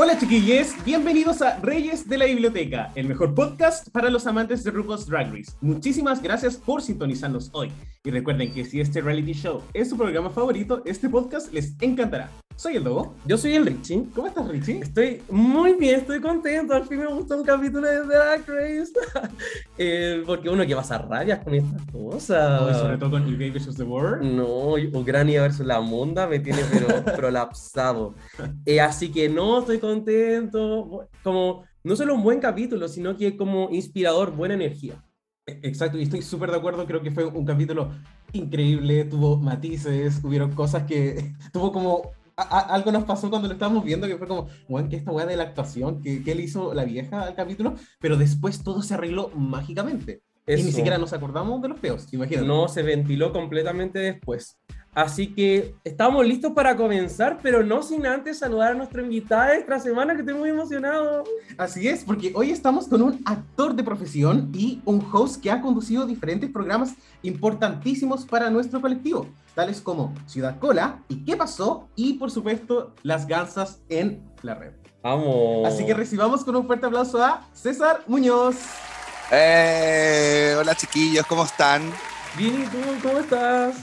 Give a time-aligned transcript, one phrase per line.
[0.00, 4.70] Hola chiquillos, bienvenidos a Reyes de la Biblioteca, el mejor podcast para los amantes de
[4.70, 5.50] RuPaul's Drag Race.
[5.60, 7.72] Muchísimas gracias por sintonizarnos hoy.
[8.04, 12.30] Y recuerden que si este reality show es su programa favorito, este podcast les encantará.
[12.58, 13.14] Soy el Dogo.
[13.24, 14.08] Yo soy el Richie.
[14.12, 14.80] ¿Cómo estás, Richie?
[14.80, 16.74] Estoy muy bien, estoy contento.
[16.74, 18.92] Al fin me gustó un capítulo de Drag Race.
[19.80, 22.60] Eh, porque uno que pasa rabias con estas cosas.
[22.60, 23.76] Oh, sobre todo con eBay vs.
[23.76, 24.24] The World.
[24.24, 28.16] No, Ucrania versus la Monda me tiene pero prolapsado.
[28.66, 31.06] Eh, así que no, estoy contento.
[31.22, 35.00] Como, no solo un buen capítulo, sino que como inspirador, buena energía.
[35.46, 37.92] E, exacto, y estoy súper de acuerdo, creo que fue un capítulo
[38.32, 44.06] increíble, tuvo matices, hubieron cosas que tuvo como algo nos pasó cuando lo estábamos viendo,
[44.06, 46.84] que fue como, bueno, que esta weá de la actuación, que, que le hizo la
[46.84, 50.22] vieja al capítulo, pero después todo se arregló mágicamente.
[50.56, 52.46] Y ni siquiera nos acordamos de los peos, imagínate.
[52.46, 54.58] No, se ventiló completamente después.
[54.94, 59.58] Así que estamos listos para comenzar, pero no sin antes saludar a nuestra invitada de
[59.58, 61.24] esta semana, que estoy muy emocionado.
[61.58, 65.60] Así es, porque hoy estamos con un actor de profesión y un host que ha
[65.60, 71.88] conducido diferentes programas importantísimos para nuestro colectivo, tales como Ciudad Cola y ¿Qué pasó?
[71.96, 74.70] Y por supuesto, Las Gansas en la red.
[75.02, 75.66] Vamos.
[75.66, 78.54] Así que recibamos con un fuerte aplauso a César Muñoz.
[79.32, 81.92] Eh, hola chiquillos, ¿cómo están?
[82.36, 82.78] Bien, ¿y tú?
[83.02, 83.74] ¿Cómo estás?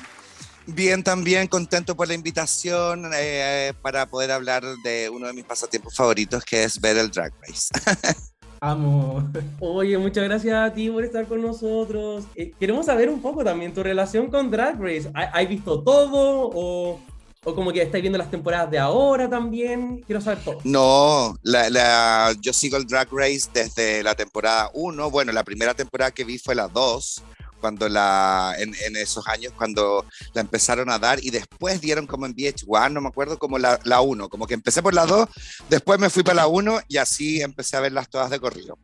[0.65, 5.93] Bien, también contento por la invitación eh, para poder hablar de uno de mis pasatiempos
[5.93, 7.67] favoritos, que es ver el Drag Race.
[8.66, 9.23] Amo.
[9.59, 12.25] Oye, muchas gracias a ti por estar con nosotros.
[12.33, 15.08] Eh, queremos saber un poco también tu relación con Drag Race.
[15.13, 16.99] ¿Has visto todo o,
[17.43, 20.02] o, como que estáis viendo las temporadas de ahora también?
[20.08, 20.58] Quiero saber todo.
[20.64, 25.11] No, la, la, yo sigo el Drag Race desde la temporada 1.
[25.11, 27.23] Bueno, la primera temporada que vi fue la 2
[27.65, 30.05] cuando la, en, en, esos años cuando
[30.36, 33.80] la empezaron a dar y después dieron como en VH1, no me acuerdo, como la,
[33.86, 35.27] la 1, como que empecé por la 2,
[35.67, 38.77] después me fui para la 1 y así empecé a verlas todas de corrido.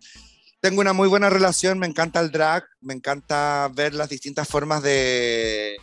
[0.62, 4.81] Tengo una muy buena relación, me encanta el drag, me encanta ver las distintas formas
[4.81, 5.78] de,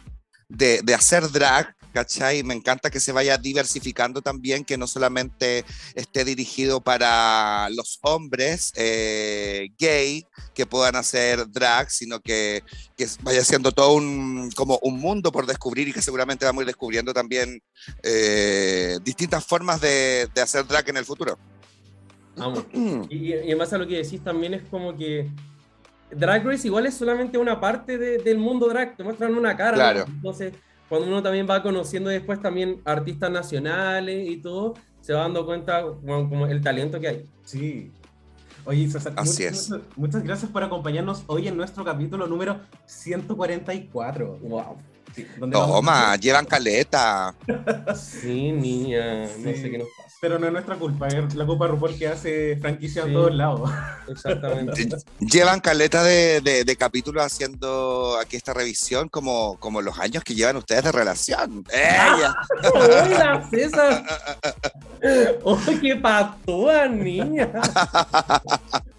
[0.48, 2.44] de, de hacer drag, ¿cachai?
[2.44, 5.64] Me encanta que se vaya diversificando también, que no solamente
[5.96, 12.62] esté dirigido para los hombres eh, gay que puedan hacer drag, sino que,
[12.96, 16.62] que, vaya siendo todo un, como un mundo por descubrir y que seguramente vamos a
[16.62, 17.60] ir descubriendo también
[18.04, 21.36] eh, distintas formas de, de, hacer drag en el futuro.
[22.36, 22.64] Vamos.
[23.10, 25.28] y, y base a lo que decís también es como que
[26.12, 29.74] Drag Race igual es solamente una parte de, del mundo drag, te muestran una cara.
[29.74, 30.04] Claro.
[30.06, 30.14] ¿no?
[30.14, 30.54] Entonces,
[30.88, 35.82] cuando uno también va conociendo después también artistas nacionales y todo, se va dando cuenta
[35.84, 37.24] bueno, como el talento que hay.
[37.44, 37.92] Sí.
[38.64, 39.74] Oye, César, Así muchas, es.
[39.96, 44.38] muchas, gracias por acompañarnos hoy en nuestro capítulo número 144.
[44.42, 44.76] Wow.
[45.14, 47.34] Sí, Toma, llevan caleta.
[47.96, 49.42] Sí, niña, Sí.
[49.44, 50.07] no sé qué nos pasa.
[50.20, 53.10] Pero no es nuestra culpa, es la culpa de RuPaul que hace franquicia sí.
[53.10, 53.70] a todos lados.
[54.08, 54.88] Exactamente.
[55.20, 60.34] Llevan caleta de, de, de, capítulos haciendo aquí esta revisión como, como los años que
[60.34, 61.64] llevan ustedes de relación.
[61.72, 62.34] ¡Ella!
[62.74, 64.04] ¡Hola, César!
[65.44, 67.52] ¡Oh, qué patúa, niña!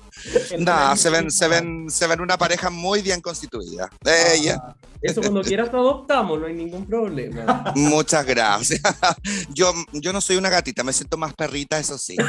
[0.59, 3.90] No, se ven, se, ven, se ven una pareja muy bien constituida.
[4.03, 4.62] Ella.
[4.62, 7.72] Ah, eso cuando quieras te adoptamos, no hay ningún problema.
[7.75, 8.81] Muchas gracias.
[9.53, 12.18] Yo, yo no soy una gatita, me siento más perrita, eso sí.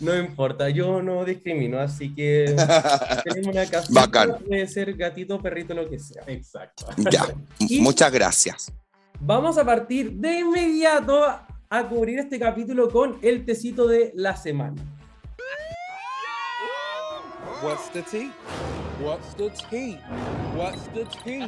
[0.00, 2.54] No importa, yo no discrimino, así que
[3.24, 3.88] tenemos una casa.
[3.90, 4.36] Bacán.
[4.46, 6.22] Puede ser gatito, perrito, lo que sea.
[6.26, 6.86] Exacto.
[7.10, 7.26] Ya,
[7.58, 8.72] y muchas gracias.
[9.20, 14.82] Vamos a partir de inmediato a cubrir este capítulo con el tecito de la semana.
[17.62, 18.30] What's the tea?
[19.02, 19.98] What's the tea?
[20.54, 21.46] What's the tea?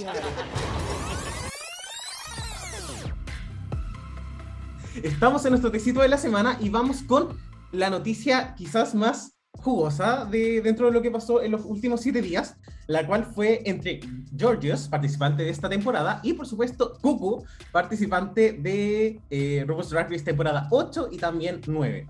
[5.03, 7.39] Estamos en nuestro tecito de la semana y vamos con
[7.71, 12.23] la noticia quizás más jugosa de dentro de lo que pasó en los últimos siete
[12.23, 12.57] días,
[12.87, 14.01] la cual fue entre
[14.37, 21.09] Georgios, participante de esta temporada, y por supuesto Cucu, participante de eh, Race temporada 8
[21.13, 22.07] y también 9.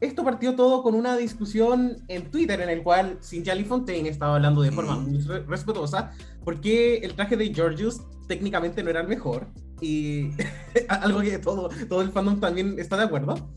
[0.00, 4.36] Esto partió todo con una discusión en Twitter en el cual Cynthia Lee Fontaine estaba
[4.36, 6.12] hablando de forma muy respetuosa
[6.44, 9.48] porque el traje de Georgios técnicamente no era el mejor
[9.80, 10.30] y
[10.88, 13.50] algo que todo, todo el fandom también está de acuerdo.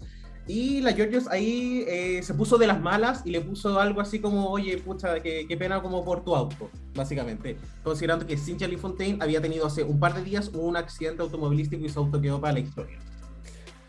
[0.48, 4.20] Y la Georgios ahí eh, se puso de las malas y le puso algo así
[4.20, 7.58] como, oye, pucha, qué, qué pena como por tu auto, básicamente.
[7.84, 11.86] Considerando que Cynthia Lee Fontaine había tenido hace un par de días un accidente automovilístico
[11.86, 12.98] y su auto quedó para la historia.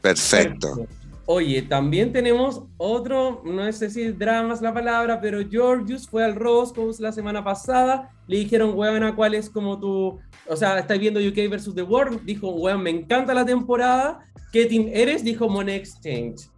[0.03, 0.87] Perfecto.
[1.25, 6.35] Oye, también tenemos otro, no sé si drama es la palabra, pero Georgius fue al
[6.35, 10.19] Roscoe la semana pasada, le dijeron, weón, ¿cuál es como tu,
[10.49, 14.19] o sea, estáis viendo UK versus The World, dijo, weón, me encanta la temporada,
[14.53, 15.25] ¿qué team eres?
[15.25, 16.49] Dijo Monet Exchange.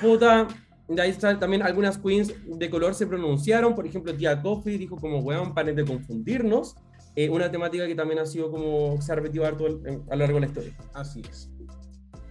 [0.00, 0.48] Puta,
[0.88, 4.96] de ahí está, también algunas queens de color se pronunciaron, por ejemplo, Tia Coffee dijo
[4.96, 6.76] como, weón, paren de confundirnos,
[7.16, 10.16] eh, una temática que también ha sido como, se ha repetido harto el- a lo
[10.16, 10.76] largo de la historia.
[10.94, 11.50] Así es.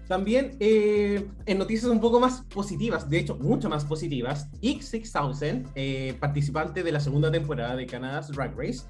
[0.07, 6.15] También eh, en noticias un poco más positivas, de hecho, mucho más positivas, X6000, eh,
[6.19, 8.81] participante de la segunda temporada de Canada's Drag Race,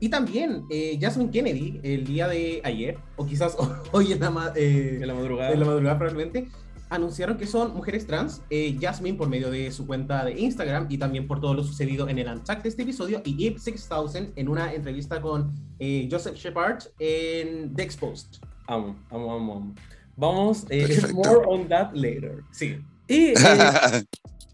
[0.00, 3.56] y también eh, Jasmine Kennedy, el día de ayer, o quizás
[3.92, 5.52] hoy en la, ma- eh, En la madrugada.
[5.52, 6.48] en la madrugada probablemente,
[6.88, 8.42] anunciaron que son mujeres trans.
[8.50, 12.08] Eh, Jasmine por medio de su cuenta de Instagram y también por todo lo sucedido
[12.08, 16.34] en el Untucked de este episodio y Eve 6000 en una entrevista con eh, Joseph
[16.36, 18.40] Shepard en The Exposed.
[18.66, 19.74] Amo, amo, amo, amo.
[20.16, 21.14] Vamos, eh, Perfecto.
[21.14, 22.42] more on that later.
[22.50, 22.78] Sí.
[23.06, 23.34] Y eh,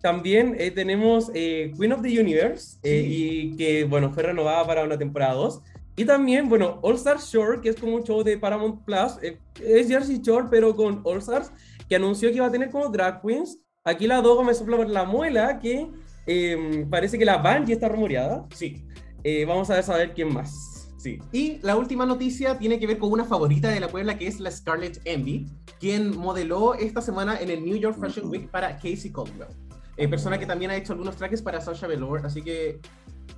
[0.01, 4.85] también eh, tenemos eh, Queen of the Universe, eh, y que, bueno, fue renovada para
[4.85, 5.63] una temporada 2.
[5.99, 9.39] Y también, bueno, All Stars Shore, que es como un show de Paramount Plus, eh,
[9.65, 11.51] es Jersey Shore, pero con All Stars,
[11.89, 13.59] que anunció que iba a tener como drag queens.
[13.83, 15.89] Aquí la Dogo me sopla por la muela, que
[16.27, 18.47] eh, parece que la Bungie está rumoreada.
[18.55, 18.85] Sí.
[19.25, 20.91] Eh, vamos a ver saber quién más.
[20.99, 21.19] Sí.
[21.33, 24.39] Y la última noticia tiene que ver con una favorita de la Puebla que es
[24.39, 25.47] la Scarlett Envy,
[25.81, 29.49] quien modeló esta semana en el New York Fashion Week para Casey Caldwell.
[29.97, 32.81] Eh, persona que también ha hecho algunos trajes para Sasha Velour, así que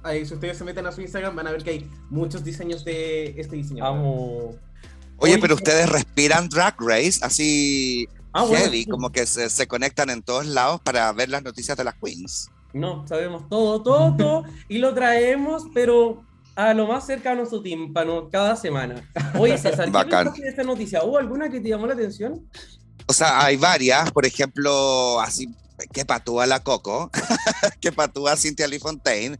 [0.03, 2.85] ahí, si ustedes se meten a su Instagram van a ver que hay muchos diseños
[2.85, 3.97] de este diseñador.
[3.97, 4.39] Amo.
[5.21, 8.91] Oye, Oye, pero ustedes respiran Drag Race así Ah, bueno, heavy, sí.
[8.91, 12.51] como que se, se conectan en todos lados para ver las noticias de las queens.
[12.73, 16.23] No, sabemos todo, todo, todo, y lo traemos, pero
[16.55, 19.09] a lo más cerca a nuestro tímpano cada semana.
[19.39, 21.03] Oye, César, ¿qué de esta noticia?
[21.03, 22.47] ¿Hubo alguna que te llamó la atención?
[23.07, 25.49] O sea, hay varias, por ejemplo, así
[25.93, 27.11] que patúa la Coco,
[27.81, 29.39] que patúa Cynthia Lee Fontaine,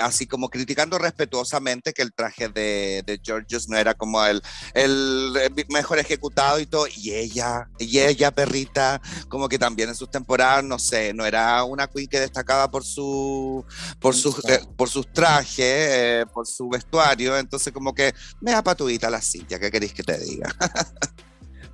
[0.00, 4.42] así como criticando respetuosamente que el traje de, de Georgios no era como el,
[4.74, 5.32] el
[5.68, 10.64] mejor ejecutado y todo, y ella, y ella, perrita, como que también en sus temporadas,
[10.64, 13.64] no sé, no era una queen que destacaba por su
[13.98, 18.62] por sus, eh, por sus trajes, eh, por su vestuario, entonces como que me da
[18.62, 20.54] patuita la Cintia, ¿qué queréis que te diga?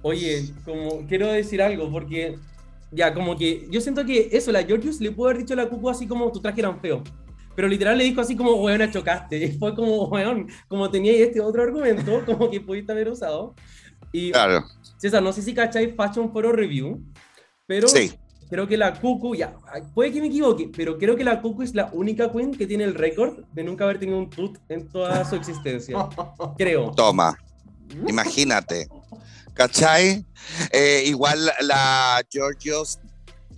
[0.02, 2.36] Oye, como quiero decir algo, porque
[2.92, 5.68] ya, como que yo siento que eso, la Georgius le pudo haber dicho a la
[5.68, 7.02] Cucu así como tu traje era feo.
[7.54, 9.38] Pero literal le dijo así como, weón, chocaste.
[9.38, 13.54] Y fue como, weón, como tenía este otro argumento, como que pudiste haber usado.
[14.12, 14.64] Y Claro,
[14.98, 17.02] César, no sé si cacháis Fashion Foro Review,
[17.66, 18.12] pero sí.
[18.50, 19.56] creo que la Cucu, ya,
[19.94, 22.84] puede que me equivoque, pero creo que la Cucu es la única queen que tiene
[22.84, 25.96] el récord de nunca haber tenido un tut en toda su existencia.
[26.58, 26.90] Creo.
[26.90, 27.38] Toma,
[28.06, 28.86] imagínate.
[29.54, 30.24] ¿Cachai?
[30.70, 32.98] Eh, igual la- Georgios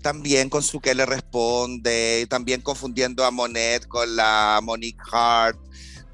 [0.02, 5.58] también con su que le responde, también confundiendo a Monet con la Monique Hart.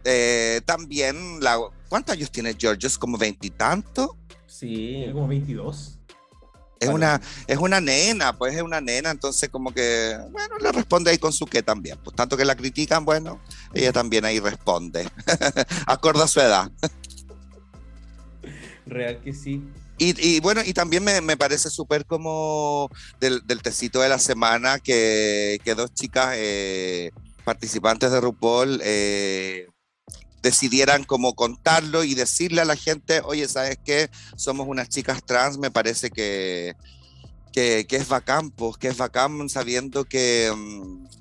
[0.04, 2.96] Eh, también, la, ¿cuántos años tiene Georgios?
[2.96, 4.10] ¿Como veintitantos?
[4.46, 5.06] Sí.
[5.12, 5.96] Como 22.
[6.78, 6.94] Es Vale.
[6.96, 11.18] una, es una nena, pues es una nena, entonces como que, bueno, le responde ahí
[11.18, 11.98] con su que también.
[12.02, 13.38] Pues tanto que la critican, bueno,
[13.74, 15.06] ella también ahí responde.
[15.86, 16.70] Acorde a su edad.
[18.90, 19.62] Real que sí.
[19.98, 22.88] Y, y bueno, y también me, me parece súper como
[23.20, 27.10] del, del tecito de la semana que, que dos chicas eh,
[27.44, 29.66] participantes de RuPaul eh,
[30.42, 34.08] decidieran como contarlo y decirle a la gente, oye, ¿sabes qué?
[34.36, 36.74] Somos unas chicas trans, me parece que,
[37.52, 41.19] que, que es bacán, pues, que es bacán sabiendo que, mm,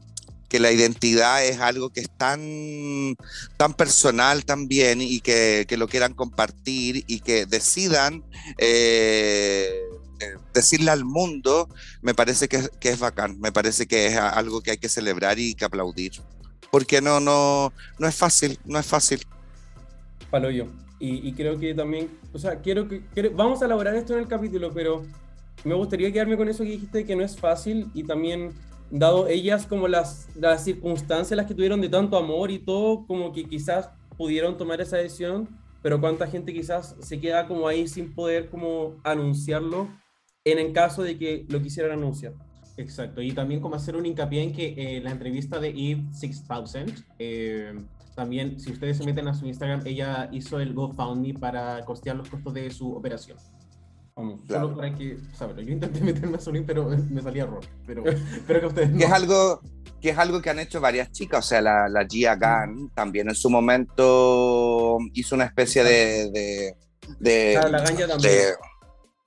[0.50, 3.16] que la identidad es algo que es tan,
[3.58, 8.24] tan personal también y que, que lo quieran compartir y que decidan
[8.58, 9.70] eh,
[10.20, 11.70] eh, decirle al mundo,
[12.02, 15.40] me parece que, que es bacán, me parece que es algo que hay que celebrar
[15.40, 16.14] y que aplaudir.
[16.72, 19.26] Porque no, no, no es fácil, no es fácil.
[20.30, 20.66] Palo yo.
[21.00, 24.20] Y, y creo que también, o sea, quiero que, quiero- vamos a elaborar esto en
[24.20, 25.06] el capítulo, pero
[25.64, 28.52] me gustaría quedarme con eso que dijiste, que no es fácil y también,
[28.92, 33.32] dado ellas como las, las circunstancias las que tuvieron de tanto amor y todo, como
[33.32, 35.50] que quizás pudieron tomar esa decisión,
[35.82, 39.88] pero cuánta gente quizás se queda como ahí sin poder como anunciarlo
[40.44, 42.34] en el caso de que lo quisieran anunciar.
[42.78, 47.06] Exacto, y también como hacer un hincapié en que eh, la entrevista de Eve 6000,
[47.20, 47.74] eh,
[48.16, 52.30] también si ustedes se meten a su Instagram, ella hizo el GoFundMe para costear los
[52.30, 53.38] costos de su operación.
[54.48, 54.66] Claro.
[54.66, 55.62] solo para que saberlo.
[55.62, 57.62] Yo intenté meterme a Solín, pero me salía error.
[57.86, 58.98] Pero espero que ustedes no.
[58.98, 59.62] que es algo
[60.02, 63.28] que es algo que han hecho varias chicas, o sea, la, la Gia Gunn también
[63.28, 66.76] en su momento hizo una especie de, de,
[67.20, 68.08] de- Claro, la también.
[68.22, 68.54] de-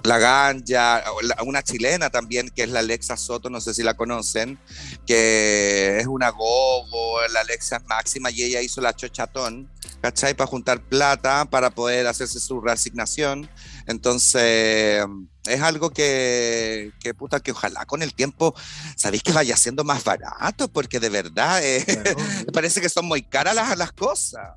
[0.04, 1.04] la ganja,
[1.44, 4.58] una chilena también, que es la Alexa Soto, no sé si la conocen,
[5.06, 10.34] que es una gogo, la Alexa máxima y ella hizo la chochatón, ¿cachai?
[10.34, 13.48] Para juntar plata, para poder hacerse su reasignación.
[13.86, 15.04] Entonces,
[15.46, 18.54] es algo que, que puta, que ojalá con el tiempo,
[18.96, 22.16] sabéis que vaya siendo más barato, porque de verdad eh, Claro.
[22.52, 24.50] parece que son muy caras las, las cosas.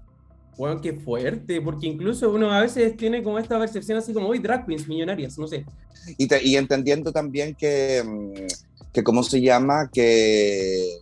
[0.58, 4.40] Bueno, qué fuerte, porque incluso uno a veces tiene como esta percepción así como, hoy
[4.40, 5.66] drag queens millonarias, no sé.
[6.18, 9.90] Y, te- y entendiendo también que, mm, que, ¿cómo se llama?
[9.92, 11.00] Que,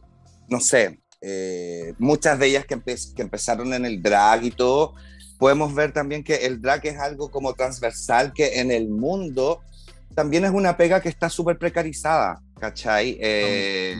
[0.47, 4.95] no sé, eh, muchas de ellas que, empe- que empezaron en el drag y todo,
[5.37, 9.61] podemos ver también que el drag es algo como transversal que en el mundo
[10.15, 13.17] también es una pega que está súper precarizada, ¿cachai?
[13.19, 13.95] Eh,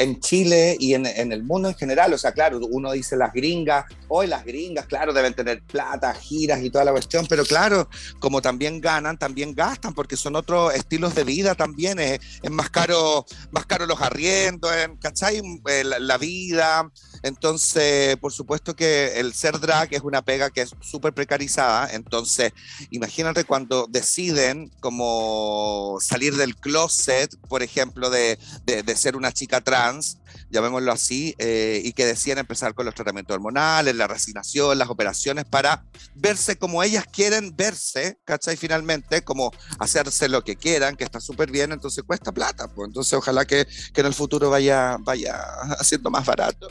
[0.00, 3.84] en Chile y en, el mundo en general, o sea, claro, uno dice las gringas,
[4.08, 7.88] hoy las gringas, claro, deben tener plata, giras y toda la cuestión, pero claro,
[8.18, 12.70] como también ganan, también gastan, porque son otros estilos de vida también, es, es más
[12.70, 15.42] caro, más caro los arriendos, en- ¿cachai?
[15.68, 16.90] Eh, la vida,
[17.22, 22.52] entonces, por supuesto que el ser drag es una pega que es súper precarizada, entonces,
[22.90, 29.60] imagínate cuando deciden como salir del closet, por ejemplo, de, de, de ser una chica
[29.60, 30.18] trans,
[30.50, 35.44] llamémoslo así, eh, y que deciden empezar con los tratamientos hormonales, la resignación, las operaciones,
[35.44, 35.84] para
[36.14, 38.56] verse como ellas quieren verse, ¿cachai?
[38.56, 43.12] Finalmente, como hacerse lo que quieran, que está súper bien, entonces cuesta plata, pues entonces
[43.12, 45.40] ojalá que, que en el futuro vaya, vaya
[45.78, 46.68] haciendo más barato.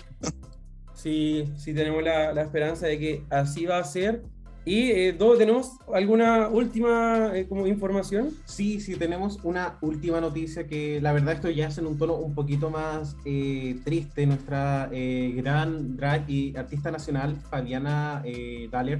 [0.95, 4.23] Sí, sí tenemos la, la esperanza de que así va a ser.
[4.69, 8.29] Y eh, Do, ¿tenemos alguna última eh, como información?
[8.45, 12.13] Sí, sí, tenemos una última noticia que la verdad esto ya es en un tono
[12.13, 14.27] un poquito más eh, triste.
[14.27, 18.99] Nuestra eh, gran drag y artista nacional, Fabiana eh, Daller,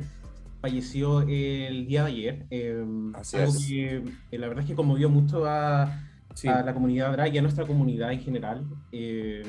[0.59, 2.45] falleció el día de ayer.
[2.49, 2.83] Eh,
[3.13, 3.67] Así algo es.
[3.67, 6.47] que eh, la verdad es que conmovió mucho a, Sí.
[6.47, 8.65] a la comunidad drag y a nuestra comunidad en general.
[8.91, 9.43] Eh,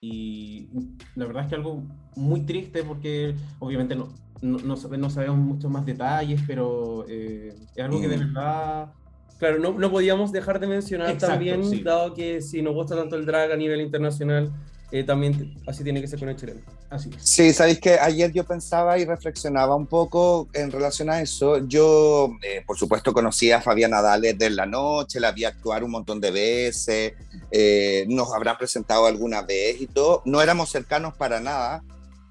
[0.00, 0.68] y
[1.14, 1.84] la verdad es que algo
[2.16, 4.08] muy triste porque obviamente no,
[4.42, 8.34] no, no sabe- no sabemos muchos más detalles, pero eh, es algo que de Mm.
[8.34, 8.92] verdad...
[9.38, 11.82] Claro, no, no podíamos dejar de mencionar Exacto, también, sí.
[11.82, 14.50] dado que si nos gusta tanto el drag a nivel internacional,
[14.90, 16.60] eh, también así tiene que ser con el chileno.
[16.88, 17.16] Así es.
[17.22, 21.58] Sí, sabéis que ayer yo pensaba y reflexionaba un poco en relación a eso.
[21.68, 25.90] Yo, eh, por supuesto, conocía a Fabiana Dales de la noche, la vi actuar un
[25.90, 27.12] montón de veces,
[27.50, 30.22] eh, nos habrán presentado alguna vez y todo.
[30.24, 31.82] No éramos cercanos para nada,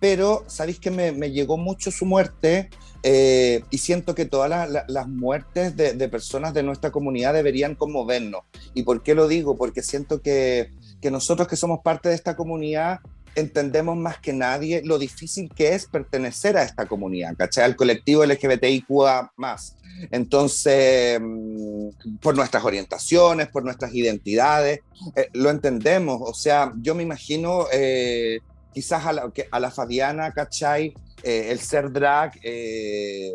[0.08, 2.70] pero sabéis que me, me llegó mucho su muerte
[3.02, 7.34] eh, y siento que todas la- la- las muertes de, de personas de nuestra comunidad
[7.34, 8.44] deberían conmovernos.
[8.76, 9.58] ¿Y por qué lo digo?
[9.58, 10.70] Porque siento que,
[11.02, 13.00] que nosotros que somos parte de esta comunidad
[13.34, 17.64] entendemos más que nadie lo difícil que es pertenecer a esta comunidad, ¿cachai?
[17.64, 19.76] Al colectivo LGBTIQA más.
[20.12, 24.82] Entonces, mm, por nuestras orientaciones, por nuestras identidades,
[25.16, 26.20] eh, lo entendemos.
[26.22, 28.40] O sea, yo me imagino eh,
[28.76, 30.94] quizás a la, a la Fabiana, ¿cachai?
[31.24, 33.32] Eh, el ser drag eh,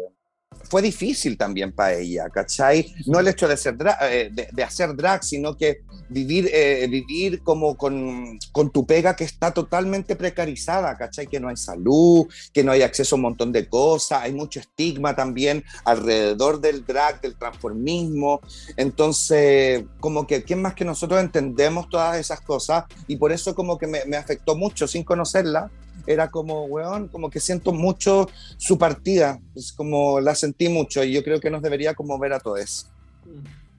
[0.71, 2.95] fue difícil también para ella, ¿cachai?
[3.07, 3.55] No el hecho de,
[4.03, 9.53] eh, hacer drag, sino que vivir, eh, vivir como con, con tu pega que está
[9.53, 11.27] totalmente precarizada, ¿cachai?
[11.27, 14.61] Que no hay salud, que no hay acceso a un montón de cosas, hay mucho
[14.61, 18.41] estigma también alrededor del drag, del transformismo.
[18.77, 22.85] Entonces, como que, ¿quién más que nosotros entendemos todas esas cosas?
[23.09, 25.71] Y por eso como que me, me afectó mucho sin conocerla.
[26.07, 31.13] Era como, weón, como que siento mucho su partida, es como la sentí mucho y
[31.13, 32.87] yo creo que nos debería conmover a todos.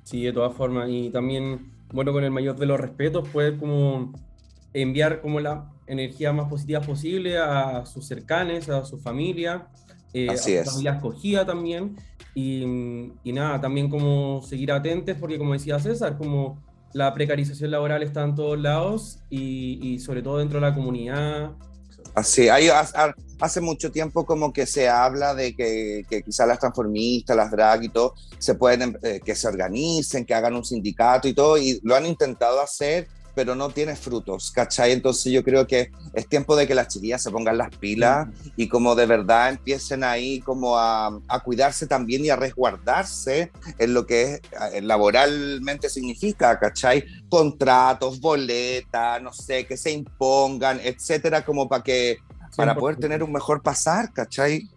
[0.03, 0.89] Sí, de todas formas.
[0.89, 4.13] Y también, bueno, con el mayor de los respetos, poder como
[4.73, 9.67] enviar como la energía más positiva posible a sus cercanes, a su familia,
[10.13, 11.97] eh, Así a su familia escogida también.
[12.33, 12.63] Y,
[13.23, 16.61] y nada, también como seguir atentos, porque como decía César, como
[16.93, 21.51] la precarización laboral está en todos lados y, y sobre todo dentro de la comunidad.
[22.13, 26.47] Así, hay, ha- ha- hace mucho tiempo como que se habla de que, que quizás
[26.47, 30.65] las transformistas, las drag y todo, se pueden, eh, que se organicen, que hagan un
[30.65, 34.91] sindicato y todo, y lo han intentado hacer, pero no tiene frutos, ¿cachai?
[34.91, 38.67] Entonces yo creo que es tiempo de que las chiquillas se pongan las pilas y
[38.67, 44.05] como de verdad empiecen ahí como a, a cuidarse también y a resguardarse en lo
[44.05, 44.41] que
[44.73, 47.03] es, laboralmente significa, ¿cachai?
[47.29, 52.17] Contratos, boletas, no sé, que se impongan, etcétera, como para que
[52.55, 52.99] para poder 100%.
[52.99, 54.69] tener un mejor pasar, ¿cachai?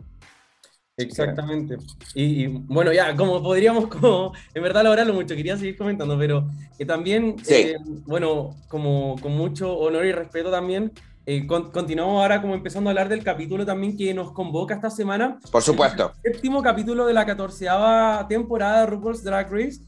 [0.97, 1.77] Exactamente.
[2.15, 6.49] Y, y, bueno, ya, como podríamos, como, en verdad lograrlo mucho, quería seguir comentando, pero
[6.79, 7.55] que también, Sí.
[7.55, 10.93] eh, bueno, como con mucho honor y respeto también,
[11.27, 14.91] eh, con- continuamos ahora como empezando a hablar del capítulo también que nos convoca esta
[14.91, 16.13] semana, Por supuesto.
[16.23, 19.81] séptimo capítulo de la catorceava temporada de RuPaul's Drag Race.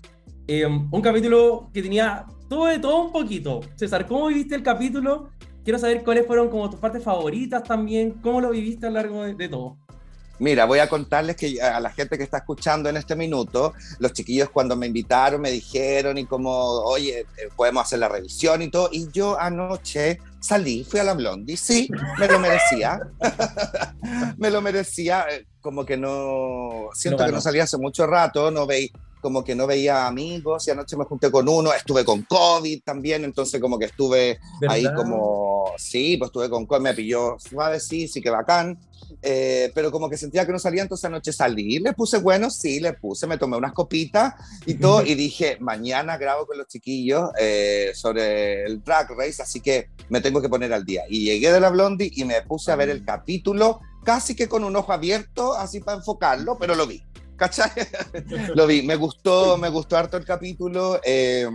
[0.48, 3.60] Eh, un capítulo que tenía todo de todo un poquito.
[3.74, 5.28] César, ¿cómo viviste el capítulo?
[5.64, 9.24] Quiero saber cuáles fueron como tus partes favoritas también, cómo lo viviste a lo largo
[9.24, 9.76] de, de todo.
[10.38, 14.12] Mira, voy a contarles que a la gente que está escuchando en este minuto, los
[14.12, 18.68] chiquillos cuando me invitaron me dijeron y como, oye, eh, podemos hacer la revisión y
[18.68, 21.88] todo, y yo anoche salí, fui a la Blondie, sí,
[22.18, 23.00] me lo merecía,
[24.36, 27.36] me lo merecía, eh, como que no, siento que ganó.
[27.36, 28.90] no salía hace mucho rato, no veía,
[29.26, 33.24] como que no veía amigos y anoche me junté con uno, estuve con COVID también,
[33.24, 34.38] entonces como que estuve
[34.68, 34.96] ahí ¿Verdad?
[34.96, 38.78] como, sí, pues estuve con COVID, me pilló suave, sí, sí que bacán,
[39.22, 42.80] eh, pero como que sentía que no salía, entonces anoche salí, le puse bueno, sí,
[42.80, 44.34] le puse, me tomé unas copitas
[44.66, 49.60] y todo, y dije, mañana grabo con los chiquillos eh, sobre el Drag Race, así
[49.60, 51.04] que me tengo que poner al día.
[51.08, 54.64] Y llegué de la Blondie y me puse a ver el capítulo, casi que con
[54.64, 57.02] un ojo abierto, así para enfocarlo, pero lo vi.
[57.36, 57.70] ¿Cachai?
[58.54, 61.00] lo vi, me gustó, me gustó harto el capítulo.
[61.04, 61.48] eh,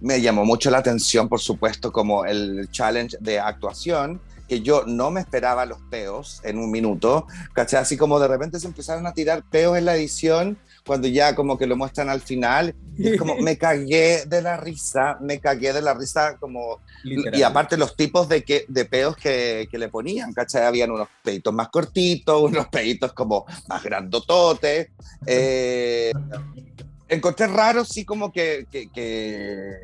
[0.00, 4.20] me llamó mucho la atención, por supuesto, como el challenge de actuación,
[4.50, 7.82] que yo no me esperaba los peos en un minuto, ¿cachai?
[7.82, 11.56] Así como de repente se empezaron a tirar peos en la edición, cuando ya como
[11.56, 15.72] que lo muestran al final, y es como me cagué de la risa, me cagué
[15.72, 16.80] de la risa como...
[17.04, 20.64] Y aparte los tipos de, que, de peos que, que le ponían, ¿cachai?
[20.64, 24.88] Habían unos peitos más cortitos, unos peitos como más grandototes.
[25.26, 26.10] Eh,
[27.08, 29.74] encontré raro, sí, como que, que, que,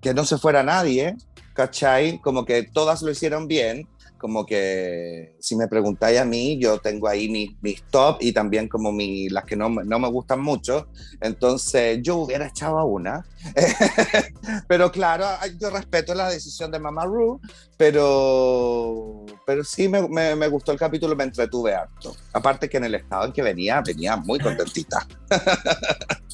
[0.00, 1.16] que no se fuera nadie,
[1.52, 2.18] ¿cachai?
[2.22, 3.86] Como que todas lo hicieron bien.
[4.18, 7.28] Como que si me preguntáis a mí, yo tengo ahí
[7.60, 10.88] mis, top y también como mi, las que no, no me gustan mucho.
[11.20, 13.24] Entonces yo hubiera echado a una.
[14.68, 15.26] pero claro,
[15.60, 17.40] yo respeto la decisión de Mama Ru,
[17.76, 22.16] pero, pero sí me, me, me gustó el capítulo, me entretuve harto.
[22.32, 25.06] Aparte que en el estado en que venía, venía muy contentita.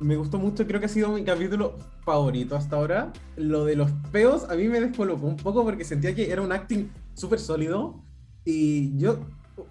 [0.00, 3.12] Me gustó mucho, creo que ha sido mi capítulo favorito hasta ahora.
[3.36, 6.52] Lo de los peos a mí me descolocó un poco porque sentía que era un
[6.52, 6.88] acting
[7.18, 8.02] súper sólido.
[8.44, 9.18] Y yo,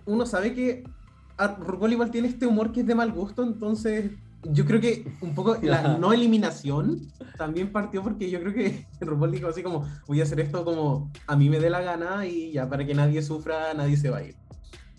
[0.05, 0.83] uno sabe que
[1.37, 4.11] a RuPaul igual tiene este humor que es de mal gusto, entonces
[4.43, 7.01] yo creo que un poco la no eliminación
[7.37, 11.11] también partió porque yo creo que RuPaul dijo así como, voy a hacer esto como
[11.27, 14.17] a mí me dé la gana y ya para que nadie sufra, nadie se va
[14.17, 14.35] a ir.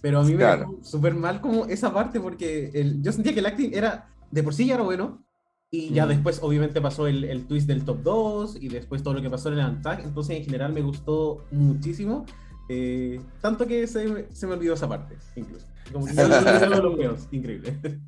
[0.01, 3.41] Pero a mí me dejó súper mal como esa parte porque el- yo sentía que
[3.41, 5.25] el acting era, de por sí ya era bueno,
[5.70, 6.09] y ya Mm.
[6.09, 9.48] después obviamente pasó el, el twist del top 2 y después todo lo que pasó
[9.48, 12.24] en el Antag, entonces en general me gustó muchísimo,
[12.70, 15.66] eh, tanto que se, me- se me olvidó esa parte, incluso.
[15.92, 16.12] Como que
[16.83, 17.78] los peos, increíble.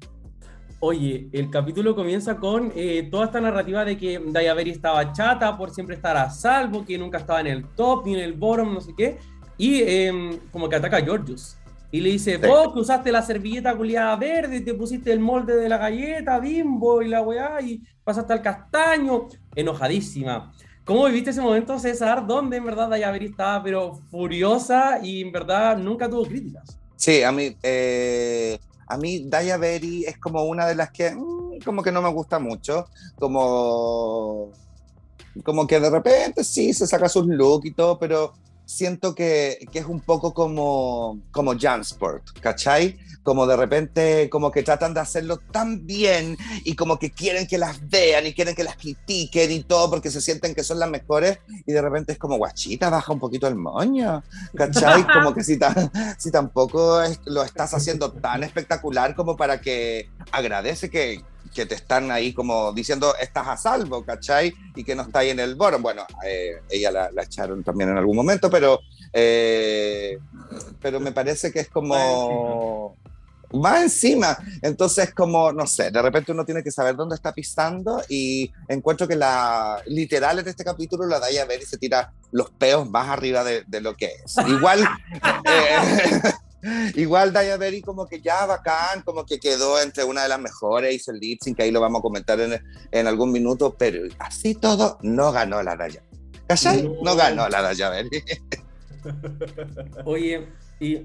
[0.83, 5.71] Oye, el capítulo comienza con eh, toda esta narrativa de que Diabetes estaba chata por
[5.71, 8.81] siempre estar a salvo, que nunca estaba en el top ni en el bottom, no
[8.81, 9.19] sé qué,
[9.59, 11.57] y em, como que ataca a Georgius.
[11.93, 12.47] Y le dice, Sí.
[12.47, 16.39] vos que usaste la servilleta culiada verde, y te pusiste el molde de la galleta,
[16.39, 20.53] bimbo y la weá, y pasaste al castaño, enojadísima.
[20.85, 25.77] ¿Cómo viviste ese momento, César, donde en verdad Diabetes estaba pero furiosa y en verdad
[25.77, 26.79] nunca tuvo críticas?
[26.97, 31.61] Sí, a mí, eh, a mí Daya Berry es como una de las que mm,
[31.65, 32.87] como que no me gusta mucho,
[33.19, 34.51] como,
[35.45, 38.33] como que de repente sí se saca sus looks y todo, pero
[38.71, 42.99] siento que, que es un poco como, como Jansport, ¿cachai?
[43.23, 47.59] Como de repente, como que tratan de hacerlo tan bien y como que quieren que
[47.59, 50.89] las vean y quieren que las critiquen y todo porque se sienten que son las
[50.89, 54.23] mejores y de repente es como, guachita, baja un poquito el moño,
[54.55, 55.05] ¿cachai?
[55.13, 55.59] Como que si,
[56.19, 61.23] si tampoco es- lo estás haciendo tan espectacular como para que agradece que,
[61.55, 64.53] que te están ahí como diciendo estás a salvo, ¿cachai?
[64.75, 65.83] Y que no está ahí en el bottom.
[65.83, 68.81] Bueno, eh, ella la, la echaron también en algún momento, pero,
[69.13, 70.19] eh,
[70.81, 72.97] pero me parece que es como...
[73.53, 78.01] Más encima, entonces como, no sé, de repente uno tiene que saber dónde está pisando
[78.09, 82.51] y encuentro que la literal en este capítulo la Daya ver y se tira los
[82.51, 84.37] peos más arriba de, de lo que es.
[84.47, 84.87] Igual,
[85.45, 86.33] eh,
[86.95, 90.95] igual Daya Berry como que ya bacán, como que quedó entre una de las mejores,
[90.95, 94.03] hizo el lip sync, que ahí lo vamos a comentar en, en algún minuto, pero
[94.19, 96.03] así todo no ganó la Daya.
[96.47, 96.83] ¿Cachai?
[96.83, 97.17] No, No.
[97.17, 98.23] ganó la Daya Berry.
[100.05, 100.47] Oye,
[100.79, 101.03] y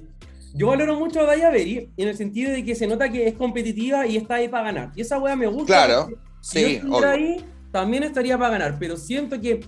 [0.53, 3.35] yo valoro mucho a Daya Berry en el sentido de que se nota que es
[3.35, 4.91] competitiva y está ahí para ganar.
[4.95, 5.65] Y esa weá me gusta.
[5.85, 9.65] Claro, porque Si yo Sí, estuviera ahí, también estaría para ganar, pero siento que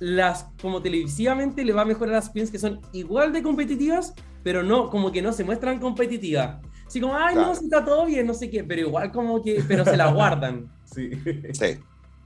[0.00, 4.62] las, como televisivamente, le va mejor a las queens que son igual de competitivas, pero
[4.62, 6.60] no, como que no se muestran competitivas.
[6.86, 9.62] Así como, ay, no, si está todo bien, no sé qué, pero igual como que,
[9.66, 10.70] pero se la guardan.
[10.84, 11.10] Sí.
[11.52, 11.78] Sí.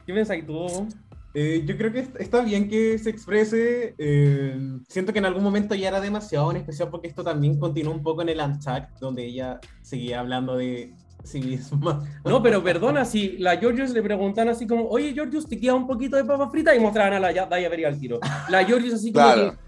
[0.06, 0.88] ¿Qué piensas tú?
[1.34, 3.94] Eh, yo creo que est- está bien que se exprese.
[3.98, 4.54] eh,
[4.88, 8.02] siento que en algún momento ya era demasiado, en especial porque esto también continuó un
[8.02, 12.02] poco en el Untucked, donde ella seguía hablando de sí misma.
[12.24, 15.86] No, pero perdona, si la Georgios le preguntan así como, oye Georgios, ¿te queda un
[15.86, 16.74] poquito de papa frita?
[16.74, 18.18] Y mostraban a la Ya- Daya Berry al tiro.
[18.48, 19.50] La Georgios así como Claro.
[19.52, 19.58] que,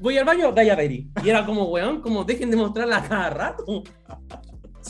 [0.00, 1.08] voy al baño, Daya Berry.
[1.24, 3.82] Y era como, weón, como dejen de mostrarla cada rato.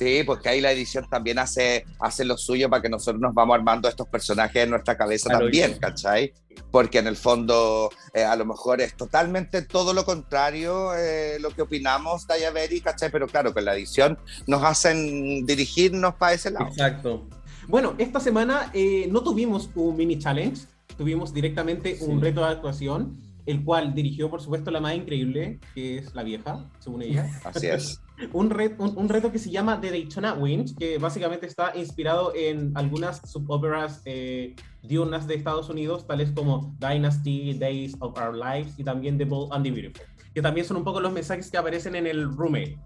[0.02, 3.54] Sí, porque ahí la edición también hace, hace lo suyo para que nosotros nos vamos
[3.54, 5.78] armando estos personajes en nuestra cabeza Claro, también.
[5.78, 6.32] ¿cachai?
[6.70, 11.50] Porque en el fondo eh, a lo mejor es totalmente todo lo contrario eh, lo
[11.50, 13.10] que opinamos Daya Berry, ¿cachai?
[13.10, 16.66] Pero claro, con la edición nos hacen dirigirnos para ese lado.
[16.66, 17.26] Exacto.
[17.68, 20.62] Bueno, esta semana eh, no tuvimos un mini challenge,
[20.96, 25.98] tuvimos directamente un reto de actuación, el cual dirigió, por supuesto, la más increíble, que
[25.98, 27.28] es la vieja, según ella.
[27.44, 28.00] Así es.
[28.32, 32.72] un, re- un, reto que se llama The Daytona Wind, que básicamente está inspirado en
[32.76, 38.84] algunas subóperas eh, diurnas de Estados Unidos, tales como Dynasty, Days of Our Lives y
[38.84, 41.94] también The Bold and the Beautiful, que también son un poco los mensajes que aparecen
[41.96, 42.78] en el Roommate.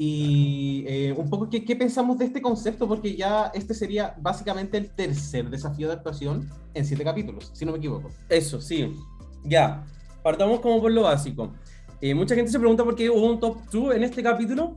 [0.00, 2.86] Y eh, un poco, ¿qué, ¿qué pensamos de este concepto?
[2.86, 7.72] Porque ya este sería básicamente el tercer desafío de actuación en siete capítulos, si no
[7.72, 8.08] me equivoco.
[8.28, 8.94] Eso, sí.
[9.44, 9.84] Ya.
[10.22, 11.52] Partamos como por lo básico.
[12.00, 14.76] Eh, mucha gente se pregunta por qué hubo un top 2 en este capítulo.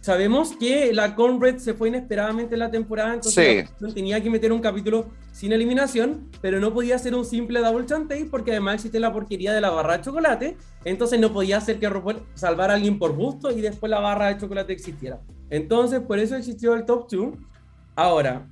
[0.00, 3.94] Sabemos que la Conrad se fue inesperadamente en la temporada, entonces Sí.
[3.94, 8.24] tenía que meter un capítulo sin eliminación, pero no podía ser un simple double chantey
[8.24, 11.88] porque además existe la porquería de la barra de chocolate, entonces no podía ser que
[11.88, 15.20] RuPaul salvara a alguien por gusto y después la barra de chocolate existiera.
[15.50, 17.34] Entonces, por eso existió el top 2.
[17.96, 18.46] Ahora,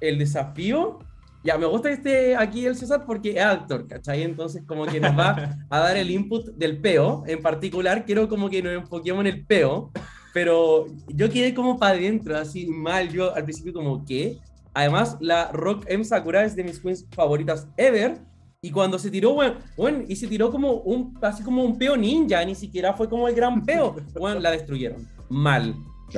[0.00, 0.98] el desafío,
[1.44, 4.22] ya me gusta que esté aquí el César porque es actor, ¿cachai?
[4.22, 7.24] Entonces, como que nos va a dar el input del peo.
[7.26, 9.90] En particular, quiero como que nos enfoquemos en el peo,
[10.32, 13.08] pero yo quedé como para adentro, así mal.
[13.08, 14.38] Yo al principio, como, ¿qué?
[14.72, 18.18] Además, la Rock M Sakura es de mis queens favoritas ever.
[18.64, 21.96] Y cuando se tiró, bueno, bueno, y se tiró como un, así como un peo
[21.96, 23.96] ninja, ni siquiera fue como el gran peo.
[24.14, 25.04] Bueno, la destruyeron.
[25.28, 25.74] Mal.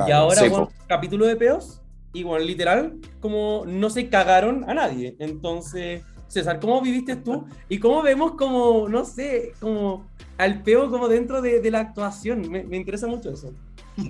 [0.06, 1.80] y ahora, bueno, capítulo de peos,
[2.14, 5.16] y bueno, literal, como no se cagaron a nadie.
[5.18, 7.44] Entonces, César, ¿cómo viviste tú?
[7.68, 10.06] Y cómo vemos como, no sé, como
[10.38, 12.48] al peo como dentro de, de la actuación.
[12.50, 13.52] Me, me interesa mucho eso.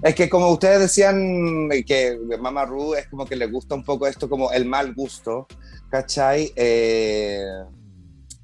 [0.02, 4.06] Es que como ustedes decían que Mama Ru es como que le gusta un poco
[4.06, 5.46] esto como el mal gusto,
[5.90, 6.52] ¿cachai?
[6.56, 7.42] Eh,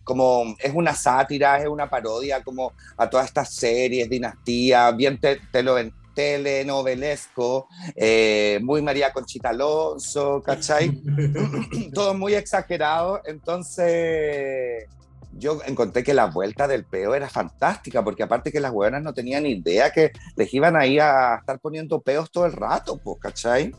[0.05, 5.41] como es una sátira, es una parodia como a todas estas series, dinastía, bien te-
[5.53, 5.79] telo-
[6.21, 11.01] telenovelesco, eh, muy María Conchita Alonso, ¿cachai?
[11.95, 14.87] Todo muy exagerado, entonces
[15.33, 19.15] yo encontré que la vuelta del peo era fantástica, porque aparte que las hueonas no
[19.15, 23.19] tenían idea que les iban a ir a estar poniendo peos todo el rato, pues,
[23.19, 23.75] ¿cachai?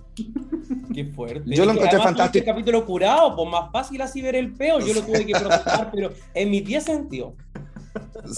[0.93, 1.43] Qué fuerte.
[1.45, 2.39] Yo lo encontré fantástico.
[2.39, 4.80] Este capítulo curado, pues más fácil así ver el peo.
[4.80, 7.34] Yo lo tuve que procesar, pero en mis 10 sentidos.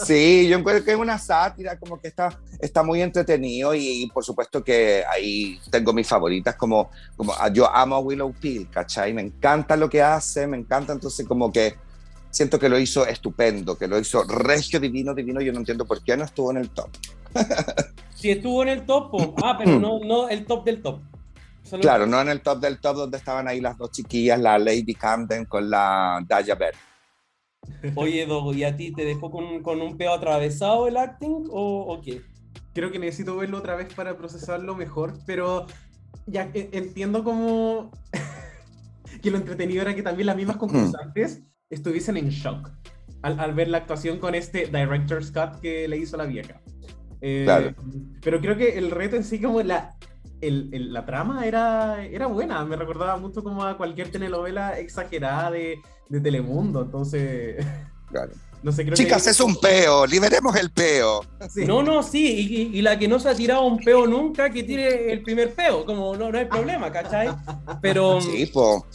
[0.06, 4.24] Sí, yo encuentro que es una sátira, como que está, está muy entretenido y, por
[4.24, 9.14] supuesto que ahí tengo mis favoritas, como, como ah, yo amo a Willow Peel, ¿cachai?
[9.14, 11.76] Me encanta lo que hace, me encanta, entonces como que
[12.32, 16.04] siento que lo hizo estupendo, que lo hizo regio, divino, divino, yo no entiendo por
[16.04, 16.90] qué no estuvo en el top.
[18.16, 21.02] Si estuvo en el top, ah, pero no, no el top del top.
[21.62, 24.58] Solo- Claro, no en el top del top donde estaban ahí las dos chiquillas, la
[24.58, 26.78] Lady Camden con la Daya Berry.
[27.96, 31.86] Oye, Dogo, ¿y a ti te dejó con, con un peo atravesado el acting o,
[31.88, 32.22] o qué?
[32.74, 35.66] Creo que necesito verlo otra vez para procesarlo mejor, pero
[36.26, 37.92] ya e- entiendo como
[39.22, 42.72] que lo entretenido era que también las mismas concursantes estuviesen en shock
[43.22, 46.62] al, al ver la actuación con este director's cut que le hizo la vieja.
[47.22, 47.74] Eh, Claro.
[48.22, 49.96] Pero creo que el reto en sí, como la,
[50.42, 55.52] el- el- la trama era, era buena, me recordaba mucho como a cualquier telenovela exagerada
[55.52, 57.66] de, de Telemundo, entonces,
[58.12, 58.32] Claro.
[58.62, 59.30] no sé, creo Chicas, que...
[59.32, 61.22] es un peo, liberemos el peo.
[61.50, 61.66] Sí.
[61.66, 65.12] No, no, sí, y, la que no se ha tirado un peo nunca, que tire
[65.12, 67.30] el primer peo, como no, no hay problema, ¿cachai?
[67.82, 68.86] Pero Sí, po.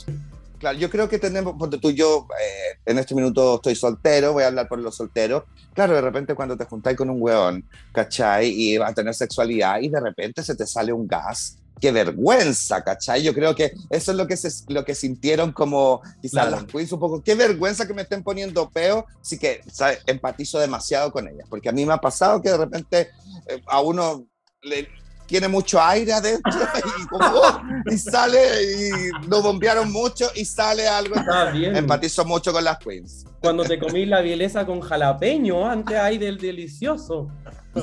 [0.58, 4.42] Claro, yo creo que tenemos, ponte tú, yo eh, en este minuto estoy soltero, voy
[4.42, 5.44] a hablar por los solteros.
[5.72, 8.48] Claro, de repente cuando te juntáis con un weón, ¿cachai?
[8.48, 11.58] Y va a tener sexualidad y de repente se te sale un gas.
[11.80, 12.82] ¡Qué vergüenza!
[12.82, 13.22] ¿cachai?
[13.22, 16.50] Yo creo que eso es lo que, se, lo que sintieron como quizás Claro.
[16.50, 17.22] las queens un poco.
[17.22, 19.06] ¡Qué vergüenza que me estén poniendo peo!
[19.20, 20.00] Así que ¿sabes?
[20.06, 23.10] empatizo demasiado con ellas, porque a mí me ha pasado que de repente
[23.46, 24.26] eh, a uno
[24.62, 24.88] le
[25.26, 26.50] tiene mucho aire adentro
[27.02, 27.60] y, como, ¡oh!
[27.86, 31.16] y sale y lo bombearon mucho y sale algo.
[31.16, 31.76] está bien.
[31.76, 33.26] Empatizo mucho con las queens.
[33.40, 37.28] Cuando te comí la bielesa con jalapeño, antes hay del delicioso.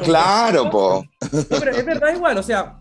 [0.04, 1.04] Claro, po.
[1.32, 2.80] No, pero es verdad igual, o sea,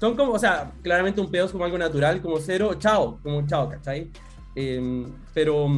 [0.00, 3.46] son como, o sea, claramente un peo es como algo natural, como cero, chao, como
[3.46, 4.10] chao, ¿cachai?
[4.54, 5.68] Eh, pero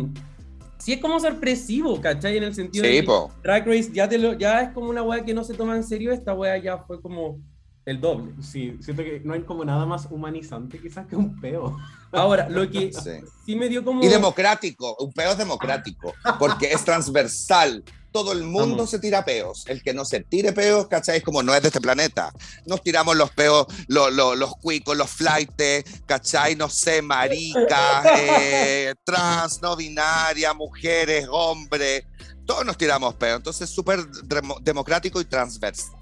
[0.78, 2.36] sí es como sorpresivo, ¿cachai?
[2.36, 3.32] En el sentido de Sí, que po.
[3.42, 5.84] Drag Race ya, te lo, ya es como una wea que no se toma en
[5.84, 7.38] serio, esta wea ya fue como
[7.86, 8.32] el doble.
[8.42, 11.76] Sí, siento que no hay como nada más humanizante quizás que un peo.
[12.12, 13.10] Ahora, lo que Sí.
[13.44, 14.02] sí me dio como...
[14.02, 17.82] Y democrático, un peo es democrático, porque es transversal.
[18.12, 18.90] Todo el mundo Vamos.
[18.90, 19.64] se tira peos.
[19.68, 21.18] El que no se tire peos, ¿cachai?
[21.18, 22.32] Es como no es de este planeta.
[22.66, 26.56] Nos tiramos los peos, lo- lo- los cuicos, los flightes, ¿cachai?
[26.56, 32.02] No sé, maricas, eh, trans, no binaria, mujeres, hombres.
[32.46, 33.36] Todos nos tiramos peos.
[33.36, 35.94] Entonces, súper demo- democrático y transversal.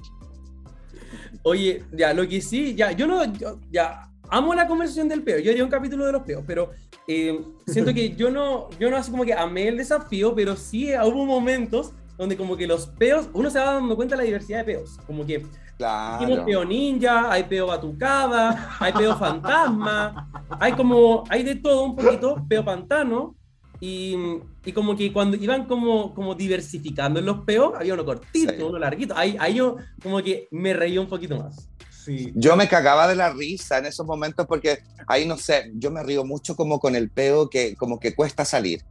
[1.42, 5.38] Oye, ya, lo que sí, ya, yo no, yo- ya, amo la conversación del peo,
[5.38, 6.70] yo haría un capítulo de los peos, pero
[7.06, 10.90] eh, siento que yo no, yo no así como que amé el desafío, pero sí
[11.04, 14.58] hubo momentos donde como que los peos, uno se va dando cuenta de la diversidad
[14.58, 15.46] de peos, como que
[15.78, 16.24] Claro.
[16.24, 20.28] Hicimos peo ninja, hay peo batucada, hay peo fantasma,
[20.58, 23.36] hay como, hay de todo un poquito, peo pantano,
[23.80, 24.16] y,
[24.64, 28.60] y como que cuando iban como, como diversificando en los peos, había uno cortito, Sí.
[28.60, 31.68] uno larguito, ahí, ahí yo como que me reí un poquito más.
[32.08, 32.32] Sí.
[32.34, 36.02] Yo me cagaba de la risa en esos momentos porque ahí no sé, yo me
[36.02, 38.82] río mucho como con el peo que como que cuesta salir,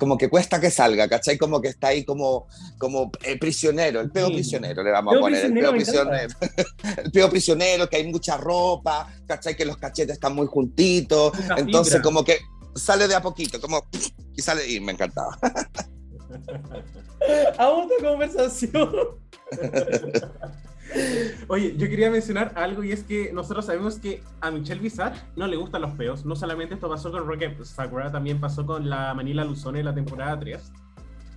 [0.00, 1.38] como que cuesta que salga, ¿cachai?
[1.38, 4.34] Como que está ahí como, como eh, prisionero, el peo Sí.
[4.34, 6.34] prisionero le vamos Peo a poner, el peo prisionero,
[7.04, 9.56] el peo prisionero, que hay mucha ropa, ¿cachai?
[9.56, 12.02] Que los cachetes están muy juntitos, Mucha entonces fibra.
[12.02, 12.38] como que
[12.74, 13.86] sale de a poquito, como
[14.36, 15.38] y sale y me encantaba.
[17.58, 18.90] A otra conversación.
[21.48, 25.46] Oye, yo quería mencionar algo y es que nosotros sabemos que a Michelle Visage no
[25.46, 26.24] le gustan los peos.
[26.24, 29.94] No solamente esto pasó con Rocket Sakura, también pasó con la Manila Luzone en la
[29.94, 30.72] temporada 3.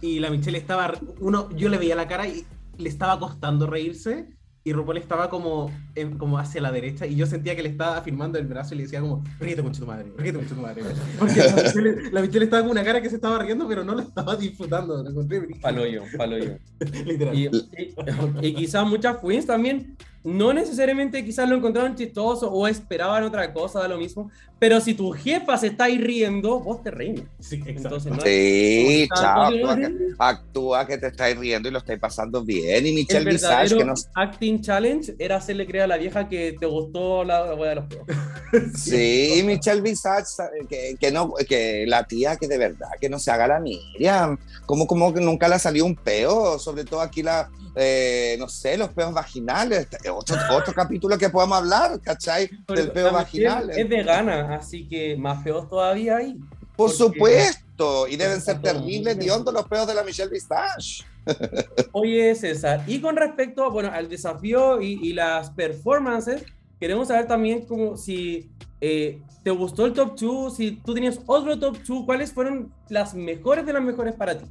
[0.01, 2.45] Y la Michelle estaba, uno, yo le veía la cara y
[2.77, 4.37] le estaba costando reírse
[4.67, 5.71] y RuPaul estaba como,
[6.17, 8.84] como hacia la derecha y yo sentía que le estaba afirmando el brazo y le
[8.84, 10.84] decía como, ríete mucho tu madre, ríete mucho tu madre.
[11.17, 13.95] Porque la Michelle, la Michelle estaba con una cara que se estaba riendo pero no
[13.95, 15.01] la estaba disfrutando.
[15.03, 15.41] Lo encontré.
[15.62, 16.58] Paloyo, paloyo.
[17.06, 17.34] Literal.
[17.36, 19.95] Y, y- y quizás muchas queens también
[20.27, 24.93] no necesariamente quizás lo encontraron chistoso o esperaban otra cosa, da lo mismo, pero si
[24.93, 27.21] tu jefa se está ahí riendo, vos te reís.
[27.39, 27.95] Sí, exacto.
[27.95, 32.43] Entonces, no Sí, chao, actúa que, actúa que te estáis riendo y lo estáis pasando
[32.43, 32.85] bien.
[32.85, 36.57] Y el Michelle Visage, que no acting challenge era hacerle creer a la vieja que
[36.59, 38.05] te gustó la, wea de los peos.
[38.75, 40.25] Sí, Michelle Visage,
[40.67, 44.37] que, que no, que la tía que de verdad que no se haga la Miriam,
[44.65, 48.49] como, como que nunca le ha salido un peo, sobre todo aquí la, eh, no
[48.49, 49.87] sé, los peos vaginales,
[50.17, 52.49] otro, otro capítulo que podamos hablar, ¿cachai?
[52.67, 53.69] Del peo vaginal.
[53.69, 56.34] Es vegana, así que más feos todavía hay.
[56.75, 61.03] Por porque- supuesto, y deben ser terribles hondo los peos de la Michelle Visage.
[61.91, 66.43] Oye, César, y con respecto bueno, al desafío y, y las performances,
[66.80, 68.49] queremos saber también como si
[68.80, 73.13] eh, te gustó el top 2, si tú tenías otro top 2, ¿cuáles fueron las
[73.13, 74.45] mejores de las mejores para ti?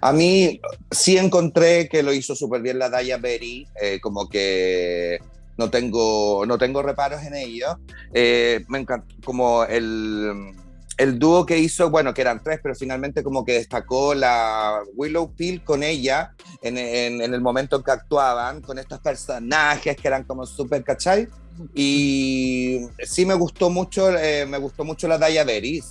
[0.00, 5.18] A mí sí encontré que lo hizo súper bien la Daya Berry, eh, como que
[5.58, 7.78] no tengo, no tengo reparos en ello.
[8.14, 10.52] Eh, me encantó como el,
[10.96, 15.34] el dúo que hizo, bueno, que eran tres, pero finalmente como que destacó la Willow
[15.34, 20.24] Peel con ella en, en- el momento en que actuaban, con estos personajes que eran
[20.24, 21.28] como súper, ¿cachai?
[21.74, 25.82] Y sí me gustó mucho, eh, me gustó mucho la Daya Berry.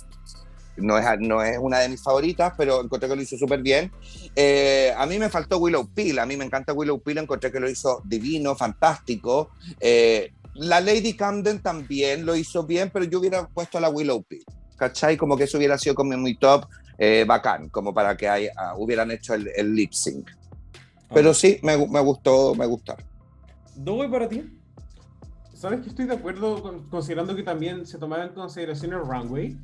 [0.76, 3.92] No es, no es una de mis favoritas, pero encontré que lo hizo súper bien.
[4.34, 7.60] Eh, a mí me faltó Willow Peel, a mí me encanta Willow Peel, encontré que
[7.60, 9.50] lo hizo divino, fantástico.
[9.78, 14.22] Eh, la Lady Camden también lo hizo bien, pero yo hubiera puesto a la Willow
[14.22, 14.44] Peel,
[14.76, 15.16] ¿cachai?
[15.16, 16.64] Como que eso hubiera sido como muy top,
[16.98, 20.30] eh, bacán, como para que hay- ah, hubieran hecho el, el lip sync.
[21.12, 23.04] Pero sí, me, me gustó, me gustaron.
[23.76, 24.42] ¿Dewey para ti?
[25.54, 29.56] ¿Sabes que estoy de acuerdo con- considerando que también se tomaba en consideración el runway?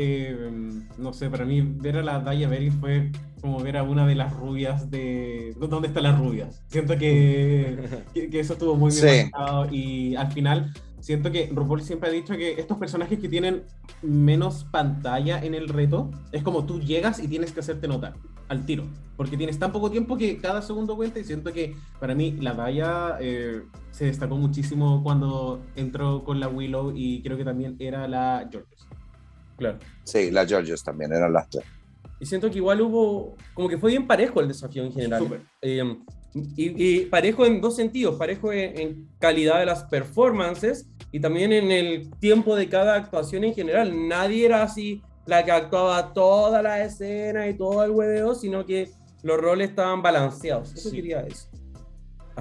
[0.00, 0.50] Eh,
[0.96, 4.14] no sé, para mí ver a la Daya Berry fue como ver a una de
[4.14, 5.54] las rubias de...
[5.58, 6.62] ¿Dónde están las rubias?
[6.68, 9.30] Siento que, que, que eso estuvo muy bien
[9.70, 9.74] Sí.
[9.74, 13.64] y al final siento que RuPaul siempre ha dicho que estos personajes que tienen
[14.02, 18.14] menos pantalla en el reto, es como tú llegas y tienes que hacerte notar
[18.48, 18.84] al tiro,
[19.16, 22.54] porque tienes tan poco tiempo que cada segundo cuenta y siento que para mí la
[22.54, 28.06] Daya eh, se destacó muchísimo cuando entró con la Willow y creo que también era
[28.06, 28.86] la Georges.
[29.58, 29.78] Claro.
[30.04, 31.64] Sí, las Georges también eran las tres.
[32.20, 35.42] Y siento que igual hubo, como que fue bien parejo el desafío en general.
[35.60, 35.82] Eh,
[36.56, 41.52] y, y parejo en dos sentidos, parejo en, en calidad de las performances y también
[41.52, 44.08] en el tiempo de cada actuación en general.
[44.08, 48.90] Nadie era así la que actuaba toda la escena y todo el hueveo, sino que
[49.22, 50.72] los roles estaban balanceados.
[50.74, 50.96] Eso Sí.
[50.96, 51.48] quería eso.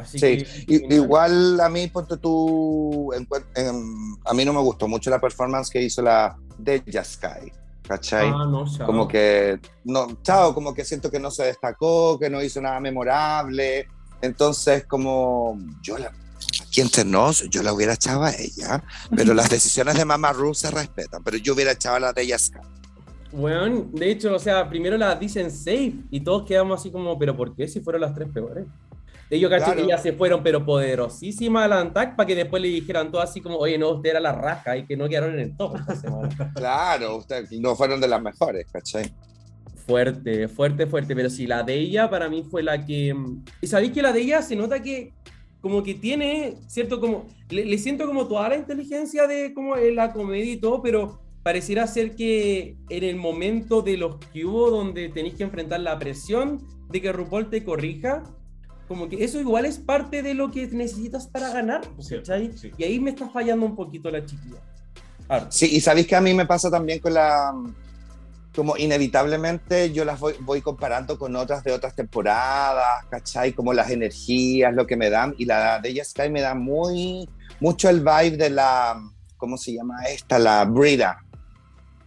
[0.01, 4.87] Así Sí, que- igual a mí, ponte tú, en en- a mí no me gustó
[4.87, 7.51] mucho la performance que hizo la de Sky,
[7.87, 8.29] ¿cachai?
[8.33, 8.85] Ah, no, chao.
[8.85, 12.79] como que, no, chao, como que siento que no se destacó, que no hizo nada
[12.79, 13.87] memorable,
[14.21, 16.11] entonces como yo la,
[16.67, 18.83] aquí entre nos, yo la hubiera echado a ella,
[19.15, 22.37] pero las decisiones de Mama Ru se respetan, pero yo hubiera echado a la de
[22.37, 22.59] Sky.
[23.31, 27.35] Bueno, de hecho, o sea, primero las dicen safe y todos quedamos así como, pero
[27.35, 28.65] ¿por qué si fueron las tres peores?
[29.29, 29.81] Ellos caché Claro.
[29.81, 33.21] que ya se fueron, pero poderosísimas a la ANTAC para que después le dijeran todo
[33.21, 35.75] así como, oye, no, usted era la raja y que no quedaron en el top
[35.77, 36.29] esta semana.
[36.55, 37.23] Claro,
[37.59, 39.11] no fueron de las mejores, ¿cachai?
[39.85, 41.15] Fuerte, fuerte, fuerte.
[41.15, 43.15] Pero sí, la de ella para mí fue la que.
[43.61, 45.13] Y sabéis que la de ella se nota que
[45.61, 46.99] como que tiene, ¿cierto?
[46.99, 47.25] Como.
[47.49, 51.87] Le, le siento como toda la inteligencia de como la comedia y todo, pero pareciera
[51.87, 56.61] ser que en el momento de los que hubo donde tenéis que enfrentar la presión
[56.89, 58.23] de que RuPaul te corrija,
[58.87, 62.51] como que eso igual es parte de lo que necesitas para ganar, Sí, ¿cachai?
[62.57, 62.71] sí.
[62.77, 64.57] Y ahí me está fallando un poquito la chiquilla.
[65.29, 65.47] Harto.
[65.51, 67.53] Sí, y sabéis que a mí me pasa también con la.
[68.55, 73.53] Como inevitablemente yo las voy, voy comparando con otras de otras temporadas, ¿cachai?
[73.53, 75.35] Como las energías, lo que me dan.
[75.37, 77.29] Y la de ella Sky me da muy.
[77.59, 78.99] Mucho el vibe de la.
[79.35, 80.39] ¿Cómo se llama esta?
[80.39, 81.23] La Brida.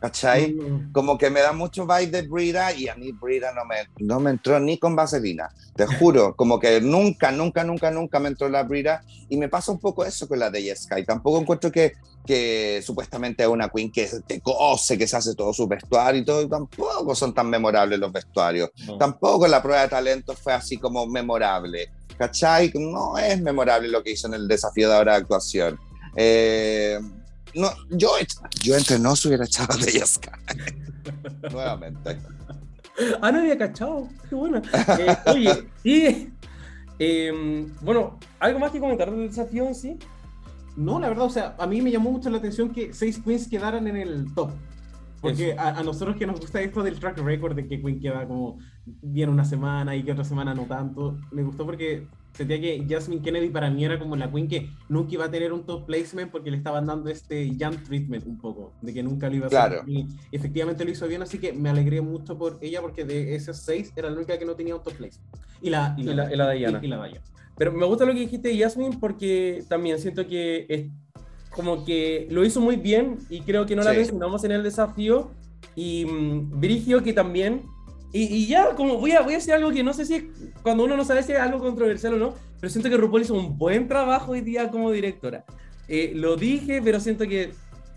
[0.01, 0.55] ¿Cachai?
[0.55, 0.93] Mm.
[0.93, 4.19] Como que me da mucho vibe de Brida y a mí Brida no me, no
[4.19, 8.49] me entró ni con vaselina, te juro, como que nunca, nunca, nunca, nunca me entró
[8.49, 11.05] la Brida y me pasa un poco eso con la de Sky.
[11.05, 11.93] Tampoco encuentro que,
[12.27, 16.25] que supuestamente es una queen que te cose, que se hace todo su vestuario y
[16.25, 18.71] todo, y tampoco son tan memorables los vestuarios.
[18.87, 18.97] No.
[18.97, 21.91] Tampoco la prueba de talento fue así como memorable.
[22.17, 22.71] ¿Cachai?
[22.75, 25.79] No es memorable lo que hizo en el desafío de ahora de actuación.
[26.17, 26.99] Eh,
[27.55, 28.11] no, yo,
[28.63, 30.31] yo entre nos hubiera echado de ella Sky.
[31.53, 32.19] Nuevamente.
[33.21, 34.09] Ah, no había cachado.
[34.29, 34.63] Qué buena.
[34.99, 36.29] Eh, oye, y.
[36.99, 39.99] eh, bueno, ¿algo más que comentar del desafío en sí?
[40.77, 43.49] No, la verdad, o sea, a mí me llamó mucho la atención que seis queens
[43.49, 44.51] quedaran en el top.
[45.21, 48.27] Porque a, a nosotros que nos gusta esto del track record, de que Queen queda
[48.27, 52.87] como bien una semana y que otra semana no tanto, me gustó porque sentía que
[52.89, 55.87] Jasmine Kennedy para mí era como la Queen que nunca iba a tener un top
[55.87, 59.45] placement porque le estaban dando este young treatment un poco, de que nunca lo iba
[59.47, 59.59] a hacer.
[59.59, 59.83] Claro.
[59.87, 63.61] Y efectivamente lo hizo bien, así que me alegré mucho por ella porque de esas
[63.63, 65.29] seis era la única que no tenía un top placement.
[65.63, 66.79] Y la, Y la- y la Diana.
[66.83, 67.25] Y, y la Diana.
[67.57, 70.87] Pero me gusta lo que dijiste, Yasmin, porque también siento que es
[71.51, 73.97] como que lo hizo muy bien y creo que no la Sí.
[73.99, 75.33] mencionamos en el desafío.
[75.77, 77.63] Y mm, Brigio que también.
[78.13, 80.97] Y, ya, como voy a, voy a decir algo que no sé si cuando uno
[80.97, 83.87] no sabe si es algo controversial o no, pero siento que RuPaul hizo un buen
[83.87, 85.45] trabajo hoy día como directora.
[85.87, 87.53] Eh, lo dije, pero siento que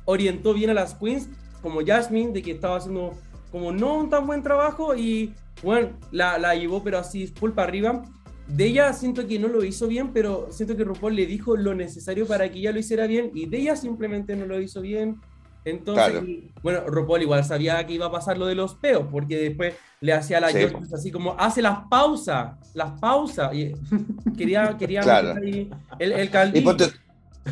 [0.06, 1.30] orientó bien a las queens,
[1.62, 3.14] como Jasmine, de que estaba haciendo
[3.52, 7.68] como no un tan buen trabajo y bueno, la, la llevó pero así full para
[7.68, 8.04] arriba.
[8.48, 11.74] De ella siento que no lo hizo bien, pero siento que RuPaul le dijo lo
[11.74, 15.22] necesario para que ella lo hiciera bien y de ella simplemente no lo hizo bien.
[15.66, 16.26] Entonces, Claro.
[16.62, 20.14] bueno, RuPaul igual sabía que iba a pasar lo de los peos, porque después le
[20.14, 20.58] hacía a la Sí.
[20.60, 23.54] George así como, hace las pausas, las pausas.
[23.54, 23.72] Y
[24.38, 25.36] quería, quería Claro.
[25.42, 26.66] el, el Y caldillo.
[26.66, 26.92] ponte-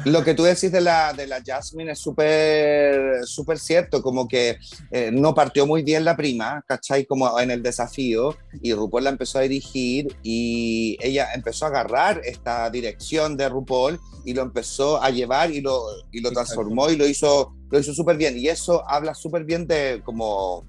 [0.06, 4.58] lo que tú decís de la, de la Jasmine es súper súper cierto, como que
[4.92, 7.06] eh, no partió muy bien la prima, ¿cachai?
[7.06, 12.22] Como en el desafío, y RuPaul la empezó a dirigir y ella empezó a agarrar
[12.24, 16.96] esta dirección de RuPaul y lo empezó a llevar y lo, y lo transformó y
[16.96, 18.38] lo hizo, lo hizo súper bien.
[18.38, 20.66] Y eso habla súper bien de como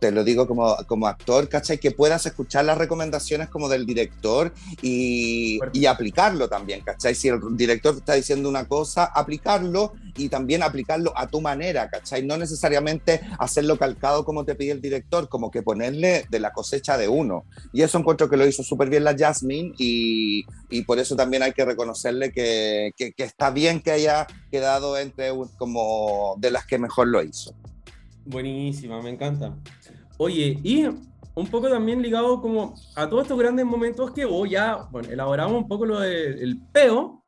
[0.00, 1.78] te lo digo como, como actor, ¿cachai?
[1.78, 4.52] Que puedas escuchar las recomendaciones como del director
[4.82, 7.14] y, y aplicarlo también, ¿cachai?
[7.14, 11.88] Si el director te está diciendo una cosa, aplicarlo y también aplicarlo a tu manera,
[11.88, 12.24] ¿cachai?
[12.24, 16.96] No necesariamente hacerlo calcado como te pide el director, como que ponerle de la cosecha
[16.96, 17.44] de uno.
[17.72, 21.42] Y eso encuentro que lo hizo súper bien la Jasmine y, y por eso también
[21.42, 26.66] hay que reconocerle que, que- que está bien que haya quedado entre como de las
[26.66, 27.54] que mejor lo hizo.
[28.28, 29.56] Buenísima, me encanta.
[30.18, 34.86] Oye, y un poco también ligado como a todos estos grandes momentos que hubo, ya,
[34.90, 37.24] bueno, elaboramos un poco lo del peo,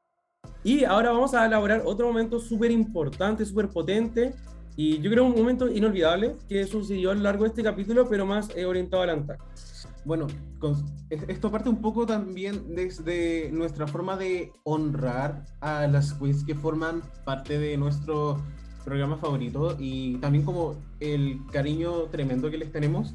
[0.62, 4.34] y ahora vamos a elaborar otro momento súper importante, súper potente,
[4.76, 8.26] y yo creo un momento inolvidable que sucedió a lo largo de este capítulo, pero
[8.26, 9.40] más eh, orientado al ANTAC.
[10.04, 10.26] Bueno,
[10.58, 16.44] con- es- esto parte un poco también desde nuestra forma de honrar a las queens
[16.44, 18.38] que forman parte de nuestro
[18.84, 23.14] programa favorito y también como el cariño tremendo que les tenemos.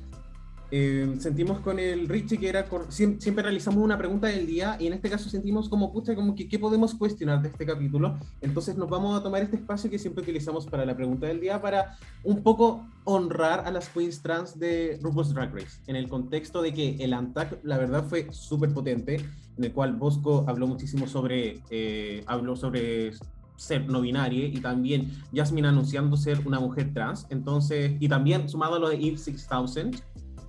[0.72, 4.94] eh, sentimos con el Richie que era siempre, realizamos una pregunta del día y en
[4.94, 8.90] este caso sentimos como pucha como que qué podemos cuestionar de este capítulo entonces nos
[8.90, 12.42] vamos a tomar este espacio que siempre utilizamos para la pregunta del día para un
[12.42, 16.96] poco honrar a las queens trans de RuPaul's Drag Race en el contexto de que
[17.00, 19.18] el ANTAC la verdad fue súper potente
[19.58, 23.12] en el cual Bosco habló muchísimo sobre eh, habló sobre
[23.58, 28.76] ser no binaria y también Jasmine anunciando ser una mujer trans entonces y también sumado
[28.76, 29.92] a lo de Eve 6000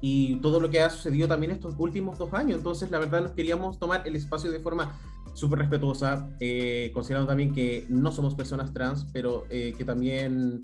[0.00, 2.58] y todo lo que ha sucedido también estos últimos dos años.
[2.58, 4.92] Entonces, la verdad, nos queríamos tomar el espacio de forma
[5.32, 10.60] súper respetuosa, eh, considerando también que no somos personas trans, pero eh, que también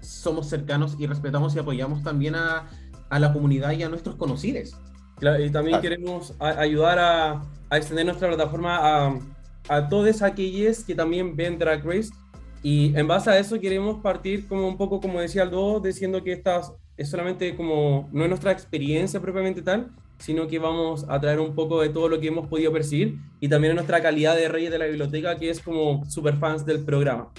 [0.00, 2.68] somos cercanos y respetamos y apoyamos también a,
[3.08, 4.76] a la comunidad y a nuestros conocidos.
[5.16, 5.80] Claro, y también Ah.
[5.80, 9.18] queremos a- ayudar a, a extender nuestra plataforma a,
[9.68, 12.10] a todos aquellos que también ven Drag Race.
[12.62, 16.32] Y en base a eso queremos partir como un poco, como decía Aldo, diciendo que
[16.32, 16.62] esta
[16.96, 21.54] es solamente como, no es nuestra experiencia propiamente tal, sino que vamos a traer un
[21.54, 24.78] poco de todo lo que hemos podido percibir y también nuestra calidad de reyes de
[24.78, 27.30] la biblioteca, que es como super fans del programa.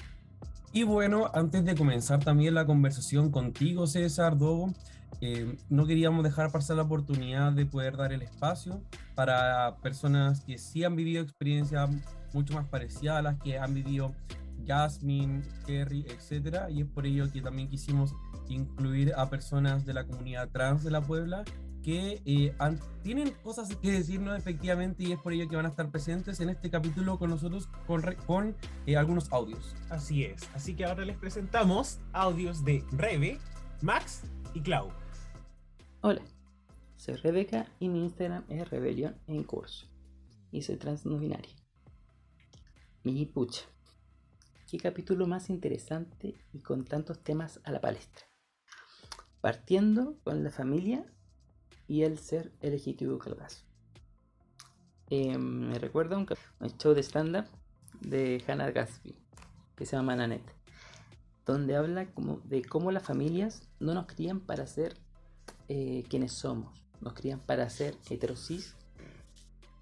[0.71, 4.71] Y bueno, antes de comenzar también la conversación contigo, César, Dogo,
[5.19, 8.81] eh, no queríamos dejar pasar la oportunidad de poder dar el espacio
[9.15, 11.89] para personas que sí han vivido experiencias
[12.33, 14.13] mucho más parecidas a las que han vivido
[14.67, 18.13] Jasmine, Kerry, etcétera, y es por ello que también quisimos
[18.49, 21.43] incluir a personas de la comunidad trans de la Puebla
[21.81, 25.69] que eh, han- tienen cosas que decirnos efectivamente y es por ello que van a
[25.69, 28.53] estar presentes en este capítulo con nosotros con, re- con
[28.85, 29.75] eh, algunos audios.
[29.89, 30.49] Así es.
[30.53, 33.39] Así que ahora les presentamos audios de Rebe,
[33.81, 34.23] Max
[34.53, 34.89] y Clau.
[36.01, 36.21] Hola,
[36.97, 39.87] soy Rebeca y mi Instagram es Rebelión en curso.
[40.51, 41.53] Y soy trans no binaria.
[43.01, 43.61] Mi pucha,
[44.69, 48.25] qué capítulo más interesante y con tantos temas a la palestra.
[49.39, 51.05] Partiendo con la familia
[51.87, 53.63] y el ser LGTB calgazo.
[55.09, 56.27] Eh, me recuerda un,
[56.59, 57.45] un show de stand-up
[58.01, 59.15] de Hannah Gatsby
[59.77, 60.53] que se llama Nanette,
[61.45, 64.97] donde habla como de cómo las familias no nos crían para ser
[65.69, 66.77] eh, quienes somos.
[66.99, 68.75] Nos crían para ser heterosis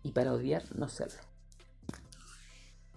[0.03, 1.26] y para odiar no serlo.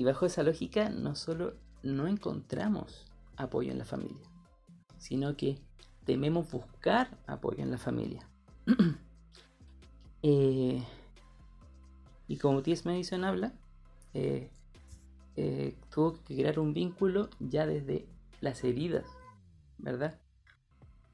[0.01, 3.05] Y bajo esa lógica no solo no encontramos
[3.36, 4.26] apoyo en la familia,
[4.96, 5.59] sino que
[6.07, 8.26] tememos buscar apoyo en la familia.
[10.22, 10.84] Eh,
[12.28, 12.86] y como T.S.
[12.86, 13.55] Madison habla,
[14.12, 14.51] eh,
[15.36, 18.07] eh, tuvo que crear un vínculo ya desde
[18.42, 19.07] las heridas,
[19.78, 20.18] ¿verdad?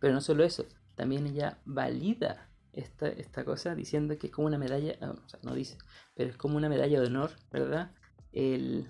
[0.01, 0.64] Pero no solo eso,
[0.97, 5.39] también ella valida esta, esta cosa diciendo que es como una medalla, ah, o sea,
[5.45, 5.78] no dice,
[6.16, 7.93] pero es como una medalla de honor, ¿verdad?
[8.37, 8.87] El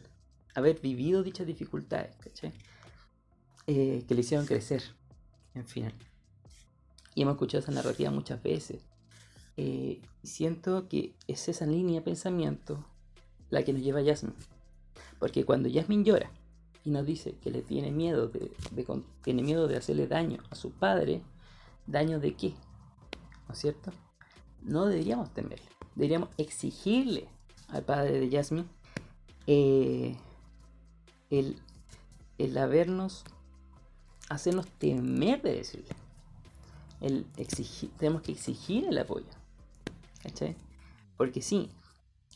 [0.57, 2.53] haber vivido dichas dificultades, ¿cachai?
[3.68, 4.82] Eh, que le hicieron crecer,
[5.55, 5.94] en final.
[7.14, 8.82] Y hemos escuchado esa narrativa muchas veces.
[9.57, 12.84] Eh, siento que es esa línea de pensamiento
[13.51, 14.34] la que nos lleva a Jasmine.
[15.20, 16.28] Porque cuando Jasmine llora
[16.84, 20.42] y nos dice que le tiene miedo de, de con- tiene miedo de hacerle daño
[20.51, 21.22] a su padre,
[21.86, 22.55] ¿daño de qué?
[23.47, 23.92] ¿No es cierto?
[24.62, 25.68] No deberíamos temerle.
[25.94, 27.28] Deberíamos exigirle
[27.68, 28.66] al padre de Jasmine
[29.47, 30.16] eh,
[31.30, 31.59] el,
[32.38, 33.24] el habernos,
[34.28, 35.94] hacernos temer de decirle.
[37.01, 39.26] El exigir, tenemos que exigir el apoyo.
[41.16, 41.70] Porque sí,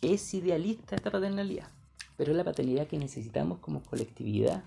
[0.03, 1.69] es idealista esta paternalidad,
[2.17, 4.65] pero es la paternidad que necesitamos como colectividad.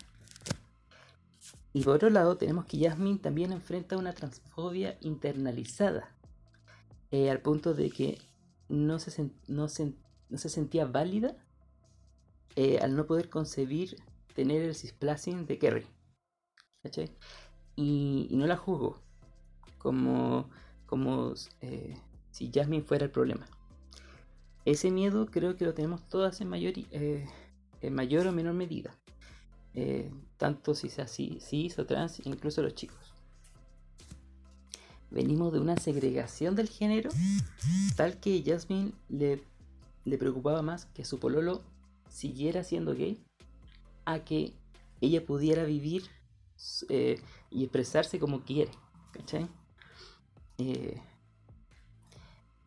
[1.73, 6.11] Y por otro lado, tenemos que Jasmine también enfrenta una transfobia internalizada,
[7.11, 8.19] eh, al punto de que
[8.69, 11.35] no se, no se sentía válida
[12.55, 13.97] eh, al no poder concebir
[14.35, 15.85] tener el cisplacing de Kerry.
[16.81, 17.11] ¿Cachai?
[17.75, 18.99] Y, no la juzgo
[19.77, 20.49] como,
[20.85, 21.97] como eh,
[22.31, 23.45] si Jasmine fuera el problema.
[24.65, 27.27] Ese miedo creo que lo tenemos todas en mayor, eh,
[27.81, 28.95] en mayor o menor medida.
[30.37, 33.13] Tanto si sea así, cis o trans, incluso los chicos.
[35.09, 37.09] Venimos de una segregación del género
[37.95, 39.43] tal que Jasmine le,
[40.05, 41.63] le preocupaba más que su pololo
[42.13, 43.19] siguiera siendo gay
[44.05, 44.53] a que
[45.01, 46.03] ella pudiera vivir
[46.89, 48.71] eh, y expresarse como quiere.
[49.11, 49.47] ¿Cachai?
[50.59, 51.01] Eh,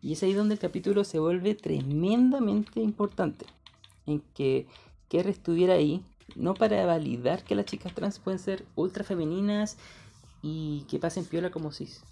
[0.02, 3.46] y es ahí donde el capítulo se vuelve tremendamente importante.
[4.04, 4.66] En que
[5.08, 9.78] Kerry estuviera ahí, no para validar que las chicas trans pueden ser ultra femeninas
[10.42, 12.02] y que pasen piola como cis,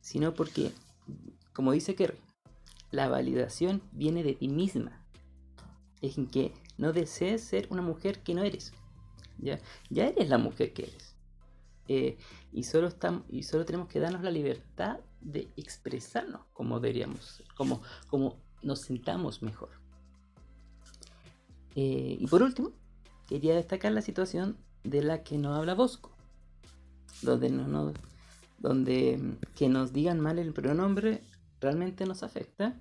[0.00, 0.70] sino porque,
[1.52, 2.18] como dice Kerry,
[2.92, 5.05] la validación viene de ti misma.
[6.02, 8.72] Es en que no desees ser una mujer que no eres.
[9.38, 11.14] Ya, ya eres la mujer que eres.
[11.88, 12.18] eh,
[12.52, 17.82] y, solo estamos, y solo tenemos que darnos la libertad de expresarnos como deberíamos, como,
[18.08, 19.70] como nos sintamos mejor.
[21.74, 22.72] Eh, y por último,
[23.28, 26.10] quería destacar la situación de la que no habla Bosco,
[27.22, 27.92] donde, no,
[28.58, 31.22] donde mm, que nos digan mal el pronombre
[31.60, 32.80] realmente nos afecta.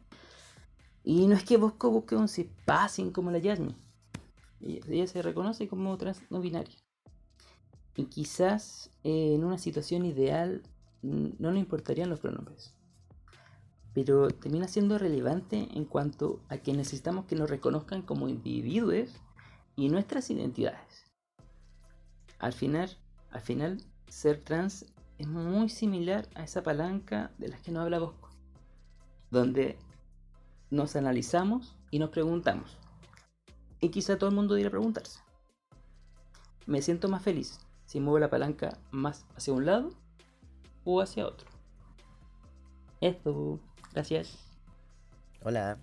[1.08, 2.28] Y no es que Bosco busque un
[2.66, 3.76] passing como la Jasmine.
[4.60, 6.76] Ella, se reconoce como trans no binaria.
[7.96, 10.64] Y quizás eh, en una situación ideal
[11.04, 12.74] mm, no le importarían los pronombres.
[13.94, 19.10] Pero termina siendo relevante en cuanto a que necesitamos que nos reconozcan como individuos
[19.76, 21.06] y nuestras identidades.
[22.40, 22.98] Al final,
[23.30, 23.78] al final,
[24.08, 24.88] ser trans
[25.20, 28.30] es muy similar a esa palanca de las que no habla Bosco,
[29.30, 29.78] donde
[30.76, 32.78] nos analizamos y nos preguntamos.
[33.80, 35.20] Y quizá todo el mundo diría preguntarse.
[36.66, 39.92] ¿Me siento más feliz si muevo la palanca más hacia un lado
[40.84, 41.48] o hacia otro?
[43.00, 43.60] Esto,
[43.94, 44.38] gracias.
[45.44, 45.78] Hola,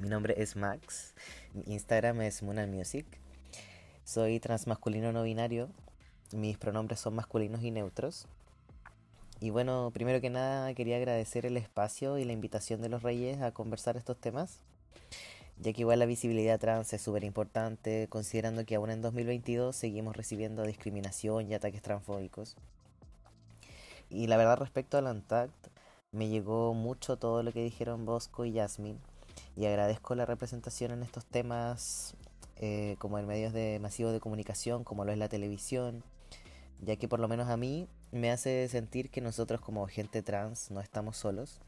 [0.00, 1.14] mi nombre es Max,
[1.52, 3.06] mi Instagram es Muna Music.
[4.04, 5.70] Soy transmasculino no binario,
[6.32, 8.28] mis pronombres son masculinos y neutros.
[9.42, 13.42] Y bueno, primero que nada quería agradecer el espacio y la invitación de los Reyes
[13.42, 14.60] a conversar estos temas,
[15.58, 20.16] ya que igual la visibilidad trans es súper importante, considerando que aún en 2022 seguimos
[20.16, 22.54] recibiendo discriminación y ataques transfóbicos.
[24.10, 25.52] Y la verdad respecto al ANTACT,
[26.12, 29.00] me llegó mucho todo lo que dijeron Bosco y Yasmin,
[29.56, 32.14] y agradezco la representación en estos temas
[32.58, 36.04] eh, como en medios de masivos de comunicación, como lo es la televisión,
[36.80, 40.70] ya que por lo menos a mí me hace sentir que nosotros como gente trans
[40.70, 41.58] no estamos solos.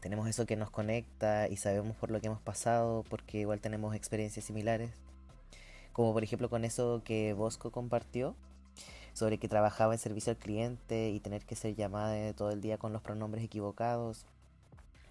[0.00, 3.94] Tenemos eso que nos conecta y sabemos por lo que hemos pasado porque igual tenemos
[3.94, 4.90] experiencias similares.
[5.94, 8.36] Como por ejemplo con eso que Bosco compartió
[9.14, 12.76] sobre que trabajaba en servicio al cliente y tener que ser llamada todo el día
[12.76, 14.26] con los pronombres equivocados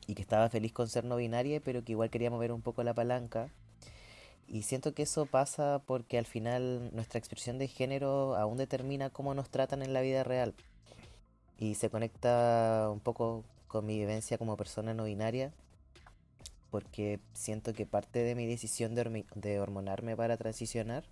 [0.06, 2.84] y que estaba feliz con ser no binaria pero que igual quería mover un poco
[2.84, 3.50] la palanca
[4.52, 9.34] y siento que eso pasa porque al final nuestra expresión de género aún determina cómo
[9.34, 10.54] nos tratan en la vida real.
[11.58, 15.54] Y se conecta un poco con mi vivencia como persona no binaria,
[16.70, 21.06] porque siento que parte de mi decisión de, de hormonarme para transicionar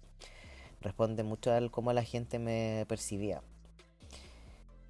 [0.81, 3.41] responde mucho al cómo la gente me percibía.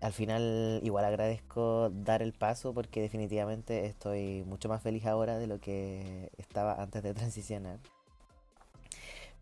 [0.02, 5.46] Al final igual agradezco dar el paso porque definitivamente estoy mucho más feliz ahora de
[5.46, 7.78] lo que estaba antes de transicionar.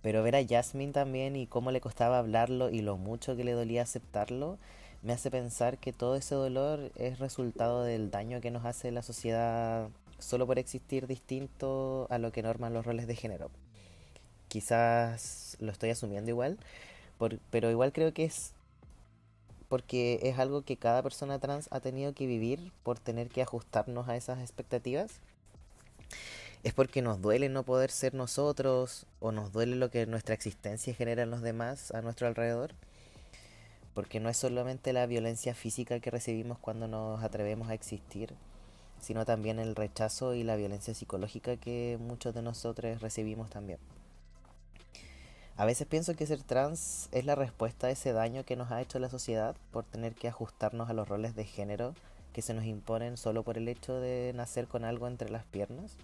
[0.02, 3.54] Pero ver a Jasmine también y cómo le costaba hablarlo y lo mucho que le
[3.54, 4.58] dolía aceptarlo,
[5.02, 9.04] me hace pensar que todo ese dolor es resultado del daño que nos hace la
[9.04, 9.90] sociedad
[10.20, 13.52] solo por existir distinto a lo que norman los roles de género.
[14.48, 16.58] Quizás lo estoy asumiendo igual,
[17.52, 18.54] pero igual creo que es
[19.68, 24.08] porque es algo que cada persona trans ha tenido que vivir por tener que ajustarnos
[24.08, 25.20] a esas expectativas
[26.68, 30.94] es porque nos duele no poder ser nosotros o nos duele lo que nuestra existencia
[30.94, 32.74] genera en los demás a nuestro alrededor.
[33.94, 38.34] Porque no es solamente la violencia física que recibimos cuando nos atrevemos a existir,
[39.00, 43.80] sino también el rechazo y la violencia psicológica que muchos de nosotros recibimos también.
[45.56, 48.82] A veces pienso que ser trans es la respuesta a ese daño que nos ha
[48.82, 51.96] hecho la sociedad por tener que ajustarnos a los roles de género
[52.34, 55.96] que se nos imponen solo por el hecho de nacer con algo entre las piernas.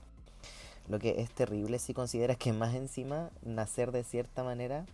[0.88, 4.86] Lo que es terrible si consideras que más encima nacer de cierta manera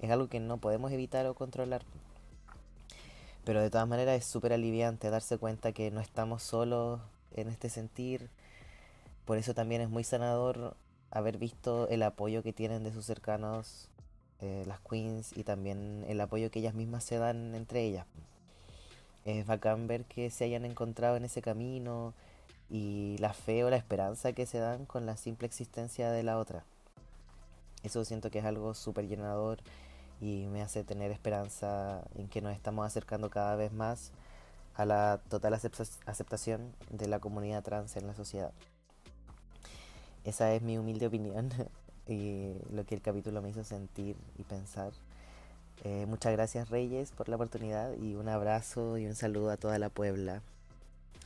[0.00, 1.82] es algo que no podemos evitar o controlar.
[3.44, 7.00] Pero de todas maneras es súper aliviante darse cuenta que no estamos solos
[7.34, 8.28] en este sentir.
[9.24, 10.76] Por eso también es muy sanador
[11.10, 13.88] haber visto el apoyo que tienen de sus cercanos
[14.40, 18.06] eh, las queens y también el apoyo que ellas mismas se dan entre ellas.
[19.24, 22.14] Es bacán ver que se hayan encontrado en ese camino,
[22.70, 26.38] y la fe o la esperanza que se dan con la simple existencia de la
[26.38, 26.64] otra.
[27.82, 29.58] Eso siento que es algo súper llenador
[30.20, 34.12] y me hace tener esperanza en que nos estamos acercando cada vez más
[34.74, 38.52] a la total aceptación de la comunidad trans en la sociedad.
[40.24, 41.50] Esa es mi humilde opinión
[42.08, 44.92] y lo que el capítulo me hizo sentir y pensar.
[45.84, 49.78] Eh, muchas gracias Reyes por la oportunidad y un abrazo y un saludo a toda
[49.78, 50.42] la Puebla.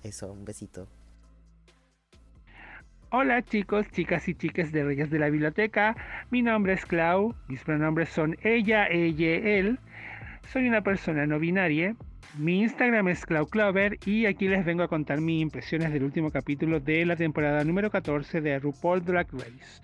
[0.03, 0.87] Eso, un besito.
[3.13, 5.97] Hola chicos, chicas y chicas de Reyes de la Biblioteca.
[6.31, 9.81] Mi nombre es Clau, mis pronombres son ella, ella, él.
[10.53, 11.97] Soy una persona no binaria.
[12.39, 16.79] Mi Instagram es ClauClover y aquí les vengo a contar mis impresiones del último capítulo
[16.79, 19.83] de la temporada número 14 de RuPaul Drag Race.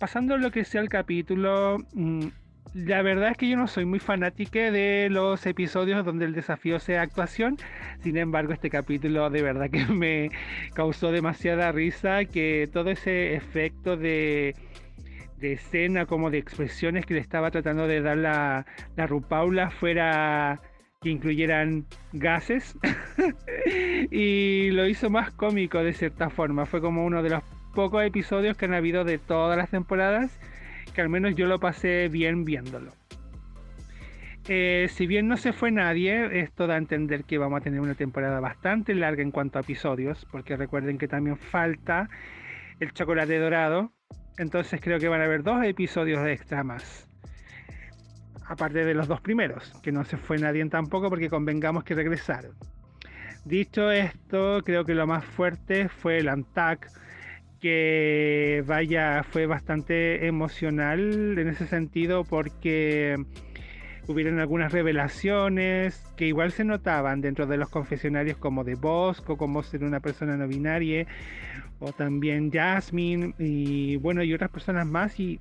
[0.00, 2.26] Pasando lo que sea el capítulo, mm,
[2.72, 6.80] la verdad es que yo no soy muy fanática de los episodios donde el desafío
[6.80, 7.56] sea actuación.
[8.02, 10.30] Sin embargo, este capítulo de verdad que me
[10.74, 14.56] causó demasiada risa, que todo ese efecto de,
[15.38, 20.60] de escena, como de expresiones que le estaba tratando de dar la, la Rupaula fuera
[21.00, 22.76] que incluyeran gases
[24.10, 26.66] y lo hizo más cómico de cierta forma.
[26.66, 27.42] Fue como uno de los
[27.74, 30.38] pocos episodios que han habido de todas las temporadas
[30.94, 32.92] que al menos yo lo pasé bien viéndolo.
[34.46, 37.80] Eh, si bien no se fue nadie, esto da a entender que vamos a tener
[37.80, 42.08] una temporada bastante larga en cuanto a episodios, porque recuerden que también falta
[42.78, 43.92] el chocolate dorado,
[44.36, 47.08] entonces creo que van a haber dos episodios extra más.
[48.46, 52.52] Aparte de los dos primeros, que no se fue nadie tampoco porque convengamos que regresaron.
[53.46, 56.90] Dicho esto, creo que lo más fuerte fue el Antac
[57.64, 63.16] que vaya, fue bastante emocional en ese sentido porque
[64.06, 69.62] hubieron algunas revelaciones que igual se notaban dentro de los confesionarios como de Bosco, como
[69.62, 71.06] ser una persona no binaria,
[71.78, 75.40] o también Jasmine y bueno, y otras personas más y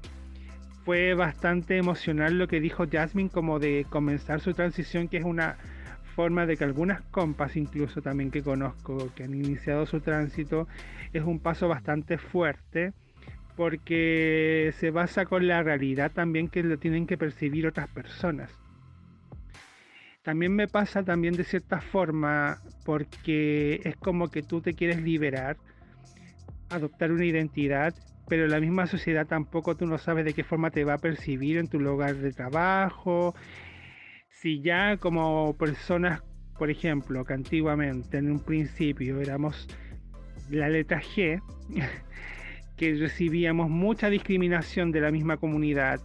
[0.85, 5.57] fue bastante emocional lo que dijo Jasmine como de comenzar su transición que es una
[6.15, 10.67] de que algunas compas incluso también que conozco que han iniciado su tránsito
[11.11, 12.93] es un paso bastante fuerte
[13.55, 18.51] porque se basa con la realidad también que lo tienen que percibir otras personas.
[20.21, 25.57] También me pasa también de cierta forma porque es como que tú te quieres liberar,
[26.69, 27.93] adoptar una identidad,
[28.27, 31.57] pero la misma sociedad tampoco tú no sabes de qué forma te va a percibir
[31.57, 33.33] en tu lugar de trabajo.
[34.33, 36.21] Si ya como personas,
[36.57, 39.67] por ejemplo, que antiguamente en un principio éramos
[40.49, 41.41] la letra G,
[42.77, 46.01] que recibíamos mucha discriminación de la misma comunidad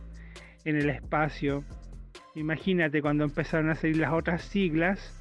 [0.64, 1.64] en el espacio.
[2.34, 5.14] Imagínate cuando empezaron a salir las otras siglas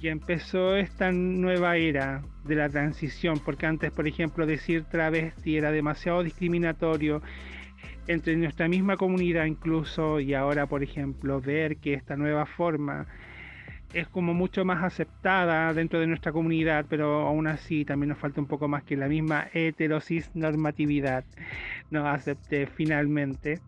[0.00, 5.70] y empezó esta nueva era de la transición, porque antes, por ejemplo, decir travesti era
[5.70, 7.22] demasiado discriminatorio
[8.06, 13.06] entre nuestra misma comunidad incluso, y ahora, por ejemplo, ver que esta nueva forma
[13.92, 18.40] es como mucho más aceptada dentro de nuestra comunidad, pero aún así también nos falta
[18.40, 21.24] un poco más que la misma heterosis normatividad
[21.90, 23.60] nos acepte finalmente.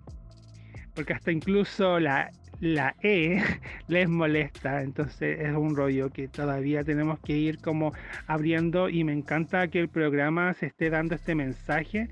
[0.95, 2.31] Porque hasta incluso la,
[2.61, 3.43] la E
[3.89, 7.93] les molesta, entonces es un rollo que todavía tenemos que ir como
[8.27, 12.09] abriendo y me encanta que el programa se esté dando este mensaje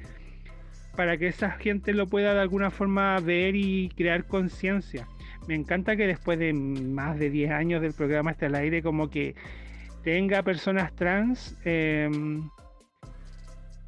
[0.97, 5.07] para que esa gente lo pueda de alguna forma ver y crear conciencia.
[5.49, 9.11] Me encanta que después de más de 10 años del programa hasta el aire, como
[9.11, 9.35] que
[10.05, 12.49] tenga personas trans em,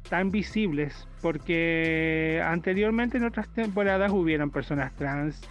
[0.09, 5.41] tan visibles, porque anteriormente en otras temporadas hubieron personas trans,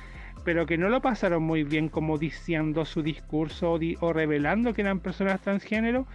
[0.45, 5.01] pero que no lo pasaron muy bien como diciendo su discurso o revelando que eran
[5.01, 6.07] personas transgénero,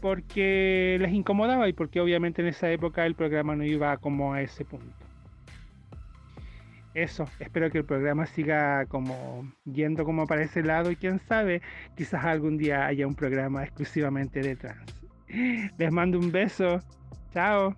[0.00, 4.42] porque les incomodaba y porque obviamente en esa época el programa no iba como a
[4.42, 5.06] ese punto
[6.96, 11.60] eso, espero que el programa siga como yendo como para ese lado y quién sabe,
[11.94, 14.94] quizás algún día haya un programa exclusivamente de trans.
[15.76, 16.80] Les mando un beso.
[17.34, 17.76] Chao.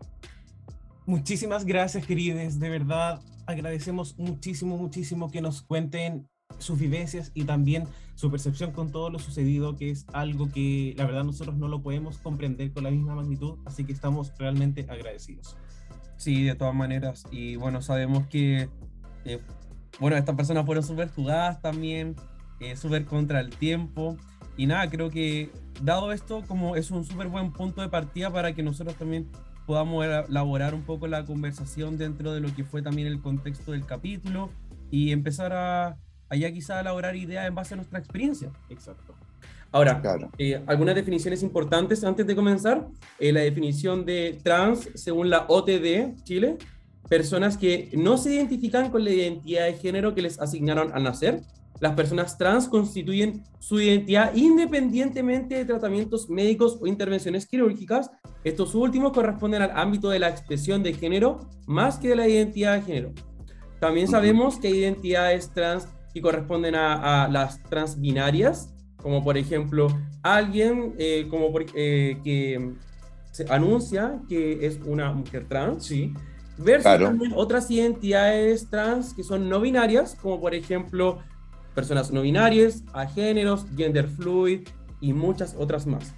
[1.05, 2.61] Muchísimas gracias, queridos.
[2.61, 7.85] De verdad, agradecemos muchísimo, muchísimo que nos cuenten sus vivencias y también
[8.19, 11.83] su percepción con todo lo sucedido, que es algo que la verdad nosotros no lo
[11.83, 15.57] podemos comprender con la misma magnitud, así que estamos realmente agradecidos.
[16.17, 17.27] Sí, de todas maneras.
[17.31, 18.69] Y bueno, sabemos que
[19.25, 19.41] eh,
[20.01, 22.17] bueno, estas personas fueron súper jugadas también,
[22.59, 24.17] eh, súper contra el tiempo.
[24.57, 28.53] Y nada, creo que dado esto, como es un súper buen punto de partida para
[28.53, 29.29] que nosotros también
[29.65, 33.87] podamos elaborar un poco la conversación dentro de lo que fue también el contexto del
[33.87, 34.51] capítulo
[34.91, 35.99] y empezar a,
[36.29, 38.51] allá quizá elaborar ideas en base a nuestra experiencia.
[38.69, 39.15] Exacto.
[39.71, 40.01] Ahora,
[40.39, 42.87] eh, algunas definiciones importantes antes de comenzar.
[43.19, 46.57] la definición de trans según la OTD Chile
[47.09, 51.41] personas que no se identifican con la identidad de género que les asignaron al nacer.
[51.81, 58.11] Las personas trans constituyen su identidad independientemente de tratamientos médicos o intervenciones quirúrgicas.
[58.45, 62.75] Estos últimos corresponden al ámbito de la expresión de género más que de la identidad
[62.75, 63.13] de género.
[63.81, 65.87] También sabemos que hay identidades trans
[66.19, 69.87] que corresponden a, las transbinarias, como por ejemplo
[70.23, 72.73] alguien eh, como eh, que
[73.31, 76.13] se anuncia que es una mujer trans, ¿sí?
[76.57, 81.21] versus también otras identidades trans que son no binarias, como por ejemplo
[81.73, 84.67] personas no binarias, agéneros, gender fluid
[85.01, 86.13] y muchas otras más.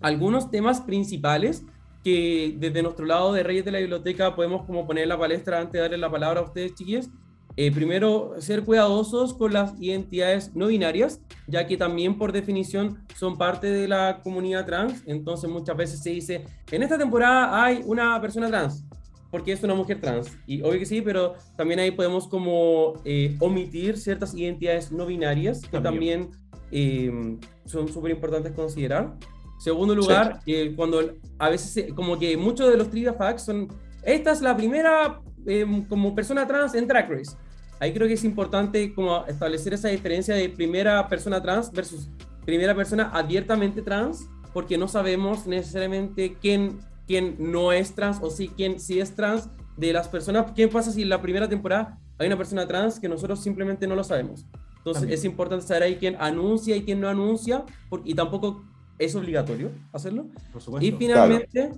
[0.00, 1.64] Algunos temas principales
[2.02, 5.74] que desde nuestro lado de Reyes de la Biblioteca podemos como poner la palestra antes
[5.74, 7.08] de darle la palabra a ustedes, chiquillos,
[7.56, 13.38] eh, primero, ser cuidadosos con las identidades no binarias, ya que también por definición son
[13.38, 15.02] parte de la comunidad trans.
[15.06, 18.84] Entonces muchas veces se dice, en esta temporada hay una persona trans,
[19.30, 20.36] porque es una mujer trans.
[20.46, 25.60] Y obvio que sí, pero también ahí podemos como eh, omitir ciertas identidades no binarias
[25.60, 26.30] que también,
[26.72, 29.14] eh, son súper importantes considerar.
[29.58, 31.00] Segundo lugar, eh, cuando
[31.38, 33.68] a veces como que muchos de los trivia facts son,
[34.02, 37.36] esta es la primera eh, como persona trans en Drag Race.
[37.80, 42.08] Ahí creo que es importante como establecer esa diferencia de primera persona trans versus
[42.44, 48.50] primera persona abiertamente trans, porque no sabemos necesariamente quién, quién no es trans o sí
[48.54, 50.52] quién sí es trans de las personas.
[50.52, 53.96] ¿Qué pasa si en la primera temporada hay una persona trans que nosotros simplemente no
[53.96, 54.46] lo sabemos?
[54.78, 55.18] Entonces También.
[55.18, 58.64] es importante saber ahí quién anuncia y quién no anuncia, porque, y tampoco
[58.98, 60.26] es obligatorio hacerlo.
[60.52, 60.86] Por supuesto.
[60.86, 61.72] Y finalmente,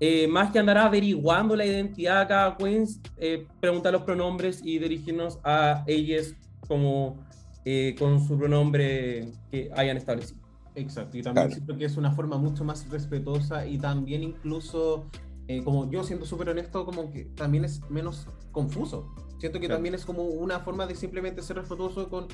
[0.00, 2.86] eh, más que andar averiguando la identidad de cada queen,
[3.18, 6.34] eh, preguntar los pronombres y dirigirnos a ellas
[6.66, 7.18] como
[7.66, 10.40] eh, con su pronombre que hayan establecido.
[10.74, 11.54] Exacto, y también Claro.
[11.54, 15.10] siento que es una forma mucho más respetuosa y también incluso,
[15.48, 19.14] eh, como yo siendo súper honesto, como que también es menos confuso.
[19.38, 19.76] Siento que Claro.
[19.76, 22.26] también es como una forma de simplemente ser respetuoso con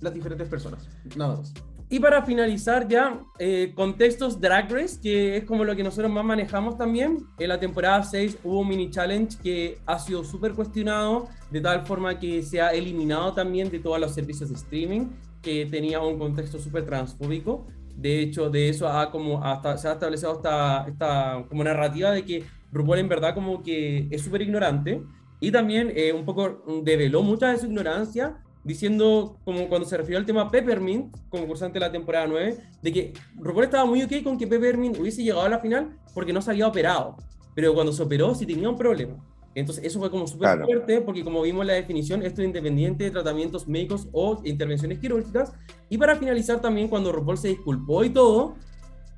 [0.00, 0.88] las diferentes personas.
[1.16, 1.52] Nada más.
[1.92, 6.24] Y para finalizar ya, eh, contextos Drag Race, que es como lo que nosotros más
[6.24, 7.18] manejamos también.
[7.38, 11.84] En la temporada 6 hubo un mini challenge que ha sido súper cuestionado, de tal
[11.84, 15.08] forma que se ha eliminado también de todos los servicios de streaming,
[15.42, 17.66] que tenía un contexto súper transfóbico.
[17.94, 22.24] De hecho, de eso ha como hasta, se ha establecido esta, esta como narrativa de
[22.24, 25.02] que RuPaul en verdad como que es súper ignorante
[25.40, 30.18] y también eh, un poco develó mucha de su ignorancia diciendo, como cuando se refirió
[30.18, 34.38] al tema Peppermint, concursante de la temporada 9, de que RuPaul estaba muy ok con
[34.38, 37.16] que Peppermint hubiese llegado a la final porque no se había operado,
[37.54, 39.14] pero cuando se operó sí tenía un problema.
[39.54, 40.64] Entonces eso fue como súper Claro.
[40.64, 45.52] fuerte porque como vimos la definición, esto es independiente de tratamientos médicos o intervenciones quirúrgicas.
[45.90, 48.54] Y para finalizar también, cuando RuPaul se disculpó y todo,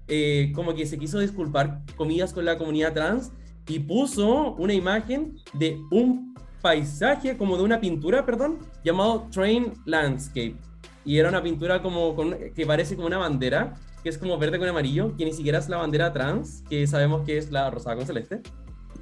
[0.09, 3.31] eh, como que se quiso disculpar, comillas, con la comunidad trans
[3.69, 6.34] y puso una imagen de un
[6.65, 10.57] paisaje, como de una pintura, perdón, llamado Train Landscape.
[11.05, 14.59] Y era una pintura como con- que parece como una bandera, que es como verde
[14.59, 17.97] con amarillo, que ni siquiera es la bandera trans, que sabemos que es la rosada
[17.97, 18.41] con celeste.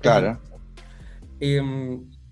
[0.00, 0.40] Claro.
[1.38, 1.62] Eh,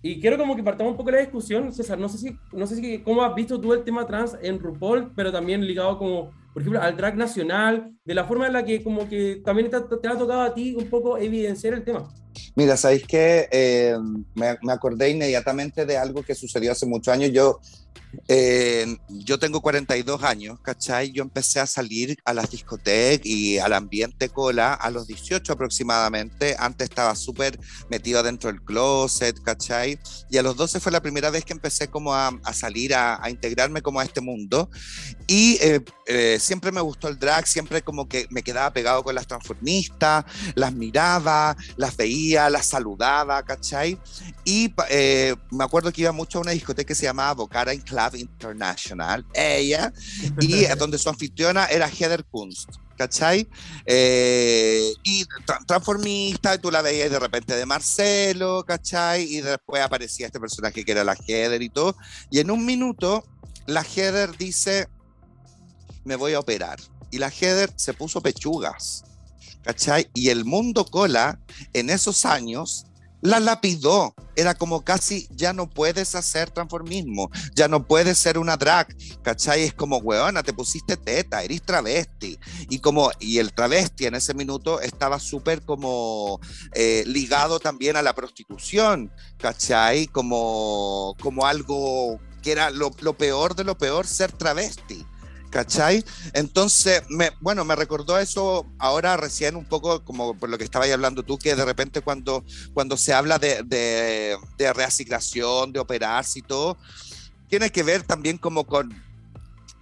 [0.02, 2.66] y quiero como que partamos un poco de la discusión, César, no sé si, no
[2.66, 6.30] sé si cómo has visto tú el tema trans en RuPaul, pero también ligado como,
[6.52, 9.78] por ejemplo, al drag nacional, de la forma en la que como que también te,
[9.78, 12.08] te ha tocado a ti un poco evidenciar el tema.
[12.54, 13.48] Mira, ¿sabéis qué?
[13.50, 13.96] Eh,
[14.34, 17.30] me, me acordé inmediatamente de algo que sucedió hace muchos años.
[17.32, 17.60] Yo,
[18.28, 21.12] eh, yo tengo 42 años, ¿cachai?
[21.12, 26.56] Yo empecé a salir a las discotecas y al ambiente cola a los 18 aproximadamente.
[26.58, 29.98] Antes estaba súper metido dentro del closet, ¿cachai?
[30.28, 33.22] Y a los 12 fue la primera vez que empecé como a, a salir, a,
[33.22, 34.70] a integrarme como a este mundo.
[35.26, 39.14] Y eh, eh, siempre me gustó el drag, siempre como que me quedaba pegado con
[39.14, 40.24] las transformistas,
[40.56, 43.98] las miraba, las veía, las saludaba, ¿cachai?
[44.44, 47.86] Y eh, me acuerdo que iba mucho a una discoteca que se llamaba Bocara in
[47.86, 49.92] Club International, ella,
[50.40, 52.68] y donde su anfitriona era Heather Kunst.
[52.96, 53.48] ¿Cachai?
[53.86, 59.22] Eh, y tra- transformista, y tú la veías de repente de Marcelo, ¿cachai?
[59.22, 61.96] Y después aparecía este personaje que era la Heather y todo.
[62.30, 63.24] Y en un minuto,
[63.66, 64.86] la Heather dice,
[66.04, 66.78] me voy a operar.
[67.10, 69.04] Y la Heather se puso pechugas,
[69.62, 70.10] ¿cachai?
[70.12, 71.40] Y el mundo cola
[71.72, 72.84] en esos años
[73.20, 74.14] la lapidó.
[74.36, 78.86] Era como casi, ya no puedes hacer transformismo, ya no puedes ser una drag,
[79.22, 79.64] ¿cachai?
[79.64, 82.38] Es como, weona, te pusiste teta, eres travesti.
[82.70, 86.40] Y como, y el travesti en ese minuto estaba súper como
[86.74, 90.06] eh, ligado también a la prostitución, ¿cachai?
[90.06, 95.04] Como, como algo que era lo, lo peor de lo peor ser travesti.
[95.50, 96.04] ¿Cachai?
[96.32, 100.90] Entonces, me, bueno, me recordó eso ahora recién un poco como por lo que estabas
[100.90, 106.38] hablando tú, que de repente cuando, cuando se habla de, de, de reasignación, de operarse
[106.38, 106.78] y todo,
[107.48, 108.94] tiene que ver también como con,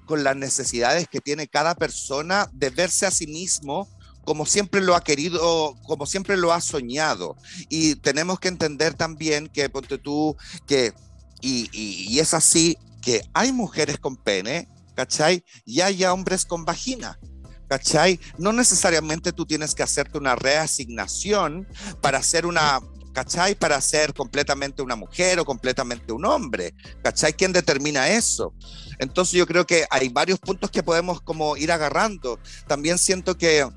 [0.06, 3.88] con las necesidades que tiene cada persona de verse a sí mismo
[4.24, 7.34] como siempre lo ha querido, como siempre lo ha soñado.
[7.70, 10.92] Y tenemos que entender también que, ponte tú, que,
[11.40, 14.68] y, y, y es así, que hay mujeres con pene,
[14.98, 15.44] ¿cachai?
[15.64, 17.20] Y hay hombres con vagina.
[17.68, 18.18] ¿Cachai?
[18.36, 21.68] No necesariamente tú tienes que hacerte una reasignación
[22.00, 22.80] para ser una,
[23.12, 23.54] ¿cachai?
[23.54, 26.74] Para ser completamente una mujer o completamente un hombre.
[27.04, 27.32] ¿Cachai?
[27.32, 28.52] ¿Quién determina eso?
[28.98, 32.40] Entonces yo creo que hay varios puntos que podemos como ir agarrando.
[32.66, 33.68] También siento que,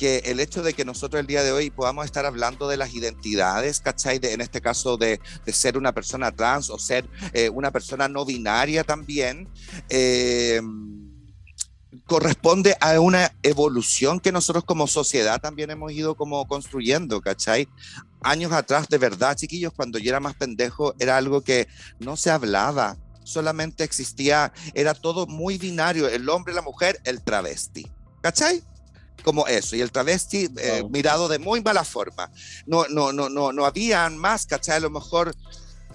[0.00, 2.94] que el hecho de que nosotros el día de hoy podamos estar hablando de las
[2.94, 4.18] identidades, ¿cachai?
[4.18, 5.20] De, en este caso de,
[5.52, 9.46] ser una persona trans o ser eh, una persona no binaria también,
[9.90, 10.62] eh,
[12.06, 17.68] corresponde a una evolución que nosotros como sociedad también hemos ido como construyendo, ¿cachai?
[18.22, 22.30] Años atrás, de verdad, chiquillos, cuando yo era más pendejo, era algo que no se
[22.30, 27.86] hablaba, solamente existía, era todo muy binario, el hombre, la mujer, el travesti,
[28.22, 28.62] ¿cachai?
[29.24, 30.90] Como eso, y el travesti eh, Wow.
[30.90, 32.30] mirado de muy mala forma.
[32.66, 34.76] No, no, no, no, no habían más, ¿cachai?
[34.76, 35.34] A lo mejor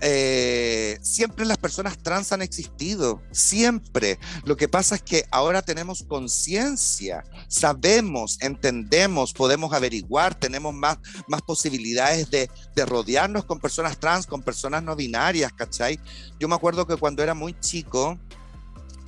[0.01, 4.19] eh, siempre las personas trans han existido, siempre.
[4.43, 10.97] Lo que pasa es que ahora tenemos conciencia, sabemos, entendemos, podemos averiguar, tenemos más,
[11.27, 15.99] más posibilidades de, de rodearnos con personas trans, con personas no binarias, ¿cachai?
[16.39, 18.19] Yo me acuerdo que cuando era muy chico,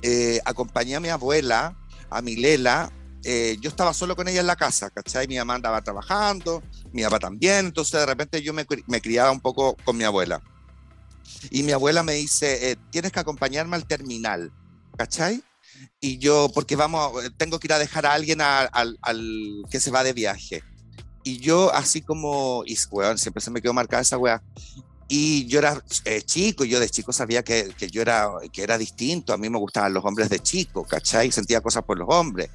[0.02, 1.76] eh, acompañé a mi abuela,
[2.10, 2.90] a Milela,
[3.24, 5.26] eh, yo estaba solo con ella en la casa, ¿cachai?
[5.28, 6.62] Mi mamá andaba trabajando,
[6.92, 10.40] mi papá también, entonces de repente yo me, me criaba un poco con mi abuela.
[11.50, 14.50] Y mi abuela me dice, eh, tienes que acompañarme al terminal,
[14.96, 15.42] ¿cachai?
[16.00, 19.62] Y yo, porque vamos, a- tengo que ir a dejar a alguien a- al, al
[19.70, 20.62] que se va de viaje.
[21.24, 24.42] Y yo así como, y weón, siempre se me quedó marcada esa weá.
[25.08, 28.76] Y yo era eh, chico, yo de chico sabía que, que yo era, que era
[28.76, 31.32] distinto, a mí me gustaban los hombres de chico, ¿cachai?
[31.32, 32.50] Sentía cosas por los hombres.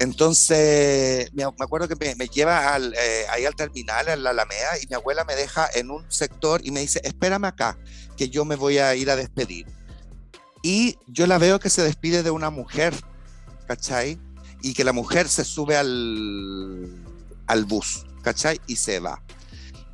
[0.00, 4.86] Entonces, me, acuerdo que me, lleva al, eh, ahí al terminal, en la Alameda, y
[4.88, 7.76] mi abuela me deja en un sector y me dice, espérame acá,
[8.16, 9.66] que yo me voy a ir a despedir.
[10.62, 12.94] Y yo la veo que se despide de una mujer,
[13.68, 14.18] ¿cachai?
[14.62, 17.04] Y que la mujer se sube al,
[17.46, 18.58] al bus, ¿cachai?
[18.66, 19.22] Y se va.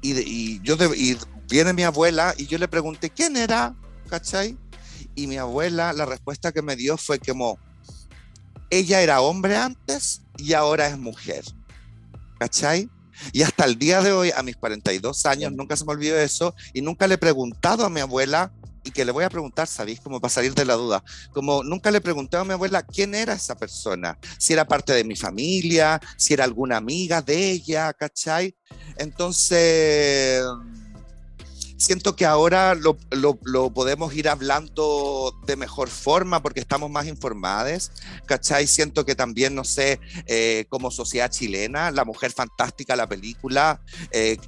[0.03, 3.75] Y, y yo de- y viene mi abuela y yo le pregunté, ¿quién era?
[4.09, 4.57] ¿Cachai?
[5.17, 7.59] Y mi abuela, la respuesta que me dio fue como,
[8.71, 11.45] ella era hombre antes y ahora es mujer.
[12.39, 12.91] ¿Cachai?
[13.33, 16.55] Y hasta el día de hoy, a mis 42 años, nunca se me olvidó eso
[16.75, 18.53] y nunca le he preguntado a mi abuela
[18.87, 20.01] y que le voy a preguntar, ¿sabéis?
[20.01, 21.03] Como para salir de la duda.
[21.33, 25.03] Como nunca le pregunté a mi abuela quién era esa persona, si era parte de
[25.03, 28.55] mi familia, si era alguna amiga de ella, ¿cachai?
[28.97, 30.45] Entonces,
[31.77, 37.07] siento que ahora lo, lo- lo podemos ir hablando de mejor forma porque estamos más
[37.07, 37.93] informados,
[38.27, 38.67] ¿cachai?
[38.67, 44.39] Siento que también, no sé, eh, como sociedad chilena, La Mujer Fantástica, la película, eh,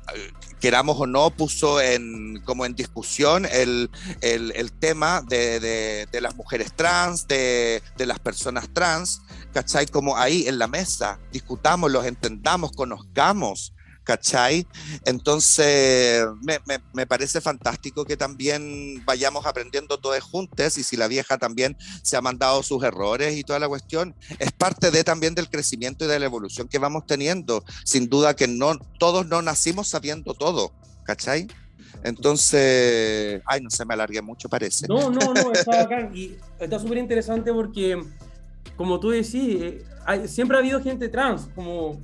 [0.61, 6.21] queramos o no, puso en, como en discusión el, el- el tema de, de- de
[6.21, 9.21] las mujeres trans, de, de las personas trans,
[9.53, 9.87] ¿cachai?
[9.87, 13.73] Como ahí en la mesa, discutamos, los entendamos, conozcamos.
[14.09, 14.67] ¿Cachai?
[15.05, 21.09] Entonces, me, me- me parece fantástico que también vayamos aprendiendo todos juntos y si la
[21.09, 25.35] vieja también se ha mandado sus errores y toda la cuestión, es parte de también
[25.35, 27.63] del crecimiento y de la evolución que vamos teniendo.
[27.85, 30.73] Sin duda que no, todos no nacimos sabiendo todo,
[31.05, 31.47] ¿cachai?
[32.03, 34.87] Entonces, ay, no se me alargué mucho, parece.
[34.89, 35.87] No, no, no, está.
[36.15, 38.03] Y está súper interesante porque,
[38.75, 42.01] como tú decís, eh, hay- siempre ha habido gente trans, como,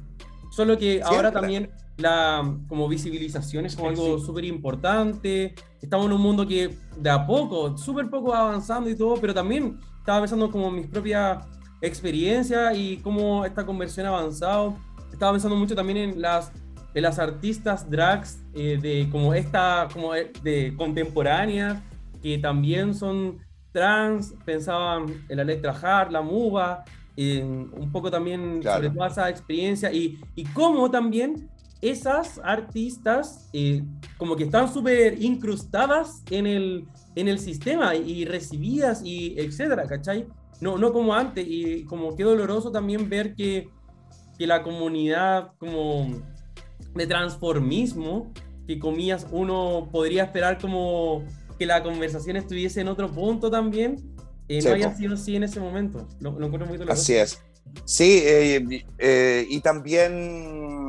[0.50, 1.40] solo que ahora Siempre.
[1.40, 4.26] también la como visibilización es como algo sí.
[4.26, 5.54] súper importante.
[5.80, 9.32] Estamos en un mundo que de a poco, súper poco va avanzando y todo, pero
[9.34, 11.44] también estaba pensando como mis propias
[11.80, 14.74] experiencias y cómo esta conversión ha avanzado.
[15.12, 16.50] Estaba pensando mucho también en las,
[16.94, 21.80] en las artistas drags eh, de como esta, como de, de contemporáneas,
[22.22, 23.38] que también son
[23.72, 26.84] trans, pensaban en la letra Hart, la Muba,
[27.16, 28.82] en un poco también Claro.
[28.82, 31.48] sobre toda esa experiencia y, y cómo también
[31.90, 33.82] esas artistas eh,
[34.16, 40.26] como que están súper incrustadas en el, en el sistema y recibidas y etcétera, ¿cachai?
[40.60, 43.68] No, no como antes y como qué doloroso también ver que,
[44.38, 46.08] que la comunidad como
[46.94, 48.32] de transformismo,
[48.66, 51.24] que comillas uno podría esperar como
[51.58, 53.96] que la conversación estuviese en otro punto también,
[54.48, 56.06] eh, no haya sido así en ese momento.
[56.20, 57.02] Lo, lo encuentro muy doloroso.
[57.02, 57.42] Así es.
[57.84, 60.86] Sí, eh, eh, y también,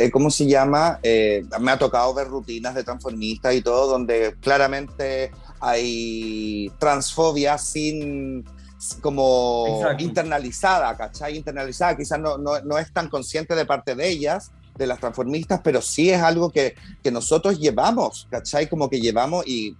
[0.00, 0.98] eh, ¿cómo se llama?
[1.02, 5.30] Eh, me ha tocado ver rutinas de transformistas y todo, donde claramente
[5.60, 8.44] hay transfobia sin
[9.02, 10.02] como Exacto.
[10.02, 11.36] internalizada, ¿cachai?
[11.36, 15.60] Internalizada, quizás no, no, no es tan consciente de parte de ellas, de las transformistas,
[15.62, 18.68] pero sí es algo que, que nosotros llevamos, ¿cachai?
[18.68, 19.76] Como que llevamos y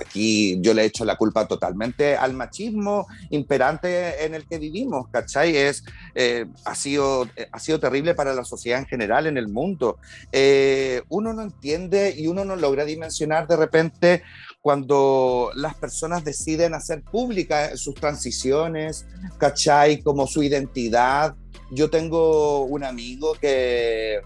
[0.00, 5.56] aquí yo le echo la culpa totalmente al machismo imperante en el que vivimos, ¿cachai?
[5.56, 9.48] Es, eh, ha, sido, eh, ha sido terrible para la sociedad en general, en el
[9.48, 9.98] mundo.
[10.32, 14.22] Eh, uno no entiende y uno no logra dimensionar de repente
[14.60, 19.06] cuando las personas deciden hacer públicas sus transiciones,
[19.38, 20.02] ¿cachai?
[20.02, 21.34] Como su identidad.
[21.72, 24.20] yo tengo un amigo que,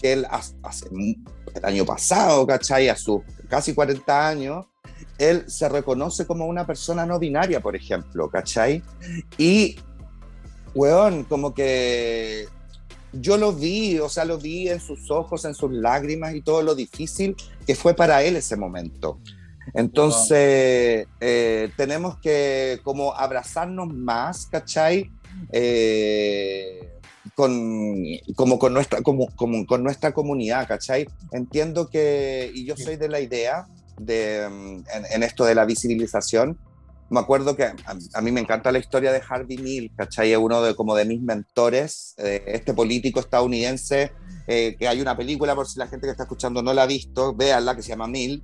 [0.00, 0.86] que él hace,
[1.54, 2.88] el año pasado, ¿cachai?
[2.88, 4.66] A sus casi 40 años,
[5.18, 8.82] él se reconoce como una persona no binaria, por ejemplo, ¿cachai?
[9.38, 9.76] Y,
[10.74, 12.46] weón, como que
[13.12, 16.62] yo lo vi, o sea, lo vi en sus ojos, en sus lágrimas y todo
[16.62, 17.36] lo difícil
[17.66, 19.20] que fue para él ese momento.
[19.72, 25.10] Entonces, eh, tenemos que como abrazarnos más, ¿cachai?
[25.52, 26.90] Eh,
[27.34, 28.04] con,
[28.36, 31.06] como con nuestra, como, como con nuestra comunidad, ¿cachai?
[31.32, 33.66] Entiendo que, y yo soy de la idea
[33.98, 36.58] de, mm, en, esto de la visibilización,
[37.10, 40.32] me acuerdo que a, mí me encanta la historia de Harvey Milk, ¿cachai?
[40.32, 44.12] Es uno de, como de mis mentores, eh, este político estadounidense,
[44.46, 46.86] eh, que hay una película, por si la gente que está escuchando no la ha
[46.86, 48.42] visto, véanla, que se llama Milk,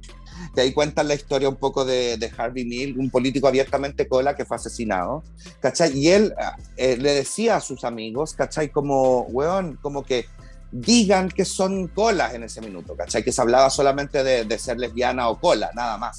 [0.54, 4.36] que ahí cuentan la historia un poco de, de Harvey Milk, un político abiertamente cola
[4.36, 5.22] que fue asesinado,
[5.60, 5.96] ¿cachai?
[5.98, 6.34] Y él
[6.76, 8.70] eh, le decía a sus amigos, ¿cachai?
[8.70, 10.26] Como, weón, como que
[10.70, 13.22] digan que son colas en ese minuto, ¿cachai?
[13.22, 16.18] Que se hablaba solamente de, de ser lesbiana o cola, nada más.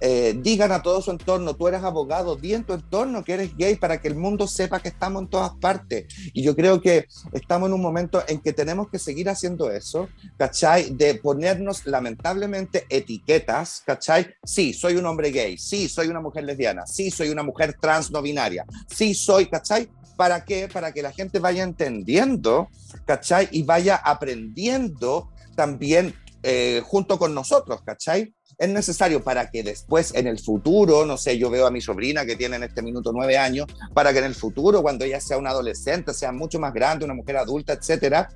[0.00, 3.56] Eh, digan a todo su entorno, tú eres abogado, di en tu entorno que eres
[3.56, 6.06] gay para que el mundo sepa que estamos en todas partes.
[6.32, 10.08] Y yo creo que estamos en un momento en que tenemos que seguir haciendo eso,
[10.36, 10.90] ¿cachai?
[10.90, 14.34] De ponernos lamentablemente etiquetas, ¿cachai?
[14.44, 18.10] Sí, soy un hombre gay, sí, soy una mujer lesbiana, sí, soy una mujer trans
[18.10, 19.88] no binaria, sí, soy, ¿cachai?
[20.20, 20.68] ¿Para qué?
[20.68, 22.68] Para que la gente vaya entendiendo,
[23.06, 23.48] ¿cachai?
[23.52, 28.34] Y vaya aprendiendo también eh, junto con nosotros, ¿cachai?
[28.58, 32.26] Es necesario para que después, en el futuro, no sé, yo veo a mi sobrina
[32.26, 35.38] que tiene en este minuto nueve años, para que en el futuro, cuando ella sea
[35.38, 38.28] una adolescente, sea mucho más grande, una mujer adulta, etcétera,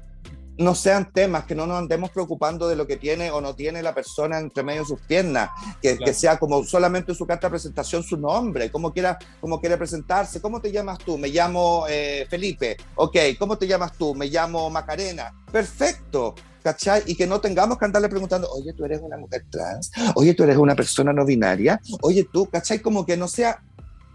[0.57, 3.83] no sean temas, que no nos andemos preocupando de lo que tiene o no tiene
[3.83, 5.51] la persona entre medio de sus piernas,
[5.83, 6.05] que, Claro.
[6.05, 10.41] que sea como solamente su carta de presentación su nombre, cómo quiera, cómo quiere presentarse,
[10.41, 11.19] ¿cómo te llamas tú?
[11.19, 14.15] Me llamo eh, Felipe, ok, ¿cómo te llamas tú?
[14.15, 16.35] Me llamo Macarena, perfecto.
[16.63, 17.03] ¿Cachai?
[17.05, 20.45] Y que no tengamos que andarle preguntando, oye, tú eres una mujer trans, oye, tú
[20.45, 22.81] eres una persona no binaria, oye, tú, ¿cachai?
[22.81, 23.63] Como que no sea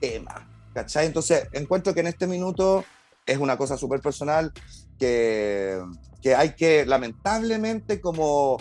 [0.01, 1.05] tema, ¿cachai?
[1.05, 2.83] Entonces, encuentro que en este minuto
[3.23, 4.51] es una cosa súper personal
[4.97, 5.79] que,
[6.21, 8.57] que hay que lamentablemente como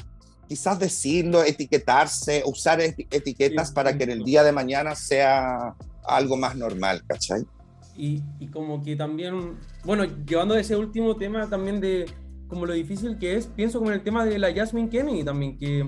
[0.48, 5.74] quizás decirlo, etiquetarse, usar eti- etiquetas Sí, para que en el día de mañana sea
[6.06, 7.42] algo más normal, ¿cachai?
[7.96, 12.06] Y, y como que también, bueno, llevando ese último tema también de
[12.46, 15.58] como lo difícil que es, pienso como en el tema de la Jasmine Kennedy también,
[15.58, 15.86] que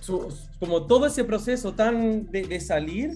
[0.00, 3.10] su- como todo ese proceso tan de, de salir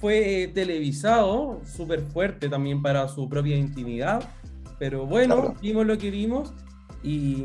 [0.00, 4.22] fue eh, televisado, súper fuerte también para su propia intimidad,
[4.78, 5.54] pero bueno, Claro.
[5.60, 6.54] vimos lo que vimos
[7.02, 7.44] y,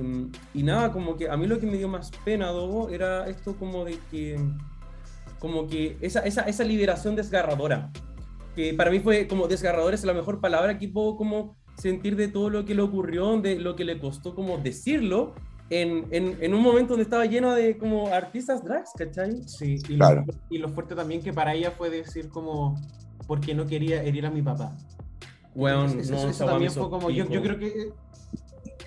[0.54, 3.56] y nada, como que a mí lo que me dio más pena, Dogo, era esto
[3.56, 4.40] como de que,
[5.40, 7.92] como que esa, esa, esa liberación desgarradora
[8.56, 12.28] que para mí fue como desgarrador, es la mejor palabra que puedo como sentir de
[12.28, 15.34] todo lo que le ocurrió, de lo que le costó como decirlo,
[15.72, 19.42] en, en, en un momento donde estaba lleno de como artistas drags, ¿cachai?
[19.48, 20.24] Sí, y, Claro.
[20.28, 22.80] lo, y lo fuerte también que para ella fue decir como,
[23.28, 24.76] porque no quería herir a mi papá.
[25.56, 27.94] Eso- eso- no, eso weá también fue como, yo, yo creo que, eh,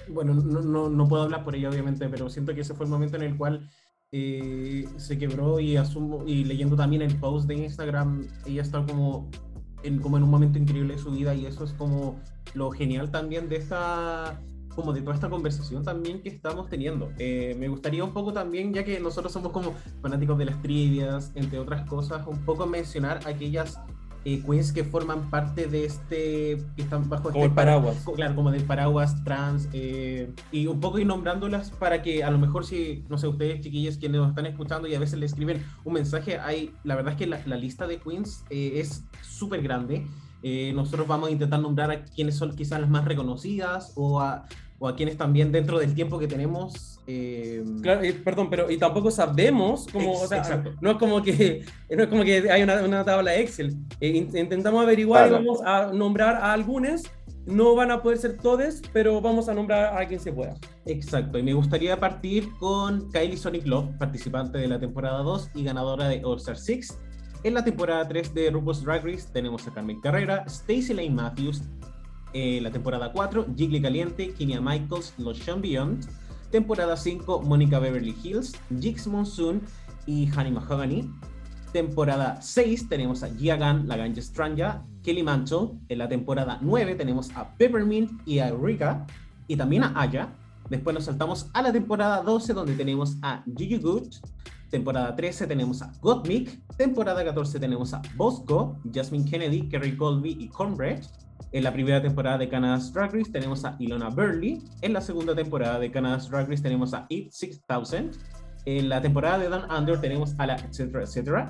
[0.08, 2.92] bueno, no, no, no puedo hablar por ella obviamente, pero siento que ese fue el
[2.92, 3.68] momento en el cual
[4.12, 9.30] eh, se quebró y asumo, y leyendo también el post de Instagram, ella está como
[9.82, 12.20] en, como en un momento increíble de su vida y eso es como
[12.54, 14.40] lo genial también de esta
[14.74, 17.10] como de toda esta conversación también que estamos teniendo.
[17.18, 21.32] Eh, me gustaría un poco también, ya que nosotros somos como fanáticos de las trivias,
[21.34, 23.80] entre otras cosas, un poco mencionar aquellas
[24.26, 28.04] eh, queens que forman parte de este, que están bajo Como este el paraguas.
[28.16, 32.38] Claro, como del paraguas trans, eh, y un poco ir nombrándolas para que a lo
[32.38, 35.64] mejor si, no sé, ustedes chiquillos quienes nos están escuchando y a veces le escriben
[35.84, 39.62] un mensaje, hay, la verdad es que la, la lista de queens eh, es súper
[39.62, 40.04] grande.
[40.42, 44.46] Eh, nosotros vamos a intentar nombrar a quienes son quizás las más reconocidas o a,
[44.80, 46.95] o a quienes también dentro del tiempo que tenemos.
[47.06, 50.72] Eh, Claro, eh, perdón, pero y tampoco sabemos como, Ex- o sea, exacto.
[50.80, 51.64] no es como que
[51.96, 53.76] no es como que hay una, una tabla Excel.
[54.00, 55.42] Eh, in- intentamos averiguar Claro.
[55.42, 57.02] y vamos a nombrar a algunos.
[57.46, 60.54] No van a poder ser todos, pero vamos a nombrar a quien se pueda.
[60.84, 65.62] Exacto, y me gustaría partir con Kylie Sonic Love, participante de la temporada 2 y
[65.62, 66.98] ganadora de All Star 6.
[67.44, 71.62] En la temporada 3 de RuPaul's Drag Race tenemos a Carmen Carrera, Stacey Lane Matthews.
[72.32, 76.04] En la temporada 4, Jiggly Caliente, Kinia Michaels, Los Beyond.
[76.50, 79.62] Temporada 5, Mónica Beverly Hills, Jix Monsoon
[80.06, 81.10] y Honey Mahogany.
[81.72, 85.78] Temporada 6 tenemos a Gia la Ganja Stranja, Kelly Mantle.
[85.88, 89.06] En la temporada 9 tenemos a Peppermint y a Rika.
[89.48, 90.32] Y también a Aya.
[90.70, 94.14] Después nos saltamos a la temporada 12 donde tenemos a Gigi Good.
[94.70, 96.60] Temporada 13 tenemos a Gottmik.
[96.76, 101.04] Temporada 14 tenemos a Bosco, Jasmine Kennedy, Kerry Colby y Cornbread.
[101.52, 104.62] En la primera temporada de Canada's Drag Race tenemos a Ilona Burley.
[104.82, 108.10] En la segunda temporada de Canada's Drag Race tenemos a Eve 6000.
[108.64, 111.48] En la temporada de Down Under tenemos a la etcétera, etcétera.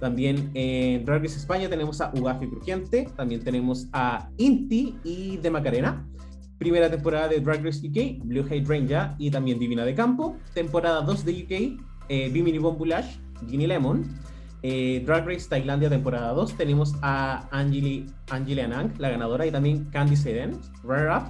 [0.00, 3.08] También en Drag Race España tenemos a Ugafi Crujiente.
[3.16, 6.06] También tenemos a Inti y de Macarena.
[6.58, 10.36] Primera temporada de Drag Race UK, Blue Hate Ranger y también Divina de Campo.
[10.54, 13.18] Temporada 2 de UK, eh, Bimini Bombulash,
[13.48, 14.04] Ginny Lemon.
[14.68, 19.84] Eh, Drag Race Tailandia temporada 2 tenemos a Angeli, Angeli Anang, la ganadora, y también
[19.92, 21.28] Candy Seden, Runner Up.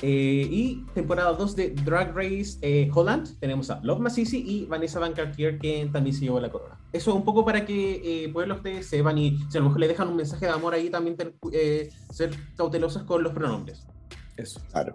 [0.00, 5.00] Eh, y temporada 2 de Drag Race eh, Holland tenemos a Love Masisi y Vanessa
[5.00, 6.78] Van Cartier, que también se llevó la corona.
[6.92, 9.88] Eso un poco para que eh, pueblos ustedes sepan y si a lo mejor le
[9.88, 13.88] dejan un mensaje de amor ahí, también ten- eh, ser cautelosos con los pronombres.
[14.36, 14.60] Eso.
[14.70, 14.94] Claro.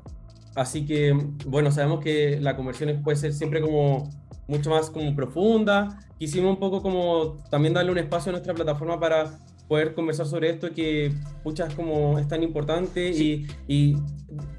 [0.56, 1.12] Así que,
[1.48, 4.10] bueno, sabemos que la conversión puede ser siempre como
[4.48, 6.00] mucho más como profunda.
[6.20, 10.50] Quisimos un poco como también darle un espacio a nuestra plataforma para poder conversar sobre
[10.50, 11.14] esto que,
[11.44, 13.96] puchas, como es tan importante y, y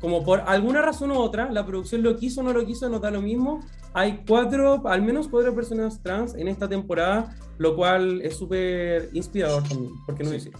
[0.01, 2.99] como por alguna razón u otra, la producción lo quiso o no lo quiso, no
[2.99, 3.61] da lo mismo.
[3.93, 9.62] Hay cuatro, al menos cuatro personas trans en esta temporada, lo cual es súper inspirador
[9.68, 10.53] también, ¿por qué no decir?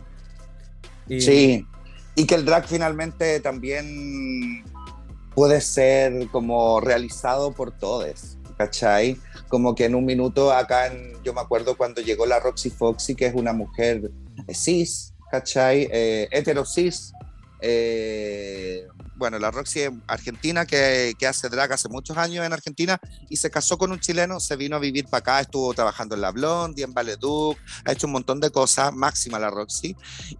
[1.09, 1.67] Eh, Sí,
[2.15, 4.65] y que el drag finalmente también
[5.35, 9.19] puede ser como realizado por todos, ¿cachai?
[9.49, 10.93] Como que en un minuto acá,
[11.23, 14.11] yo me acuerdo cuando llegó la Roxy Foxy, que es una mujer
[14.53, 15.89] cis, ¿cachai?
[15.93, 17.13] Eh, hetero cis.
[17.61, 18.87] eh,
[19.17, 22.99] bueno, la Roxy es argentina que, que hace drag hace muchos años en Argentina
[23.29, 26.21] y se casó con un chileno, se vino a vivir para acá, estuvo trabajando en
[26.21, 29.97] La Blondie, en Valeduc, ha hecho un montón de cosas, máxima la Roxy.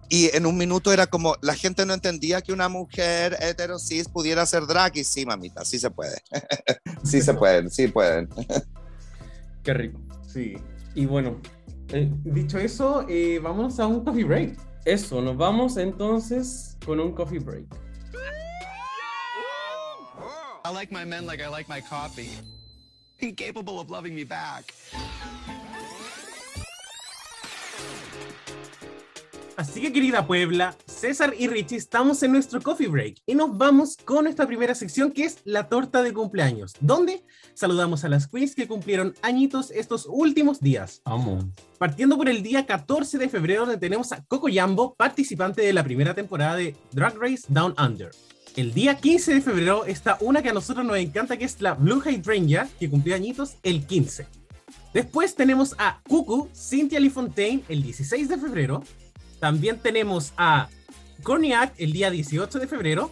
[0.09, 4.07] Y en un minuto era como, la gente no entendía que una mujer hetero cis
[4.07, 6.17] pudiera hacer drag y sí, mamita, sí se puede.
[7.03, 8.29] sí se pueden, sí pueden.
[9.63, 9.99] Qué rico.
[10.31, 10.55] Sí.
[10.93, 11.41] Y bueno,
[11.89, 14.57] eh, Dicho eso, eh, vamos a un coffee break.
[14.85, 17.65] eso, nos vamos entonces con un coffee break.
[20.65, 22.31] I like my men like I like my coffee.
[23.19, 24.73] Incapable of loving me back.
[29.57, 33.95] Así que querida Puebla, César y Richie estamos en nuestro coffee break y nos vamos
[34.03, 38.55] con nuestra primera sección que es la torta de cumpleaños, donde saludamos a las queens
[38.55, 41.01] que cumplieron añitos estos últimos días.
[41.05, 41.45] Vamos.
[41.77, 45.83] Partiendo por el día 14 de febrero donde tenemos a Coco Yambo, participante de la
[45.83, 48.11] primera temporada de Drag Race Down Under.
[48.55, 51.73] El día 15 de febrero está una que a nosotros nos encanta que es la
[51.73, 54.27] Blue Hydrangea, que cumplió añitos el 15.
[54.93, 58.81] Después tenemos a Cuckoo, Cynthia Lee Fontaine el 16 de febrero.
[59.41, 60.69] También tenemos a
[61.21, 63.11] Corniac el día 18 de febrero.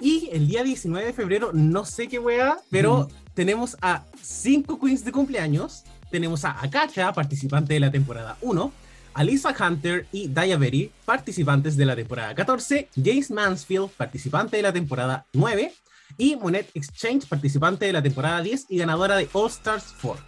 [0.00, 5.04] Y el día 19 de febrero, no sé qué wea, pero tenemos a cinco queens
[5.04, 5.84] de cumpleaños.
[6.10, 8.72] Tenemos a Akacha, participante de la temporada 1.
[9.14, 12.88] A Lisa Hunter y Daya Berry, participantes de la temporada 14.
[12.96, 15.72] Jace Mansfield, participante de la temporada 9.
[16.18, 20.22] Y Monet Exchange, participante de la temporada 10 y ganadora de All Stars 4.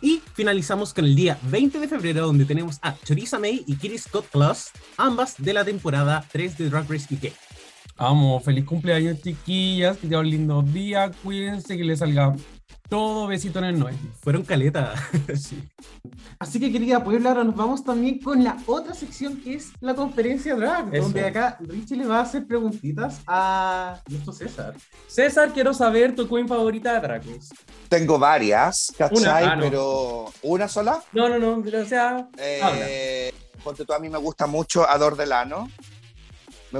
[0.00, 3.98] Y finalizamos con el día 20 de febrero, donde tenemos a Choriza May y Kitty
[3.98, 7.32] Scott Plus, ambas de la temporada 3 de Drag Race UK.
[7.96, 9.96] Vamos, feliz cumpleaños, chiquillas.
[9.98, 11.10] Que un lindo día.
[11.22, 12.34] Cuídense, que les salga
[12.88, 13.96] todo besito en el 9.
[14.20, 14.94] Fueron caleta.
[15.36, 15.62] sí.
[16.38, 19.94] Así que, querida Puebla, ahora nos vamos también con la otra sección que es la
[19.94, 21.04] conferencia drag, Eso.
[21.04, 24.74] donde acá Richie le va a hacer preguntitas a nuestro César.
[25.06, 27.22] César, quiero saber tu queen favorita de Drag.
[27.88, 29.18] Tengo varias, ¿cachai?
[29.22, 29.62] Una, ah, no.
[29.62, 31.02] Pero ¿una sola?
[31.12, 33.32] No, no, no, o sea, Eh,
[33.62, 35.68] ponte tú, a mí me gusta mucho Ador Delano.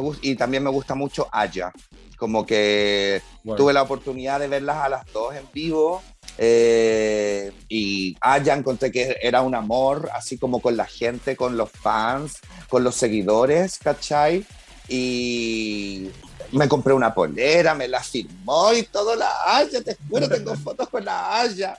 [0.00, 1.72] Me y también me gusta mucho Aya.
[2.16, 3.56] Como que Bueno.
[3.58, 6.02] tuve la oportunidad de verlas a las dos en vivo.
[6.36, 11.70] eh, y Aya encontré que era un amor, así como con la gente, con los
[11.70, 12.38] fans,
[12.68, 14.44] con los seguidores, ¿cachai?
[14.88, 16.10] Y
[16.52, 20.88] me compré una polera, me la firmó y todo la Aya, te juro, tengo fotos
[20.88, 21.78] con la Aya.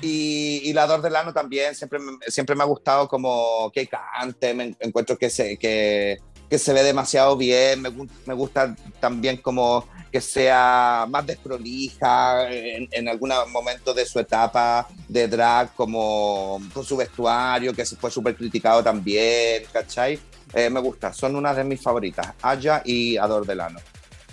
[0.00, 4.54] Y, y la Dor Delano también, siempre, me- siempre me ha gustado como que cante,
[4.54, 6.16] me en- encuentro que se, que,
[6.48, 7.90] que se ve demasiado bien, me,
[8.26, 14.86] me gusta también como que sea más desprolija en, en algún momento de su etapa
[15.08, 20.18] de drag, como con su vestuario, que se fue súper criticado también, ¿cachai?
[20.54, 23.80] Eh, me gusta, son una de mis favoritas, Aya y Ador Delano.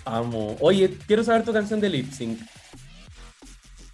[0.04, 0.56] amo.
[0.60, 2.38] Oye, quiero saber tu canción de lip sync.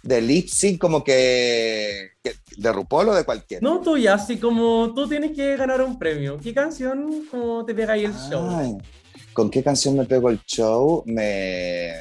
[0.03, 3.61] De lip sync como que, que- de RuPaul o de cualquiera.
[3.61, 6.37] No tuya, así como tú tienes que ganar un premio.
[6.41, 8.47] ¿Qué canción como te pega ahí el show?
[8.49, 8.77] Ay,
[9.33, 11.03] ¿Con qué canción me pego el show?
[11.05, 11.93] Me.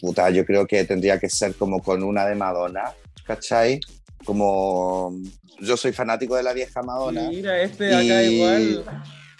[0.00, 2.92] Puta, yo creo que tendría que ser como con una de Madonna,
[3.26, 3.80] ¿cachai?
[4.24, 5.12] Como.
[5.60, 7.28] Yo soy fanático de la vieja Madonna.
[7.30, 8.84] Mira, este de acá Y- igual.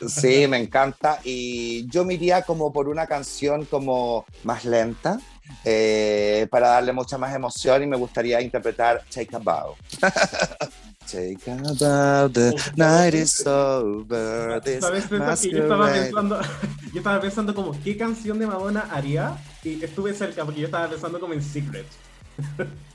[0.09, 1.20] Sí, me encanta.
[1.24, 5.20] Y yo me iría como por una canción como más lenta,
[5.64, 9.76] eh, para darle mucha más emoción y me gustaría interpretar Take a Bow.
[11.10, 14.60] Take a bow, the night is over.
[14.60, 16.40] this ¿Sabes, César, que yo estaba pensando,
[16.92, 20.86] yo estaba pensando como qué canción de Madonna haría y estuve cerca porque yo estaba
[20.86, 21.86] pensando como en Secret.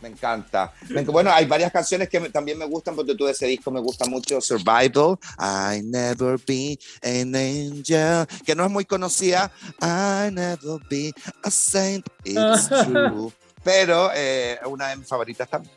[0.01, 0.73] Me encanta.
[1.07, 3.79] Bueno, hay varias canciones que me- también me gustan, porque tú de ese disco me
[3.79, 9.51] gusta mucho Survival, I Never Be an Angel, que no es muy conocida,
[9.81, 11.13] I Never Be
[11.43, 13.31] a Saint, It's True.
[13.63, 15.73] Pero eh, una de mis favoritas también.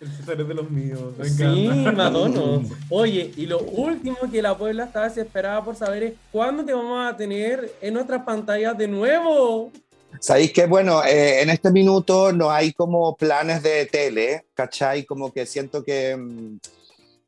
[0.00, 1.12] El César es de los míos.
[1.18, 1.66] me Sí.
[1.94, 2.64] Madonna.
[2.90, 7.04] Oye, y lo último que la Puebla está desesperada por saber es cuándo te vamos
[7.12, 9.72] a tener en nuestras pantallas de nuevo.
[10.20, 15.04] Sabéis que, bueno, eh, en este minuto no hay como planes de tele, ¿cachai?
[15.04, 16.58] Como que siento que, mm,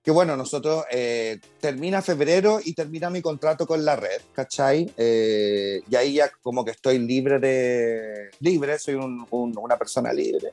[0.03, 4.91] que bueno, nosotros eh, termina febrero y termina mi contrato con la red, ¿cachai?
[4.97, 8.31] Eh, y ahí ya como que estoy libre de...
[8.41, 10.49] Libre, soy un- un- una persona libre.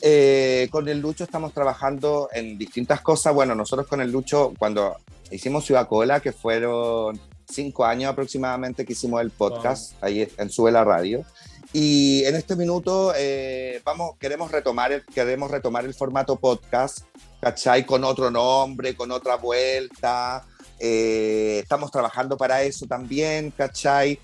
[0.00, 3.32] Eh, con el Lucho estamos trabajando en distintas cosas.
[3.32, 4.96] Bueno, nosotros con el Lucho, cuando
[5.30, 7.18] hicimos Ciudad Cola, que fueron
[7.48, 11.24] cinco años aproximadamente que hicimos el podcast, ahí en Sube la Radio.
[11.72, 17.00] Y en este minuto eh, vamos, queremos, retomar el, queremos retomar el formato podcast,
[17.40, 17.86] ¿cachai?
[17.86, 20.44] Con otro nombre, con otra vuelta.
[20.78, 24.18] Eh, estamos trabajando para eso también, ¿cachai?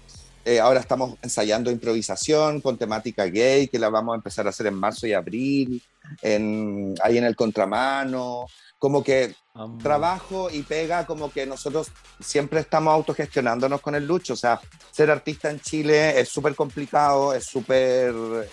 [0.45, 4.67] Eh, ahora estamos ensayando improvisación con temática gay, que la vamos a empezar a hacer
[4.67, 5.83] en marzo y abril,
[6.21, 8.47] en, ahí en el contramano.
[8.79, 9.35] Como que
[9.83, 11.89] trabajo y pega, como que nosotros
[12.21, 14.35] siempre estamos autogestionándonos con el Lucho.
[14.35, 14.61] O sea,
[14.93, 18.49] ser artista en Chile es súper complicado, es súper eh,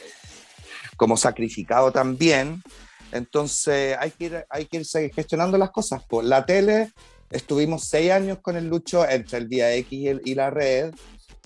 [0.98, 2.64] como sacrificado también.
[3.12, 6.02] Entonces hay que, ir, hay que irse gestionando las cosas.
[6.04, 6.92] Por la tele,
[7.30, 10.92] estuvimos seis años con el Lucho entre el Día X y, el- y la red.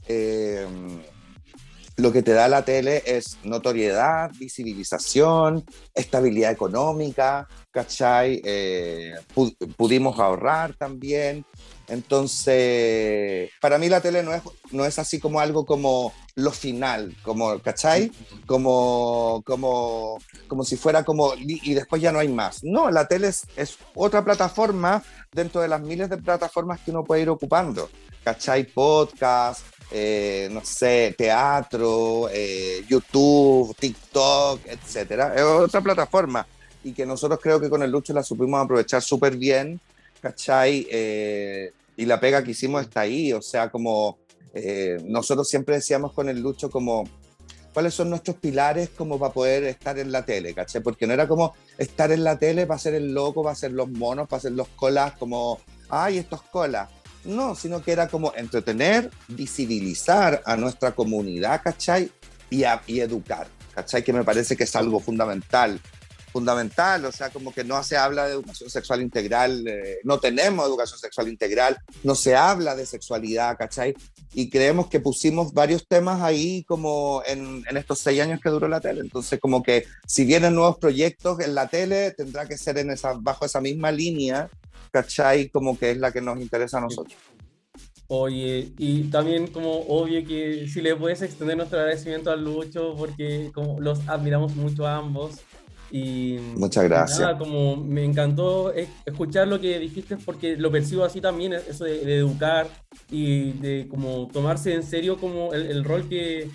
[0.07, 0.65] Eh,
[1.99, 5.63] lo que te da la tele es notoriedad, visibilización,
[5.93, 8.41] estabilidad económica, ¿cachai?
[8.43, 11.45] Eh, pu- pudimos ahorrar también.
[11.87, 17.15] Entonces, para mí la tele no es, no es así como algo como lo final,
[17.23, 18.11] como, ¿cachai?
[18.45, 20.17] Como, como,
[20.47, 22.63] como si fuera como, y después ya no hay más.
[22.63, 27.03] No, la tele es, es otra plataforma dentro de las miles de plataformas que uno
[27.03, 27.89] puede ir ocupando.
[28.23, 28.65] ¿Cachai?
[28.65, 35.33] Podcast, eh, no sé, teatro, eh, YouTube, TikTok, etcétera.
[35.35, 36.45] Es otra plataforma
[36.83, 39.79] y que nosotros creo que con el Lucho la supimos aprovechar súper bien,
[40.21, 40.87] ¿cachai?
[40.89, 44.17] Eh, y la pega que hicimos está ahí, o sea, como
[44.53, 47.03] eh, nosotros siempre decíamos con el Lucho como
[47.73, 50.81] cuáles son nuestros pilares como para poder estar en la tele, ¿cachai?
[50.81, 53.89] Porque no era como estar en la tele para ser el loco, para ser los
[53.89, 55.59] monos, para ser los colas, como,
[55.89, 56.89] ay, estos colas.
[57.25, 62.11] No, sino que era como entretener, visibilizar a nuestra comunidad, ¿cachai?
[62.49, 64.03] Y, a- y educar, ¿cachai?
[64.03, 65.79] Que me parece que es algo fundamental.
[66.31, 70.63] Fundamental, o sea, como que no se habla de educación sexual integral, eh, no tenemos
[70.67, 73.95] educación sexual integral, no se habla de sexualidad, ¿cachai?
[74.35, 78.79] Y creemos que pusimos varios temas ahí como en, estos seis años que duró la
[78.79, 79.01] tele.
[79.01, 83.13] Entonces, como que si vienen nuevos proyectos en la tele, tendrá que ser en esa,
[83.13, 84.51] bajo esa misma línea,
[84.91, 85.49] ¿cachai?
[85.49, 87.17] Como que es la que nos interesa a nosotros.
[88.07, 93.51] Oye, y también como obvio que si le puedes extender nuestro agradecimiento al Lucho porque
[93.53, 95.41] como los admiramos mucho a ambos
[95.91, 97.19] y Muchas gracias.
[97.19, 101.83] nada, como me encantó e- escuchar lo que dijiste porque lo percibo así también, eso
[101.83, 102.67] de, de educar
[103.11, 106.49] y de como tomarse en serio como el, el rol que,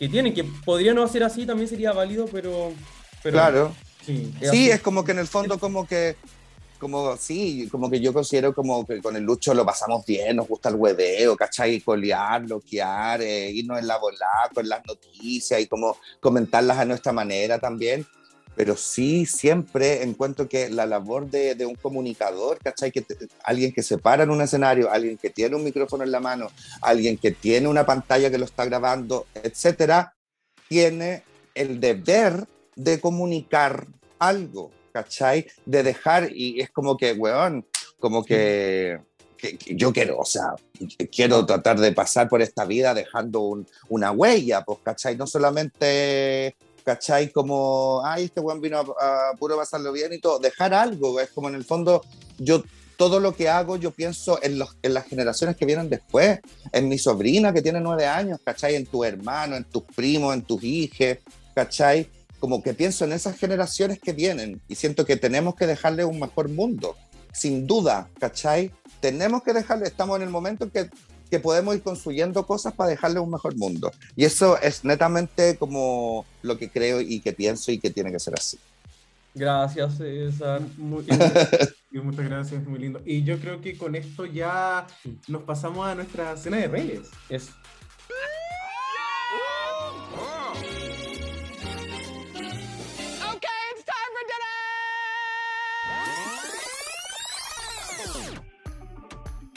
[0.00, 2.72] que tienen, que podría no ser así, también sería válido, pero...
[3.22, 3.72] pero claro.
[4.04, 4.70] Sí, Sí, así.
[4.70, 6.16] es como que en el fondo como que,
[6.76, 10.48] como sí, como que yo considero como que con el Lucho lo pasamos bien, nos
[10.48, 11.80] gusta el hueveo, ¿cachai?
[11.80, 17.12] Colear, bloquear, eh, irnos en la volada con las noticias y como comentarlas a nuestra
[17.12, 18.06] manera también.
[18.54, 22.90] Pero sí, siempre encuentro que la labor de, de un comunicador, ¿cachai?
[22.90, 26.10] Que te- alguien que se para en un escenario, alguien que tiene un micrófono en
[26.10, 26.48] la mano,
[26.80, 30.14] alguien que tiene una pantalla que lo está grabando, etcétera,
[30.68, 31.22] tiene
[31.54, 32.46] el deber
[32.76, 33.86] de comunicar
[34.18, 35.46] algo, ¿cachai?
[35.66, 37.66] De dejar, y es como que, weón,
[38.00, 38.98] como que,
[39.66, 40.54] yo quiero, o sea,
[41.14, 45.14] quiero tratar de pasar por esta vida dejando un- una huella, pues, ¿cachai?
[45.16, 47.30] No solamente, ¿cachai?
[47.30, 51.28] Como, ay, este weón vino a, a puro pasarlo bien y todo, dejar algo, es
[51.30, 52.00] como en el fondo,
[52.38, 52.62] yo
[52.96, 56.40] todo lo que hago, yo pienso en, los, en las generaciones que vienen después,
[56.72, 58.74] en mi sobrina que tiene nueve años, ¿cachai?
[58.76, 61.18] En tu hermano, en tus primos, en tus hijos,
[61.54, 62.08] ¿cachai?
[62.38, 66.18] Como que pienso en esas generaciones que vienen y siento que tenemos que dejarle un
[66.20, 66.96] mejor mundo.
[67.32, 68.70] sin duda, ¿cachai?
[69.00, 70.88] Tenemos que dejarle, estamos en el momento en que,
[71.30, 73.92] que podemos ir construyendo cosas para dejarle un mejor mundo.
[74.16, 78.18] Y eso es netamente como lo que creo y que pienso y que tiene que
[78.20, 78.58] ser así.
[79.34, 80.62] Gracias, César.
[80.78, 81.04] Muy-
[81.92, 83.02] y muchas gracias, muy lindo.
[83.04, 84.86] Y yo creo que con esto ya
[85.28, 87.02] nos pasamos a nuestra cena de reyes.
[87.28, 87.50] Es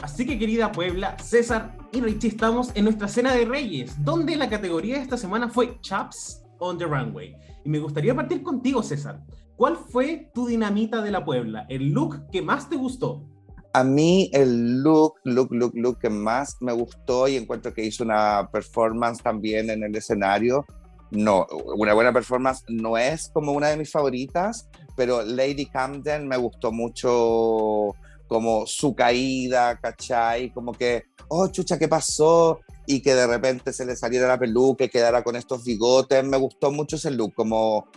[0.02, 4.50] Así que querida Puebla, César y Richie estamos en nuestra cena de reyes, donde la
[4.50, 7.36] categoría de esta semana fue Chaps on the Runway.
[7.66, 9.22] Y me gustaría partir contigo, César.
[9.58, 11.66] ¿Cuál fue tu dinamita de la Puebla?
[11.68, 13.26] El look que más te gustó.
[13.74, 18.06] A mí el look, look, look, look que más me gustó y encuentro que hizo
[18.06, 20.66] una performance también en el escenario.
[21.12, 21.46] No,
[21.76, 26.72] una buena performance no es como una de mis favoritas, pero Lady Camden me gustó
[26.72, 27.96] mucho
[28.30, 30.54] como su caída, ¿cachai?
[30.54, 32.60] Como que, oh, chucha, ¿qué pasó?
[32.86, 36.24] Y que de repente se le saliera la peluca y quedara con estos bigotes.
[36.24, 37.88] Me gustó mucho ese look, como,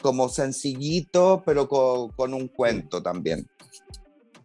[0.00, 3.46] como sencillito, pero con, un cuento también.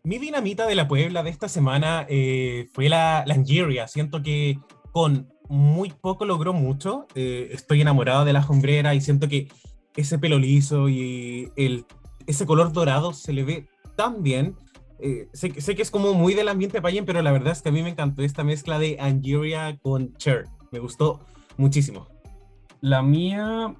[0.03, 3.87] Mi dinamita de la Puebla de esta semana eh, fue la Langeria.
[3.87, 4.59] Siento que
[4.91, 7.05] con muy poco logró mucho.
[7.13, 9.47] Eh, estoy enamorado de la hombrera y siento que
[9.95, 11.85] ese pelo liso y el,
[12.25, 14.55] ese color dorado se le ve tan bien.
[14.99, 17.69] Eh, sé, sé que es como muy del ambiente payen, pero la verdad es que
[17.69, 20.45] a mí me encantó esta mezcla de Angeria con Cher.
[20.71, 21.19] Me gustó
[21.57, 22.07] muchísimo.
[22.81, 23.75] La mía,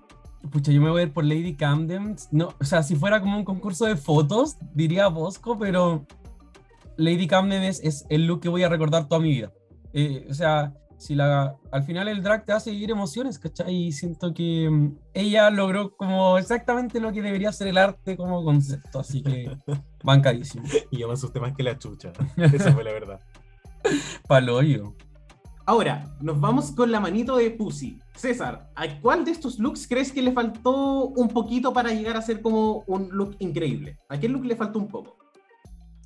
[0.51, 2.15] pucha, yo me voy a ir por Lady Camden.
[2.31, 6.05] No, o sea, si fuera como un concurso de fotos, diría Bosco, pero
[6.97, 9.51] Lady Camden es, es el look que voy a recordar toda mi vida.
[9.93, 10.73] Eh, o sea,
[11.05, 13.75] si la, al final el drag te hace vivir emociones, ¿cachai?
[13.75, 18.43] Y siento que mm, ella logró como exactamente lo que debería ser el arte como
[18.43, 19.55] concepto, así que
[20.03, 20.65] bancadísimo.
[20.89, 22.11] Y yo me asusté más que la chucha.
[22.37, 23.19] Esa fue la verdad.
[24.27, 24.95] Paloyo.
[25.67, 27.99] Ahora, nos vamos con la manito de Pussy.
[28.15, 32.21] César, ¿a cuál de estos looks crees que le faltó un poquito para llegar a
[32.21, 33.97] ser como un look increíble?
[34.09, 35.17] ¿A qué look le faltó un poco?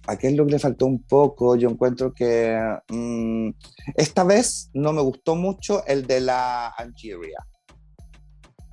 [0.10, 1.56] A qué look le faltó un poco.
[1.56, 2.58] Yo encuentro que
[2.90, 3.50] mm,
[3.96, 7.38] esta vez no me gustó mucho el de la Angeria.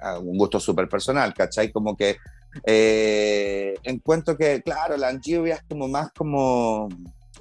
[0.01, 1.71] Ah, un gusto súper personal, ¿cachai?
[1.71, 2.17] Como que
[2.65, 6.89] eh, encuentro que, claro, la Angeria es como más como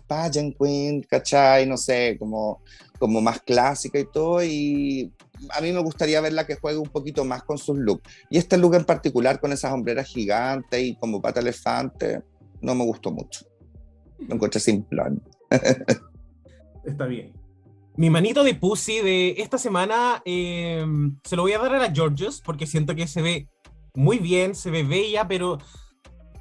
[0.08, 1.66] pageant queen, ¿cachai?
[1.66, 2.62] No sé, como,
[3.00, 4.44] como más clásica y todo.
[4.44, 5.14] Y
[5.52, 8.12] a mí me gustaría verla que juegue un poquito más con sus looks.
[8.30, 12.24] Y este look en particular, con esas hombreras gigantes y como pata elefante,
[12.60, 13.46] no me gustó mucho.
[14.20, 15.22] Lo encontré simplón.
[16.86, 17.34] Está bien.
[17.98, 20.86] Mi manito de Pussy de esta semana eh,
[21.24, 23.48] se lo voy a dar a la Georgios porque siento que se ve
[23.94, 25.60] muy bien, se ve bella, pero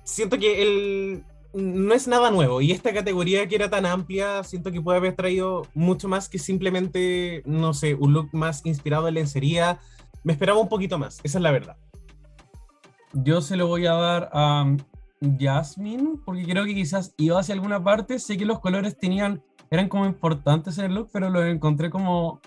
[0.02, 1.24] siento que él
[1.55, 5.14] no es nada nuevo y esta categoría que era tan amplia, siento que puede haber
[5.14, 9.78] traído mucho más que simplemente, no sé, un look más inspirado en lencería.
[10.24, 11.76] Me esperaba un poquito más, esa es la verdad.
[13.12, 14.76] Yo se lo voy a dar a
[15.38, 18.18] Jasmine, porque creo que quizás iba hacia alguna parte.
[18.18, 22.40] Sé que los colores tenían, eran como importantes en el look, pero los encontré como,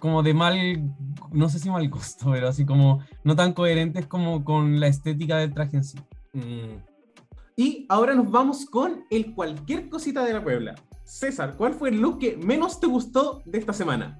[0.00, 0.56] como de mal,
[1.30, 5.36] no sé si mal gusto, pero así como no tan coherentes como con la estética
[5.36, 5.98] del traje en sí.
[6.32, 6.82] Mm,
[7.56, 10.74] Y ahora nos vamos con el cualquier cosita de la Puebla.
[11.04, 14.18] César, ¿cuál fue el look que menos te gustó de esta semana?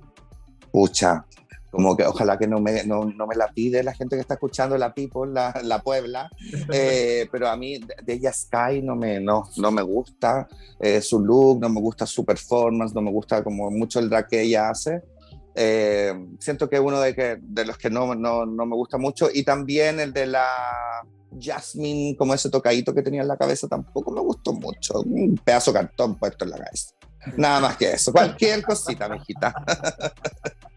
[0.71, 1.27] Pucha,
[1.73, 4.35] como que ojalá que no me, no, no me la pide la gente que está
[4.35, 6.31] escuchando la People, la, la Puebla,
[6.73, 10.47] Eh, pero a mí de- ella Sky no me, no, no me gusta
[10.79, 14.29] eh, su look, no me gusta su performance, no me gusta como mucho el drag
[14.29, 15.03] que ella hace.
[15.55, 18.97] Eh, siento que es uno de, que, de los que no, no, no me gusta
[18.99, 20.47] mucho y también el de la
[21.41, 25.01] Jasmine, como ese tocadito que tenía en la cabeza, tampoco me gustó mucho.
[25.01, 26.91] Un pedazo de cartón puesto en la cabeza.
[27.37, 28.13] Nada más que eso.
[28.13, 29.55] Cualquier cosita, mijita.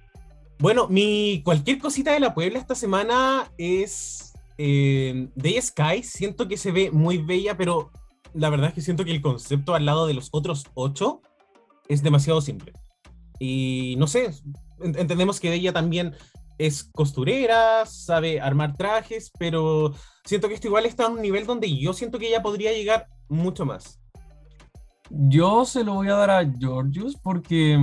[0.59, 6.03] Bueno, mi cualquier cosita de la Puebla esta semana es eh, Day Sky.
[6.03, 7.91] Siento que se ve muy bella, pero
[8.33, 11.21] la verdad es que siento que el concepto al lado de los otros ocho
[11.89, 12.73] es demasiado simple.
[13.37, 14.31] Y no sé,
[14.81, 16.15] en- entendemos que ella también
[16.57, 21.75] es costurera, sabe armar trajes, pero siento que esto igual está a un nivel donde
[21.77, 23.99] yo siento que ella podría llegar mucho más.
[25.09, 27.77] Yo se lo voy a dar a Georgius porque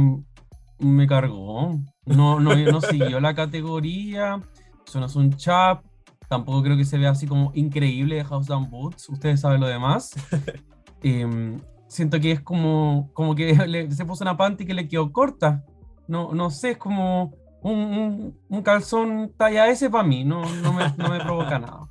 [0.82, 1.78] me cargó.
[2.06, 4.40] No, no, no siguió la categoría.
[4.86, 5.84] Es un chap.
[6.28, 9.08] Tampoco creo que se vea así como increíble de House Down Boots.
[9.08, 10.12] Ustedes saben lo demás.
[11.04, 15.10] Em, siento que es como, como que le- se puso una panty que le quedó
[15.12, 15.64] corta.
[16.06, 17.32] No, no sé, es como
[17.62, 20.24] un, un- un calzón talla S para mí.
[20.24, 21.88] No, no, me, no me provoca nada.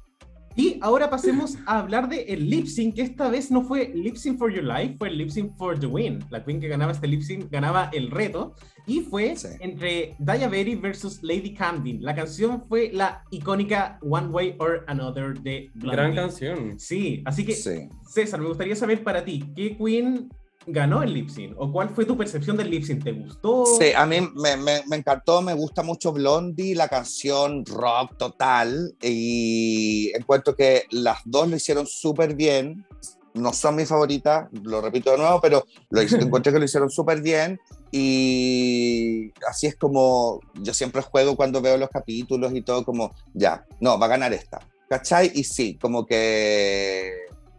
[0.55, 4.15] Y ahora pasemos a hablar de el lip sync, que esta vez no fue lip
[4.15, 6.19] sync for your life, fue el lip sync for the win.
[6.29, 8.55] La queen que ganaba este lip sync ganaba el reto
[8.85, 9.47] y fue Sí.
[9.59, 12.01] entre Daya Berry versus Lady Camden.
[12.01, 15.91] La canción fue la icónica One Way or Another de Blondie.
[15.95, 16.79] Gran canción.
[16.79, 17.87] Sí, así que Sí.
[18.07, 20.29] César, me gustaría saber para ti, ¿qué queen
[20.67, 21.53] ganó el lip sync?
[21.57, 23.03] ¿O cuál fue tu percepción del lip sync?
[23.03, 23.65] ¿Te gustó?
[23.65, 28.95] Sí, a mí me, me- me encantó, me gusta mucho Blondie, la canción rock total,
[29.01, 32.85] y encuentro que las dos lo hicieron súper bien.
[33.33, 37.21] No son mis favoritas, lo repito de nuevo, pero lo encontré que lo hicieron súper
[37.21, 37.59] bien.
[37.91, 43.65] Y así es como yo siempre juego cuando veo los capítulos y todo, como ya,
[43.79, 44.59] no, va a ganar esta.
[44.89, 45.31] ¿Cachai?
[45.33, 47.11] Y sí, como que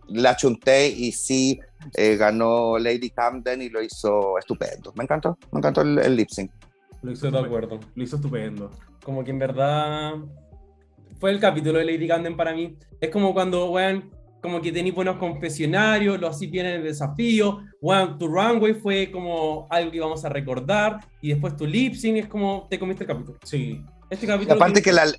[0.09, 1.59] la chunté y sí,
[1.95, 4.93] eh, ganó Lady Camden y lo hizo estupendo.
[4.97, 6.51] Me encantó, me encantó el, el lip sync.
[7.03, 7.81] Lo hizo, de acuerdo.
[7.95, 8.71] lo hizo estupendo.
[9.05, 10.13] Como que en verdad
[11.19, 12.77] fue el capítulo de Lady Camden para mí.
[13.01, 14.11] Es como cuando, weón,
[14.41, 17.61] como que tenéis buenos confesionarios, lo así viene el desafío.
[17.81, 21.01] Weón, tu runway fue como algo que íbamos a recordar.
[21.21, 23.39] Y después tu lip sync es como te comiste el capítulo.
[23.45, 23.81] Sí.
[24.11, 24.55] Este capítulo.
[24.57, 25.13] aparte tiene- que la,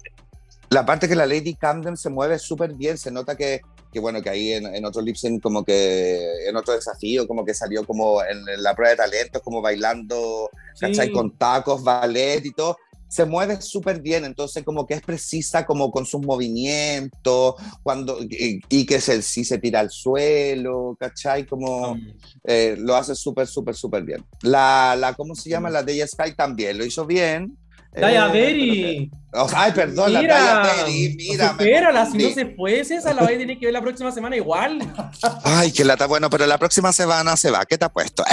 [0.69, 3.61] la parte que la Lady Camden se mueve súper bien, se nota que,
[3.93, 7.45] que bueno, que ahí en, en otro lip sync como que, en otro desafío, como
[7.45, 10.49] que salió como en, la prueba de talentos, como bailando,
[10.79, 11.07] ¿cachai?
[11.07, 11.13] Sí.
[11.13, 12.75] Con tacos, ballet y todo.
[13.07, 18.59] Se mueve súper bien, entonces como que es precisa como con sus movimientos, cuando, y,
[18.69, 21.45] y que se, si se tira al suelo, ¿cachai?
[21.45, 21.95] Como
[22.43, 24.25] eh, lo hace súper, súper, súper bien.
[24.41, 25.69] La, la, ¿cómo se llama?
[25.69, 27.55] La de Sky también lo hizo bien.
[27.95, 29.11] Daya Eh, Berry.
[29.33, 31.45] o sea, ay, perdón, la Mira, Daya Berry, mira.
[31.45, 34.11] me supérala, si no se fue, esa la vais a tener que ver la próxima
[34.11, 34.79] semana igual.
[35.43, 36.07] Ay, qué lata.
[36.07, 37.65] Bueno, pero la próxima semana se va.
[37.65, 38.23] ¿Qué te ha puesto?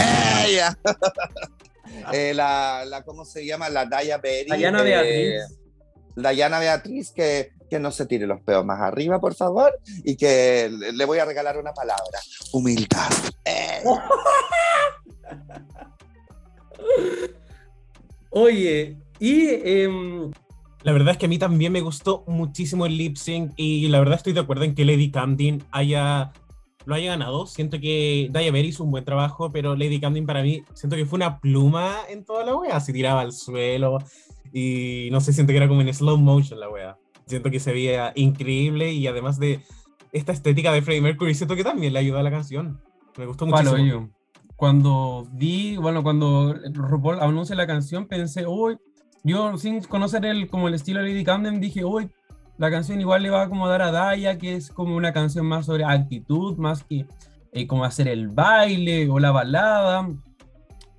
[0.46, 0.76] ¡Ella!
[2.12, 3.68] Eh, la, la, ¿cómo se llama?
[3.68, 4.48] La Daya Berry.
[4.48, 5.58] Dayana eh, Beatriz.
[6.16, 10.70] Dayana Beatriz, que, que no se tire los peos más arriba, por favor, y que
[10.72, 12.18] le le voy a regalar una palabra.
[12.52, 13.10] Humildad.
[13.44, 13.82] Eh.
[18.30, 20.30] Oye, y em,
[20.82, 23.98] La verdad es que a mí también me gustó muchísimo el lip sync y la
[23.98, 26.32] verdad estoy de acuerdo en que Lady Camden haya
[26.86, 27.46] lo haya ganado.
[27.46, 31.04] Siento que Daya Berry hizo un buen trabajo, pero Lady Camden para mí siento que
[31.06, 32.80] fue una pluma en toda la wea.
[32.80, 33.98] Se tiraba al suelo
[34.52, 36.98] y no sé, siento que era como en slow motion la wea.
[37.26, 39.60] Siento que se veía increíble y además de
[40.12, 42.80] esta estética de Freddie Mercury, siento que también le ayudó a la canción.
[43.16, 44.08] Me gustó Bueno, muchísimo.
[44.08, 44.08] yo,
[44.56, 48.76] cuando vi, bueno, cuando RuPaul anuncia la canción, pensé, uy,
[49.22, 52.10] yo sin conocer el, como el estilo de Lady Camden, dije, uy,
[52.58, 55.66] la canción igual le va a acomodar a Daya, que es como una canción más
[55.66, 57.06] sobre actitud, más que
[57.52, 60.08] eh, como hacer el baile o la balada.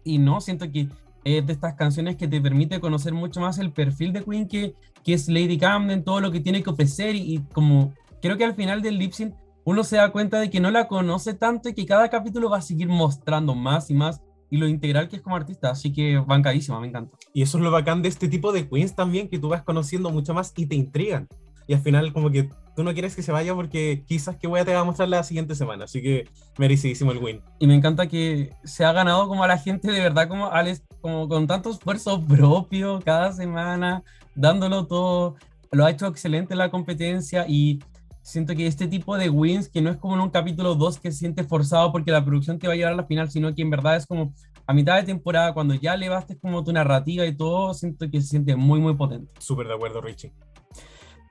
[0.04, 0.88] Y no, siento que
[1.24, 4.74] es de estas canciones que te permite conocer mucho más el perfil de Queen que,
[5.04, 8.46] que es Lady Camden, todo lo que tiene que ofrecer y, y como creo que
[8.46, 11.70] al final del lip sync uno se da cuenta de que no la conoce tanto
[11.70, 14.22] y que cada capítulo va a seguir mostrando más y más
[14.52, 17.18] y lo integral que es como artista, así que bancadísima, me encanta.
[17.34, 20.12] Y eso es lo bacán de este tipo de queens también, que tú vas conociendo
[20.12, 21.28] mucho más y te intrigan.
[21.68, 24.60] Y al final como que tú no quieres que se vaya porque quizás que voy
[24.60, 25.86] a te va a mostrar la siguiente semana.
[25.86, 27.42] Así que merecidísimo el win.
[27.60, 30.84] Y me encanta que se ha ganado como a la gente de verdad, como Alex,
[31.00, 34.04] como con tanto esfuerzo propio cada semana,
[34.36, 35.36] dándolo todo.
[35.72, 37.80] Lo ha hecho excelente en la competencia y
[38.22, 41.12] siento que este tipo de wins, que no es como en un capítulo 2 que
[41.12, 43.62] se siente forzado porque la producción te va a llevar a la final, sino que
[43.62, 44.34] en verdad es como
[44.68, 48.28] a mitad de temporada, cuando ya elevaste como tu narrativa y todo, siento que se
[48.28, 49.32] siente muy, muy potente.
[49.40, 50.32] Súper de acuerdo, Richie.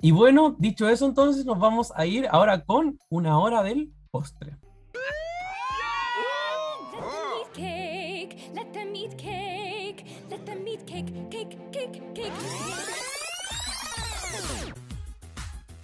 [0.03, 4.57] Y bueno, dicho eso, entonces nos vamos a ir ahora con una hora del postre.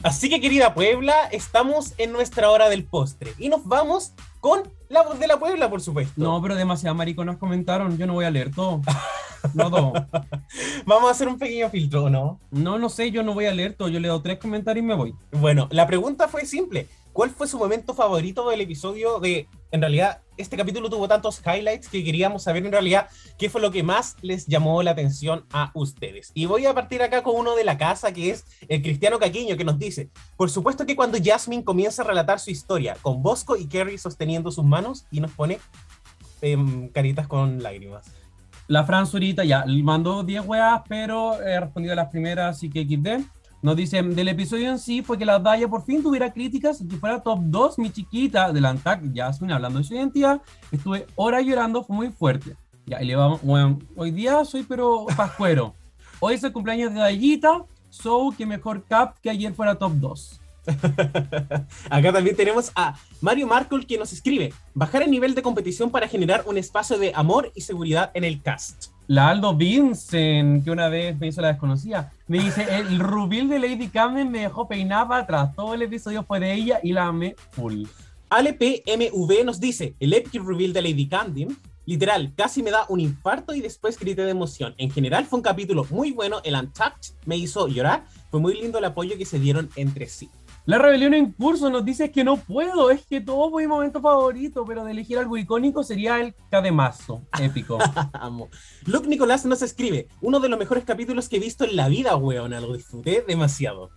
[0.07, 3.33] Así que querida Puebla, estamos en nuestra hora del postre.
[3.39, 6.13] Y nos vamos con la voz de la Puebla, por supuesto.
[6.15, 8.83] No, pero demasiadas mariconas comentaron, yo no voy a leer todo.
[9.53, 9.93] No todo.
[10.87, 12.41] Vamos a hacer un pequeño filtro, ¿no?
[12.53, 14.95] No, no sé, yo no voy a leer todo, yo leo tres comentarios y me
[14.95, 15.15] voy.
[15.33, 16.87] Bueno, la pregunta fue simple.
[17.17, 19.49] ¿Cuál fue su momento favorito del episodio de...
[19.71, 23.71] En realidad, este capítulo tuvo tantos highlights que queríamos saber en realidad qué fue lo
[23.71, 26.31] que más les llamó la atención a ustedes.
[26.35, 29.57] Y voy a partir acá con uno de la casa, que es el Cristiano Caquiño,
[29.57, 33.57] que nos dice, por supuesto que cuando Jasmine comienza a relatar su historia, con Bosco
[33.57, 35.59] y Kerry sosteniendo sus manos, y nos pone
[36.43, 38.11] em, caritas con lágrimas.
[38.69, 42.85] La Fran Zurita ya mandó 10 weas, pero he respondido a las primeras, así que
[42.85, 43.25] XD.
[43.67, 46.87] Nos dice, del episodio en sí fue que la Daya por fin tuviera críticas y
[46.87, 50.41] que fuera top 2, mi chiquita, del Antac, Jasmine, hablando de su identidad.
[50.71, 52.55] Estuve horas llorando, fue muy fuerte.
[52.87, 55.75] Ya, y le vamos, bueno, hoy día soy pero pascuero.
[56.21, 60.41] Hoy es el cumpleaños de Dayita, so que mejor cap que ayer fuera top 2.
[61.91, 66.07] Acá también tenemos a Mario Markle que nos escribe, bajar el nivel de competición para
[66.07, 68.96] generar un espacio de amor y seguridad en el cast.
[69.09, 73.61] La Aldo Vincent, que una vez me hizo la desconocida, me dice, el rubil de
[73.61, 77.37] Lady Camden me dejó peinada atrás, todo el episodio fue de ella y la amé
[77.53, 77.85] full.
[78.31, 83.55] ALPMV nos dice, el epic reveal de Lady Camden, literal, casi me da un infarto
[83.55, 84.75] y después grité de emoción.
[84.77, 88.79] En general fue un capítulo muy bueno, el Untapped me hizo llorar, fue muy lindo
[88.79, 90.29] el apoyo que se dieron entre sí.
[90.67, 94.01] La rebelión en curso nos dice que no puedo, es que todo fue mi momento
[94.01, 97.79] favorito, pero de elegir algo icónico sería el Cademazo, épico.
[98.15, 98.49] Amo.
[98.85, 102.17] Luke Nicolás nos escribe, uno de los mejores capítulos que he visto en la vida,
[102.17, 103.91] weón, lo disfruté demasiado.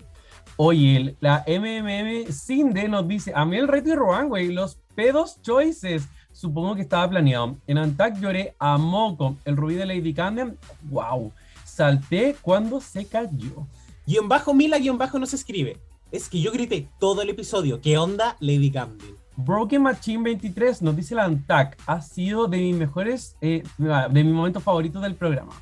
[0.57, 5.41] Oye, la MMM Cinde nos dice, a mí el reto y Rohan, güey, los pedos
[5.41, 6.07] choices.
[6.31, 7.57] Supongo que estaba planeado.
[7.65, 9.37] En Antac lloré a moco.
[9.43, 11.31] El rubí de Lady Camden, wow.
[11.65, 13.65] Salté cuando se cayó.
[14.05, 15.77] Guión bajo Mila, guion bajo nos escribe,
[16.11, 19.17] es que yo grité todo el episodio, ¿qué onda Lady Camden?
[19.37, 21.77] Broken Machine 23 nos dice el Antac.
[21.85, 25.53] Ha sido de mis mejores, eh, de mis momentos favoritos del programa.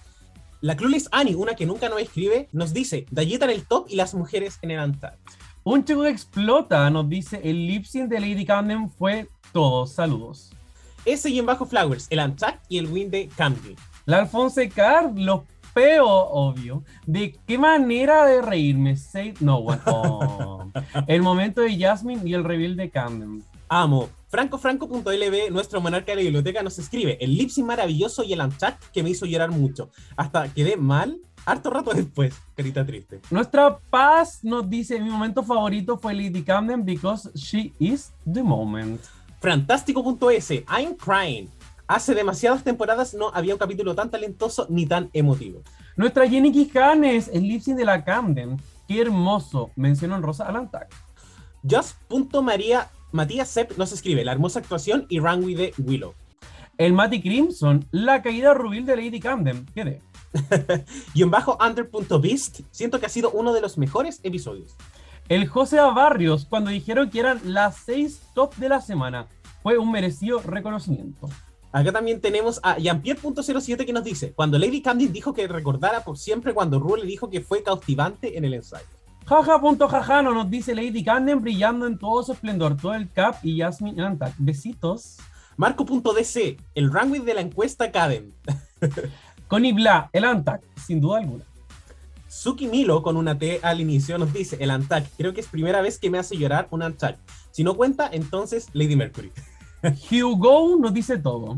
[0.62, 3.96] La Clueless Annie, una que nunca nos escribe, nos dice, Dayeta en el top y
[3.96, 5.20] las mujeres en el Antac.
[5.64, 9.86] Un chico que explota nos dice, el lip sync de Lady Camden fue todo.
[9.86, 10.52] Saludos.
[11.06, 13.76] Ese guion bajo Flowers, el Antac y el win de Camden.
[14.06, 15.42] La Alfonso Car, los
[16.04, 16.84] obvio.
[17.06, 18.96] ¿De qué manera de reírme?
[18.98, 19.82] Say no one.
[19.86, 20.72] Oh.
[21.08, 23.44] El momento de Jasmine y el reveal de Camden.
[23.70, 24.10] Amo.
[24.30, 28.90] FrancoFranco.lb, nuestro monarca de la biblioteca, nos escribe el lip sync maravilloso y el Unchacked
[28.92, 29.90] que me hizo llorar mucho.
[30.18, 32.36] Hasta quedé mal harto rato después.
[32.56, 33.22] Carita triste.
[33.32, 39.02] Nuestra paz nos dice: Mi momento favorito fue Lady Camden because she is the moment.
[39.40, 41.50] Fantástico.es, I'm crying.
[41.88, 45.62] Hace demasiadas temporadas no había un capítulo tan talentoso ni tan emotivo.
[45.96, 48.62] Nuestra Jenny Quijanes, el lip sync de la Camden.
[48.88, 49.72] Qué hermoso.
[49.78, 50.94] Mención honrosa al Antac.
[51.64, 56.14] Just.maría Matías Sepp nos escribe la hermosa actuación y runway de Willow.
[56.78, 59.66] El Matty Crimson, la caída rubil de Lady Camden.
[59.74, 60.02] Quedé.
[61.14, 64.76] y en bajo under.beast, siento que ha sido uno de los mejores episodios.
[65.30, 69.28] El José Barrios, cuando dijeron que eran las seis top de la semana,
[69.64, 71.30] fue un merecido reconocimiento.
[71.78, 76.18] Acá también tenemos a Jean-Pierre.07 que nos dice, cuando Lady Camden dijo que recordara por
[76.18, 78.88] siempre cuando Rue le dijo que fue cautivante en el ensayo.
[79.28, 84.02] Jaja.jajano nos dice Lady Camden brillando en todo su esplendor, todo el cap y Jasmine
[84.04, 84.34] Antac.
[84.40, 85.18] Besitos.
[85.56, 88.32] Marco.dc, el runway de la encuesta Cadem.
[89.48, 91.44] Connie Bla, el Antac, sin duda alguna.
[92.28, 95.82] Suki Milo con una T al inicio nos dice, el Antac, creo que es primera
[95.82, 97.20] vez que me hace llorar un Antac.
[97.52, 99.32] Si no cuenta, entonces Lady Mercury.
[100.12, 101.58] Hugo nos dice todo.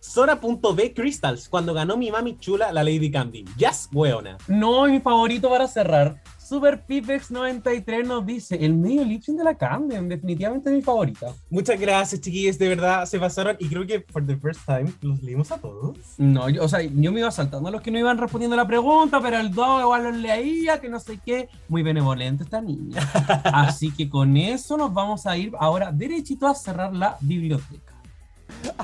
[0.00, 3.44] Sora.b Crystals, cuando ganó mi mami chula la Lady Candy.
[3.56, 4.38] Yes, weona.
[4.46, 6.22] No, mi favorito para cerrar.
[6.48, 11.34] Super Pipex 93 nos dice el medio lip sync de la Camden, definitivamente mi favorita.
[11.50, 15.22] Muchas gracias, chiquillos, de verdad se pasaron y creo que for the first time los
[15.22, 15.98] leímos a todos.
[16.16, 18.66] No, yo, o sea, yo me iba saltando a los que no iban respondiendo la
[18.66, 21.50] pregunta, pero el dog igual los leía, que no sé qué.
[21.68, 23.02] Muy benevolente esta niña.
[23.44, 27.92] Así que con eso nos vamos a ir ahora derechito a cerrar la biblioteca.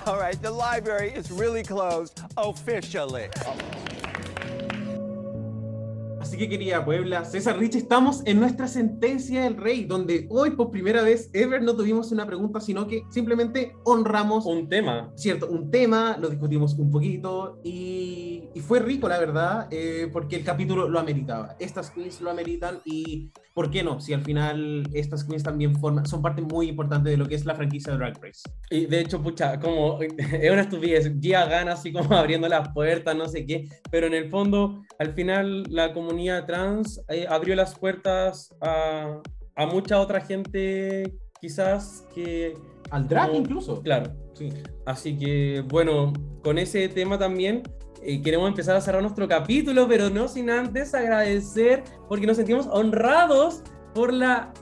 [0.04, 3.30] All right, the library is really closed officially.
[6.24, 10.70] Así que querida Puebla, César Rich, estamos en nuestra sentencia del rey, donde hoy por
[10.70, 15.12] primera vez ever no tuvimos una pregunta, sino que simplemente honramos Un tema.
[15.16, 20.36] cierto, un tema, lo discutimos un poquito y, y fue rico, la verdad, eh, porque
[20.36, 21.56] el capítulo lo ameritaba.
[21.58, 24.00] Estas queens lo ameritan y, ¿por qué no?
[24.00, 27.44] Si al final estas queens también forman, son parte muy importante de lo que es
[27.46, 28.42] la franquicia de Drag Race.
[28.68, 33.16] Y de hecho, pucha, como es una estupidez, Gia gana así como abriendo las puertas,
[33.16, 37.78] no sé qué, pero en el fondo, al final, la comunidad trans eh, abrió las
[37.78, 39.20] puertas a,
[39.56, 42.54] a mucha otra gente, quizás que.
[42.90, 43.80] Al drag como- incluso.
[43.82, 44.12] Claro.
[44.34, 44.48] Sí.
[44.84, 46.12] Así que, bueno,
[46.42, 47.62] con ese tema también
[48.04, 52.66] eh, queremos empezar a cerrar nuestro capítulo, pero no sin antes agradecer, porque nos sentimos
[52.70, 53.62] honrados
[53.94, 54.52] por la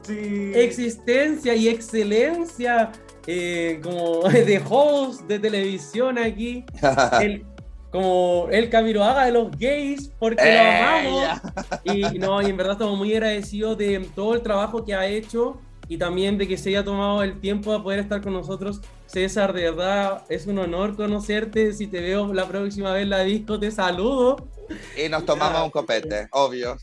[0.55, 2.93] existencia y excelencia
[3.27, 6.65] eh, como de host de televisión aquí,
[7.21, 7.45] el-
[7.91, 11.41] como el Camiroaga de los gays, porque Eh, lo amamos.
[11.85, 15.61] Y no, y en verdad estamos muy agradecidos de todo el trabajo que ha hecho
[15.93, 18.81] y también de que se haya tomado el tiempo de poder estar con nosotros.
[19.05, 21.75] César, de verdad, es un honor conocerte.
[21.75, 24.49] Si te veo la próxima vez en la disco, te saludo.
[24.97, 26.79] Y nos tomamos un copete, obvio.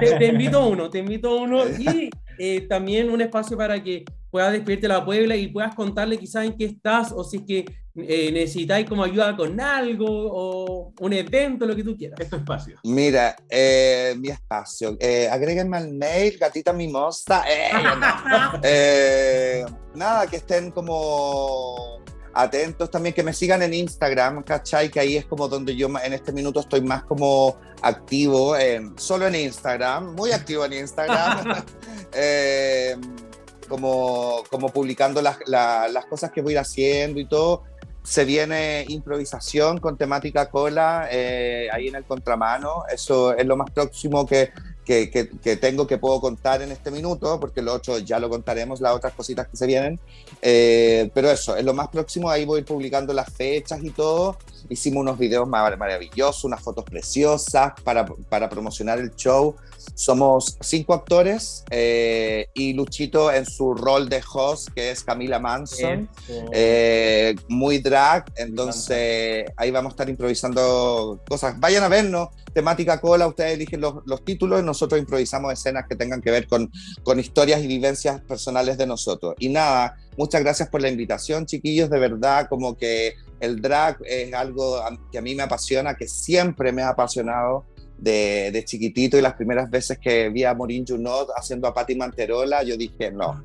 [0.00, 2.08] Te, te invito a uno, te invito a uno y
[2.38, 6.46] eh, también un espacio para que puedas despedirte de la Puebla y puedas contarle quizás
[6.46, 7.66] en qué estás o si es que
[7.96, 12.18] eh, necesitáis como ayuda con algo o un evento, lo que tú quieras.
[12.20, 12.78] Es tu espacio.
[12.84, 14.96] Mira, eh, mi espacio.
[15.00, 17.44] Eh, agréguenme al mail, gatita mimosa.
[17.48, 18.60] Eh, no.
[18.62, 19.64] Eh,
[19.94, 22.02] nada, que estén como
[22.34, 24.90] atentos también, que me sigan en Instagram, ¿cachai?
[24.90, 29.26] Que ahí es como donde yo en este minuto estoy más como activo, en- solo
[29.26, 31.64] en Instagram, muy activo en Instagram.
[32.18, 32.96] Eh,
[33.68, 37.64] como, como publicando las, la- las cosas que voy a ir haciendo y todo.
[38.06, 42.84] Se viene improvisación con temática cola eh, ahí en el contramano.
[42.92, 44.50] Eso es lo más próximo que,
[44.84, 48.28] que, que- que tengo que puedo contar en este minuto, porque lo otro ya lo
[48.28, 49.98] contaremos, las otras cositas que se vienen.
[50.40, 52.30] Eh, pero eso, es lo más próximo.
[52.30, 54.36] Ahí voy publicando las fechas y todo.
[54.68, 59.56] Hicimos unos videos mar- maravillosos, unas fotos preciosas para, para promocionar el show.
[59.94, 66.08] Somos cinco actores eh, y Luchito en su rol de host, que es Camila Manson.
[66.52, 71.58] Eh, muy drag, entonces ahí vamos a estar improvisando cosas.
[71.58, 75.96] Vayan a vernos, temática cola, ustedes eligen los, los títulos y nosotros improvisamos escenas que
[75.96, 76.70] tengan que ver con,
[77.02, 79.34] con historias y vivencias personales de nosotros.
[79.38, 84.32] Y nada, muchas gracias por la invitación, chiquillos, de verdad, como que el drag es
[84.32, 84.80] algo
[85.12, 87.64] que a mí me apasiona, que siempre me ha apasionado.
[87.98, 91.94] De, de chiquitito y las primeras veces que vi a Maureen Junot haciendo a Patti
[91.96, 93.42] Manterola, yo dije, no,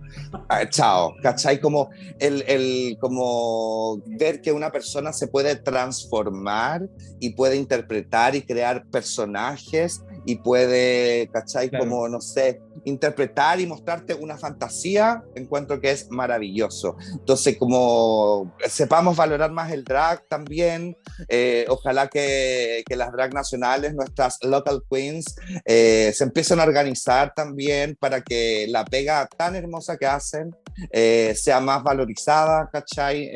[0.50, 1.60] ah, chao, ¿cachai?
[1.62, 6.88] Como el, el- como ver que una persona se puede transformar
[7.20, 11.70] y puede interpretar y crear personajes y puede, ¿cachai?
[11.70, 11.86] Claro.
[11.86, 16.96] Como, no sé, interpretar y mostrarte una fantasía, encuentro que es maravilloso.
[17.14, 20.98] Entonces, como sepamos valorar más el drag también,
[21.28, 25.36] eh, ojalá que, que las drag nacionales, nuestras local queens,
[25.66, 30.56] eh, se empiecen a organizar también para que la pega tan hermosa que hacen
[30.92, 33.30] eh, sea más valorizada, ¿cachai?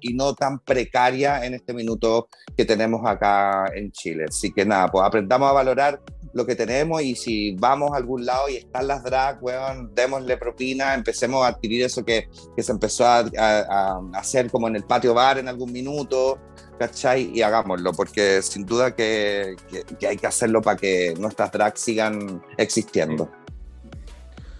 [0.00, 4.26] Y no tan precaria en este minuto que tenemos acá en Chile.
[4.28, 6.00] Así que nada, pues aprendamos a valorar
[6.32, 10.36] lo que tenemos y si vamos a algún lado y están las drag, weón, démosle
[10.36, 15.14] propina, empecemos a adquirir eso que, que se empezó a, hacer como en el patio
[15.14, 16.38] bar en algún minuto,
[16.78, 17.30] ¿cachai?
[17.34, 19.56] Y hagámoslo, porque sin duda que,
[19.98, 23.30] que- hay que hacerlo para que nuestras drags sigan existiendo.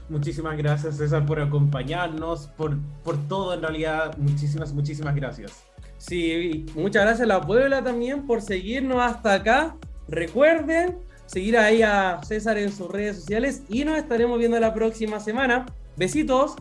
[0.08, 4.14] Muchísimas gracias, César, por acompañarnos, por, por todo, en realidad.
[4.18, 5.64] Muchísimas, muchísimas gracias.
[5.96, 9.76] Sí, muchas gracias a la Puebla también por seguirnos hasta acá.
[10.08, 10.98] Recuerden
[11.32, 15.66] seguir ahí a César en sus redes sociales y nos estaremos viendo la próxima semana.
[15.96, 16.54] Besitos.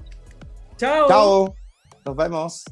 [0.78, 1.08] Chao.
[1.08, 1.56] Chao,
[2.06, 2.64] nos vemos.